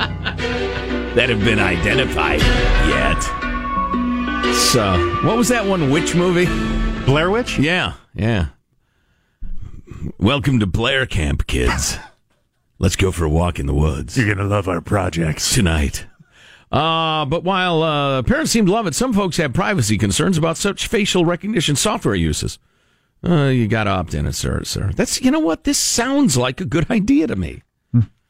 that 1.14 1.30
have 1.30 1.40
been 1.40 1.58
identified 1.58 2.40
yet. 2.40 3.41
So, 4.50 4.98
what 5.24 5.36
was 5.36 5.48
that 5.48 5.64
one 5.66 5.90
witch 5.90 6.14
movie? 6.14 6.46
Blair 7.04 7.30
Witch? 7.30 7.58
Yeah, 7.58 7.94
yeah. 8.14 8.48
Welcome 10.18 10.58
to 10.60 10.66
Blair 10.66 11.06
Camp, 11.06 11.46
kids. 11.46 11.96
Let's 12.78 12.96
go 12.96 13.12
for 13.12 13.24
a 13.24 13.28
walk 13.30 13.58
in 13.58 13.66
the 13.66 13.74
woods. 13.74 14.16
You're 14.18 14.34
gonna 14.34 14.48
love 14.48 14.68
our 14.68 14.80
projects 14.80 15.54
tonight. 15.54 16.06
Uh, 16.72 17.24
but 17.26 17.44
while 17.44 17.82
uh, 17.82 18.22
parents 18.22 18.50
seem 18.50 18.66
to 18.66 18.72
love 18.72 18.86
it, 18.86 18.94
some 18.94 19.12
folks 19.12 19.36
have 19.36 19.52
privacy 19.52 19.96
concerns 19.98 20.36
about 20.38 20.56
such 20.56 20.86
facial 20.86 21.24
recognition 21.24 21.76
software 21.76 22.14
uses. 22.14 22.58
Uh, 23.24 23.44
you 23.44 23.68
got 23.68 23.84
to 23.84 23.90
opt 23.90 24.14
in, 24.14 24.30
sir, 24.32 24.64
sir. 24.64 24.90
That's 24.96 25.20
you 25.20 25.30
know 25.30 25.38
what 25.40 25.64
this 25.64 25.78
sounds 25.78 26.36
like 26.36 26.60
a 26.60 26.64
good 26.64 26.90
idea 26.90 27.26
to 27.28 27.36
me. 27.36 27.62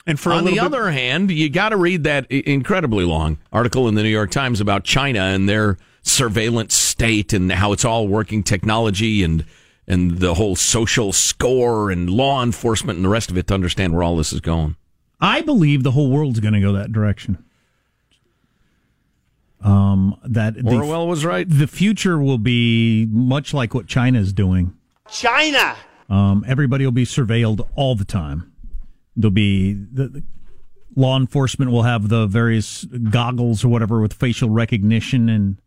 And 0.07 0.19
for 0.19 0.33
a 0.33 0.37
on 0.37 0.45
the 0.45 0.53
bit- 0.53 0.61
other 0.61 0.91
hand, 0.91 1.31
you 1.31 1.49
got 1.49 1.69
to 1.71 1.77
read 1.77 2.03
that 2.05 2.31
incredibly 2.31 3.05
long 3.05 3.39
article 3.53 3.87
in 3.89 3.95
the 3.95 4.03
New 4.03 4.09
York 4.09 4.31
Times 4.33 4.61
about 4.61 4.83
China 4.85 5.21
and 5.21 5.49
their 5.49 5.79
surveillance 6.03 6.75
state 6.75 7.33
and 7.33 7.51
how 7.53 7.73
it's 7.73 7.85
all 7.85 8.09
working 8.09 8.43
technology 8.43 9.23
and 9.23 9.45
and 9.87 10.19
the 10.19 10.35
whole 10.35 10.55
social 10.55 11.13
score 11.13 11.91
and 11.91 12.09
law 12.09 12.43
enforcement 12.43 12.97
and 12.97 13.05
the 13.05 13.09
rest 13.09 13.31
of 13.31 13.37
it 13.37 13.49
to 13.49 13.55
understand 13.55 13.93
where 13.93 14.03
all 14.03 14.17
this 14.17 14.33
is 14.33 14.41
going. 14.41 14.77
I 15.21 15.41
believe 15.41 15.83
the 15.83 15.91
whole 15.91 16.11
world's 16.11 16.41
going 16.41 16.55
to 16.55 16.61
go 16.61 16.73
that 16.73 16.93
direction. 16.93 17.45
Um, 19.61 20.19
that 20.25 20.55
the- 20.55 20.77
Orwell 20.77 21.07
was 21.07 21.25
right. 21.25 21.49
The 21.49 21.67
future 21.67 22.19
will 22.19 22.39
be 22.39 23.07
much 23.11 23.55
like 23.55 23.75
what 23.75 23.87
China 23.87 24.19
is 24.19 24.33
doing. 24.33 24.77
China. 25.11 25.77
Um, 26.09 26.45
everybody 26.47 26.85
will 26.85 26.93
be 26.93 27.05
surveilled 27.05 27.69
all 27.75 27.95
the 27.95 28.05
time. 28.05 28.53
There'll 29.17 29.31
be 29.31 29.73
the, 29.73 30.09
the 30.09 30.23
law 30.97 31.17
enforcement 31.17 31.71
will 31.71 31.85
have 31.85 32.09
the 32.09 32.27
various 32.27 32.85
goggles 32.85 33.65
or 33.65 33.69
whatever 33.69 34.01
with 34.01 34.13
facial 34.13 34.49
recognition, 34.49 35.29
and 35.29 35.59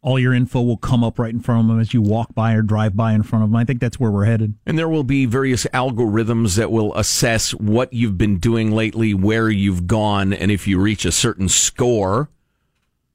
all 0.00 0.18
your 0.18 0.32
info 0.32 0.62
will 0.62 0.76
come 0.76 1.02
up 1.02 1.18
right 1.18 1.32
in 1.34 1.40
front 1.40 1.62
of 1.62 1.68
them 1.68 1.80
as 1.80 1.92
you 1.92 2.00
walk 2.00 2.34
by 2.34 2.52
or 2.54 2.62
drive 2.62 2.96
by 2.96 3.12
in 3.12 3.22
front 3.22 3.44
of 3.44 3.50
them. 3.50 3.56
I 3.56 3.64
think 3.64 3.80
that's 3.80 3.98
where 3.98 4.10
we're 4.10 4.26
headed. 4.26 4.54
And 4.64 4.78
there 4.78 4.88
will 4.88 5.02
be 5.04 5.26
various 5.26 5.64
algorithms 5.74 6.56
that 6.56 6.70
will 6.70 6.94
assess 6.94 7.50
what 7.52 7.92
you've 7.92 8.16
been 8.16 8.38
doing 8.38 8.70
lately, 8.70 9.12
where 9.12 9.50
you've 9.50 9.86
gone, 9.86 10.32
and 10.32 10.50
if 10.52 10.66
you 10.68 10.78
reach 10.78 11.04
a 11.04 11.10
certain 11.12 11.48
score, 11.48 12.30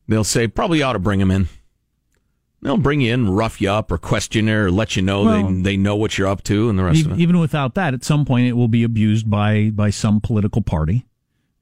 they'll 0.07 0.23
say 0.25 0.47
probably 0.47 0.81
ought 0.83 0.93
to 0.93 0.99
bring 0.99 1.19
them 1.19 1.31
in. 1.31 1.47
They'll 2.61 2.77
bring 2.77 3.01
you 3.01 3.13
in, 3.13 3.29
rough 3.29 3.59
you 3.59 3.69
up, 3.69 3.91
or 3.91 3.97
question 3.97 4.47
you, 4.47 4.55
or 4.57 4.71
let 4.71 4.95
you 4.95 5.01
know 5.01 5.23
Well- 5.23 5.47
they 5.51 5.61
they 5.61 5.77
know 5.77 5.95
what 5.97 6.17
you're 6.17 6.27
up 6.29 6.43
to, 6.43 6.69
and 6.69 6.79
the 6.79 6.83
rest 6.83 6.99
E- 6.99 7.05
of 7.05 7.11
it. 7.13 7.19
Even 7.19 7.39
without 7.39 7.75
that, 7.75 7.93
at 7.93 8.03
some 8.05 8.23
point 8.25 8.47
it 8.47 8.53
will 8.53 8.69
be 8.69 8.83
abused 8.83 9.29
by 9.29 9.69
by 9.69 9.89
some 9.89 10.21
political 10.21 10.61
party, 10.61 11.05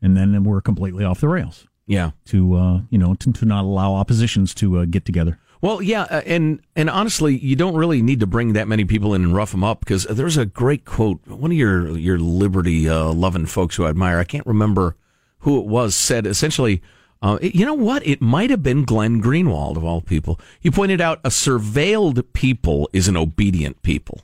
and 0.01 0.15
then 0.17 0.43
we're 0.43 0.61
completely 0.61 1.03
off 1.03 1.19
the 1.19 1.27
rails. 1.27 1.65
Yeah. 1.91 2.11
To 2.27 2.55
uh, 2.55 2.81
you 2.89 2.97
know, 2.97 3.15
to, 3.15 3.33
to 3.33 3.45
not 3.45 3.65
allow 3.65 3.95
oppositions 3.95 4.53
to 4.55 4.79
uh, 4.79 4.85
get 4.85 5.03
together. 5.03 5.37
Well, 5.59 5.81
yeah, 5.81 6.03
uh, 6.03 6.21
and 6.25 6.61
and 6.73 6.89
honestly, 6.89 7.37
you 7.37 7.57
don't 7.57 7.75
really 7.75 8.01
need 8.01 8.21
to 8.21 8.27
bring 8.27 8.53
that 8.53 8.69
many 8.69 8.85
people 8.85 9.13
in 9.13 9.23
and 9.25 9.35
rough 9.35 9.51
them 9.51 9.65
up 9.65 9.81
because 9.81 10.05
there's 10.05 10.37
a 10.37 10.45
great 10.45 10.85
quote. 10.85 11.19
One 11.27 11.51
of 11.51 11.57
your 11.57 11.89
your 11.97 12.17
liberty 12.17 12.87
uh, 12.87 13.11
loving 13.11 13.45
folks 13.45 13.75
who 13.75 13.83
I 13.83 13.89
admire, 13.89 14.19
I 14.19 14.23
can't 14.23 14.47
remember 14.47 14.95
who 15.39 15.59
it 15.59 15.65
was, 15.65 15.93
said 15.93 16.25
essentially, 16.25 16.81
uh, 17.21 17.39
you 17.41 17.65
know 17.65 17.73
what? 17.73 18.07
It 18.07 18.21
might 18.21 18.51
have 18.51 18.63
been 18.63 18.85
Glenn 18.85 19.21
Greenwald 19.21 19.75
of 19.75 19.83
all 19.83 19.99
people. 19.99 20.39
He 20.61 20.71
pointed 20.71 21.01
out 21.01 21.19
a 21.25 21.29
surveilled 21.29 22.23
people 22.31 22.89
is 22.93 23.09
an 23.09 23.17
obedient 23.17 23.81
people 23.81 24.21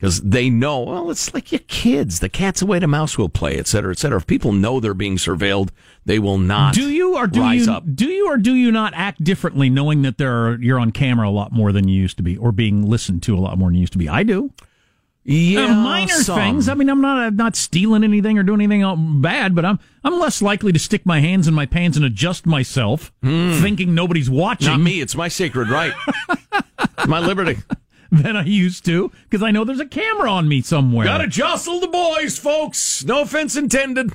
because 0.00 0.22
they 0.22 0.48
know. 0.48 0.80
Well, 0.80 1.10
it's 1.10 1.34
like 1.34 1.52
your 1.52 1.58
kids. 1.68 2.20
The 2.20 2.30
cat's 2.30 2.62
away, 2.62 2.78
the 2.78 2.86
mouse 2.86 3.18
will 3.18 3.28
play, 3.28 3.56
et 3.58 3.66
cetera, 3.66 3.92
et 3.92 3.98
cetera. 3.98 4.16
If 4.18 4.26
people 4.26 4.52
know 4.52 4.80
they're 4.80 4.94
being 4.94 5.18
surveilled, 5.18 5.68
they 6.06 6.18
will 6.18 6.38
not. 6.38 6.72
do 6.74 6.88
you 6.90 7.16
or 7.16 7.26
do 7.26 7.40
rise 7.40 7.66
you 7.66 7.72
up. 7.72 7.84
do 7.94 8.06
you 8.08 8.26
or 8.28 8.38
do 8.38 8.54
you 8.54 8.72
not 8.72 8.94
act 8.96 9.22
differently, 9.22 9.68
knowing 9.68 10.00
that 10.02 10.16
there 10.16 10.32
are, 10.46 10.58
you're 10.58 10.78
on 10.78 10.90
camera 10.90 11.28
a 11.28 11.30
lot 11.30 11.52
more 11.52 11.70
than 11.70 11.86
you 11.86 12.00
used 12.00 12.16
to 12.16 12.22
be, 12.22 12.36
or 12.38 12.50
being 12.50 12.88
listened 12.88 13.22
to 13.24 13.36
a 13.36 13.40
lot 13.40 13.58
more 13.58 13.68
than 13.68 13.74
you 13.74 13.80
used 13.82 13.92
to 13.92 13.98
be? 13.98 14.08
I 14.08 14.22
do. 14.22 14.50
Yeah, 15.22 15.66
Uh, 15.66 15.74
minor 15.74 16.14
some. 16.14 16.38
things. 16.38 16.66
I 16.66 16.72
mean, 16.74 16.88
I'm 16.88 17.02
not 17.02 17.18
I'm 17.18 17.36
not 17.36 17.54
stealing 17.54 18.02
anything 18.04 18.38
or 18.38 18.42
doing 18.42 18.62
anything 18.62 19.20
bad, 19.20 19.54
but 19.54 19.66
I'm 19.66 19.78
I'm 20.02 20.18
less 20.18 20.40
likely 20.40 20.72
to 20.72 20.78
stick 20.78 21.04
my 21.04 21.20
hands 21.20 21.46
in 21.46 21.52
my 21.52 21.66
pants 21.66 21.98
and 21.98 22.06
adjust 22.06 22.46
myself, 22.46 23.12
thinking 23.22 23.94
nobody's 23.94 24.30
watching. 24.30 24.68
Not 24.68 24.80
me. 24.80 25.02
It's 25.02 25.14
my 25.14 25.28
sacred 25.28 25.68
right. 25.68 25.92
my 27.06 27.20
liberty. 27.20 27.58
Than 28.12 28.36
I 28.36 28.44
used 28.44 28.84
to, 28.86 29.12
because 29.28 29.40
I 29.40 29.52
know 29.52 29.64
there's 29.64 29.78
a 29.78 29.86
camera 29.86 30.28
on 30.28 30.48
me 30.48 30.62
somewhere. 30.62 31.06
Got 31.06 31.18
to 31.18 31.28
jostle 31.28 31.78
the 31.78 31.86
boys, 31.86 32.36
folks. 32.38 33.04
No 33.04 33.22
offense 33.22 33.54
intended. 33.54 34.08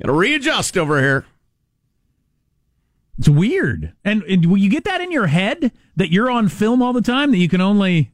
Got 0.00 0.06
to 0.06 0.12
readjust 0.12 0.78
over 0.78 0.98
here. 1.00 1.26
It's 3.18 3.28
weird. 3.28 3.92
And, 4.04 4.22
and 4.22 4.46
will 4.46 4.56
you 4.56 4.70
get 4.70 4.84
that 4.84 5.02
in 5.02 5.12
your 5.12 5.26
head 5.26 5.70
that 5.96 6.10
you're 6.10 6.30
on 6.30 6.48
film 6.48 6.80
all 6.80 6.94
the 6.94 7.02
time, 7.02 7.30
that 7.30 7.36
you 7.36 7.48
can 7.48 7.60
only, 7.60 8.10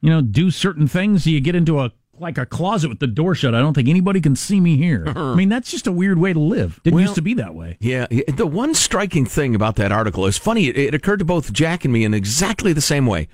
you 0.00 0.10
know, 0.10 0.20
do 0.20 0.50
certain 0.50 0.88
things? 0.88 1.22
So 1.22 1.30
you 1.30 1.40
get 1.40 1.54
into 1.54 1.78
a 1.78 1.92
like 2.18 2.38
a 2.38 2.46
closet 2.46 2.88
with 2.88 2.98
the 3.00 3.06
door 3.06 3.34
shut. 3.34 3.54
I 3.54 3.60
don't 3.60 3.74
think 3.74 3.88
anybody 3.88 4.20
can 4.20 4.36
see 4.36 4.60
me 4.60 4.76
here. 4.76 5.04
I 5.16 5.34
mean, 5.34 5.48
that's 5.48 5.70
just 5.70 5.86
a 5.86 5.92
weird 5.92 6.18
way 6.18 6.32
to 6.32 6.40
live. 6.40 6.80
Didn't 6.82 6.94
Well- 6.94 7.02
used 7.02 7.14
to 7.16 7.22
be 7.22 7.34
that 7.34 7.54
way. 7.54 7.76
Yeah, 7.80 8.06
the 8.28 8.46
one 8.46 8.74
striking 8.74 9.26
thing 9.26 9.54
about 9.54 9.76
that 9.76 9.92
article 9.92 10.26
is 10.26 10.38
funny. 10.38 10.68
It, 10.68 10.76
it 10.76 10.94
occurred 10.94 11.18
to 11.18 11.24
both 11.24 11.52
Jack 11.52 11.84
and 11.84 11.92
me 11.92 12.04
in 12.04 12.14
exactly 12.14 12.72
the 12.72 12.80
same 12.80 13.06
way. 13.06 13.28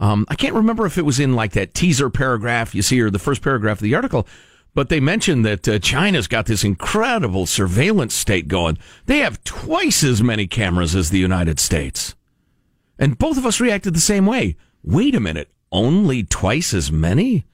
Um, 0.00 0.26
I 0.28 0.34
can't 0.34 0.54
remember 0.54 0.84
if 0.86 0.98
it 0.98 1.02
was 1.04 1.20
in 1.20 1.34
like 1.34 1.52
that 1.52 1.74
teaser 1.74 2.10
paragraph 2.10 2.74
you 2.74 2.82
see 2.82 3.00
or 3.00 3.10
the 3.10 3.20
first 3.20 3.40
paragraph 3.42 3.78
of 3.78 3.82
the 3.82 3.94
article, 3.94 4.26
but 4.74 4.88
they 4.88 4.98
mentioned 5.00 5.44
that 5.44 5.68
uh, 5.68 5.78
China's 5.78 6.26
got 6.26 6.46
this 6.46 6.64
incredible 6.64 7.46
surveillance 7.46 8.14
state 8.14 8.48
going. 8.48 8.78
They 9.06 9.18
have 9.18 9.44
twice 9.44 10.02
as 10.02 10.22
many 10.22 10.46
cameras 10.46 10.96
as 10.96 11.10
the 11.10 11.18
United 11.18 11.60
States. 11.60 12.14
And 12.98 13.18
both 13.18 13.36
of 13.36 13.46
us 13.46 13.60
reacted 13.60 13.94
the 13.94 14.00
same 14.00 14.26
way. 14.26 14.56
Wait 14.82 15.14
a 15.14 15.20
minute, 15.20 15.50
only 15.70 16.24
twice 16.24 16.74
as 16.74 16.90
many? 16.90 17.44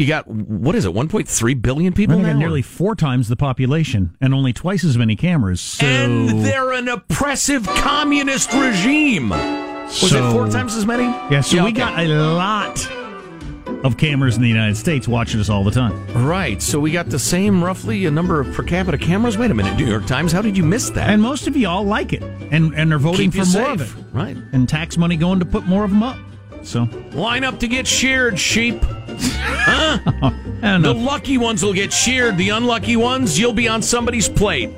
You 0.00 0.06
got, 0.06 0.26
what 0.26 0.74
is 0.74 0.86
it, 0.86 0.94
1.3 0.94 1.60
billion 1.62 1.92
people 1.92 2.18
now? 2.18 2.28
got 2.28 2.36
nearly 2.36 2.62
four 2.62 2.94
times 2.94 3.28
the 3.28 3.36
population 3.36 4.16
and 4.18 4.32
only 4.32 4.54
twice 4.54 4.82
as 4.82 4.96
many 4.96 5.14
cameras. 5.14 5.60
So 5.60 5.84
And 5.84 6.42
they're 6.42 6.72
an 6.72 6.88
oppressive 6.88 7.66
communist 7.66 8.50
regime. 8.54 9.28
Was 9.28 10.10
So- 10.10 10.30
it 10.30 10.32
four 10.32 10.48
times 10.48 10.74
as 10.74 10.86
many? 10.86 11.02
yeah, 11.30 11.42
so 11.42 11.56
we 11.64 11.70
okay. 11.70 11.72
got 11.72 11.98
a 11.98 12.08
lot 12.08 12.88
of 13.84 13.98
cameras 13.98 14.36
in 14.36 14.42
the 14.42 14.48
United 14.48 14.76
States 14.78 15.06
watching 15.06 15.38
us 15.38 15.50
all 15.50 15.64
the 15.64 15.70
time. 15.70 15.92
Right. 16.26 16.62
So 16.62 16.80
we 16.80 16.92
got 16.92 17.10
the 17.10 17.18
same 17.18 17.62
roughly 17.62 18.06
a 18.06 18.10
number 18.10 18.40
of 18.40 18.50
per 18.54 18.62
capita 18.62 18.96
cameras. 18.96 19.36
Wait 19.36 19.50
a 19.50 19.54
minute, 19.54 19.76
New 19.78 19.86
York 19.86 20.06
Times. 20.06 20.32
How 20.32 20.40
did 20.40 20.56
you 20.56 20.62
miss 20.64 20.88
that? 20.90 21.10
And 21.10 21.20
most 21.20 21.46
of 21.46 21.56
you 21.58 21.68
all 21.68 21.84
like 21.84 22.14
it, 22.14 22.22
and 22.50 22.72
and 22.74 22.92
are 22.94 22.98
voting 22.98 23.30
Keep 23.30 23.44
for 23.44 23.58
more 23.58 23.76
safe. 23.76 23.80
of 23.80 23.98
it, 23.98 24.04
Right. 24.14 24.36
And 24.52 24.66
tax 24.66 24.96
money 24.96 25.16
going 25.16 25.40
to 25.40 25.46
put 25.46 25.66
more 25.66 25.84
of 25.84 25.90
them 25.90 26.02
up. 26.02 26.16
So 26.62 26.88
Line 27.12 27.44
up 27.44 27.58
to 27.60 27.68
get 27.68 27.86
sheared, 27.86 28.38
sheep. 28.38 28.82
Huh? 28.82 30.30
The 30.60 30.90
uh, 30.90 30.94
lucky 30.94 31.38
ones 31.38 31.64
will 31.64 31.72
get 31.72 31.90
sheared. 31.90 32.36
The 32.36 32.50
unlucky 32.50 32.94
ones, 32.96 33.38
you'll 33.38 33.54
be 33.54 33.66
on 33.66 33.80
somebody's 33.80 34.28
plate. 34.28 34.68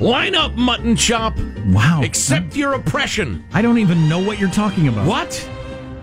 Line 0.00 0.36
up, 0.36 0.52
mutton 0.54 0.94
chop. 0.94 1.36
Wow. 1.66 2.00
Accept 2.04 2.54
your 2.54 2.74
oppression. 2.74 3.44
I 3.52 3.60
don't 3.60 3.78
even 3.78 4.08
know 4.08 4.20
what 4.24 4.38
you're 4.38 4.50
talking 4.50 4.86
about. 4.86 5.04
What? 5.08 5.50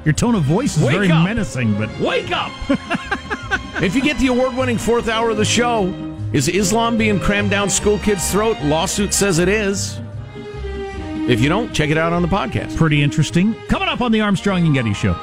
Your 0.04 0.14
tone 0.14 0.36
of 0.36 0.44
voice 0.44 0.76
is 0.76 0.84
Wake 0.84 0.96
very 0.96 1.12
up. 1.12 1.24
menacing, 1.24 1.78
but 1.78 1.90
Wake 2.00 2.32
up! 2.32 2.52
if 3.82 3.96
you 3.96 4.02
get 4.02 4.18
the 4.18 4.28
award 4.28 4.56
winning 4.56 4.78
fourth 4.78 5.08
hour 5.08 5.30
of 5.30 5.38
the 5.38 5.46
show, 5.46 5.86
is 6.34 6.50
Islam 6.50 6.98
being 6.98 7.18
crammed 7.20 7.50
down 7.50 7.70
school 7.70 7.98
kids' 8.00 8.30
throat? 8.32 8.58
Lawsuit 8.62 9.14
says 9.14 9.40
it 9.40 9.48
is. 9.48 10.00
If 11.30 11.42
you 11.42 11.48
don't, 11.48 11.72
check 11.74 11.92
it 11.92 11.98
out 11.98 12.12
on 12.12 12.22
the 12.24 12.28
podcast. 12.28 12.76
pretty 12.76 13.02
interesting. 13.02 13.54
Coming 13.68 13.88
up 13.88 14.02
on 14.02 14.12
the 14.12 14.20
Armstrong 14.22 14.66
and 14.66 14.74
Getty 14.74 14.94
Show. 14.94 15.14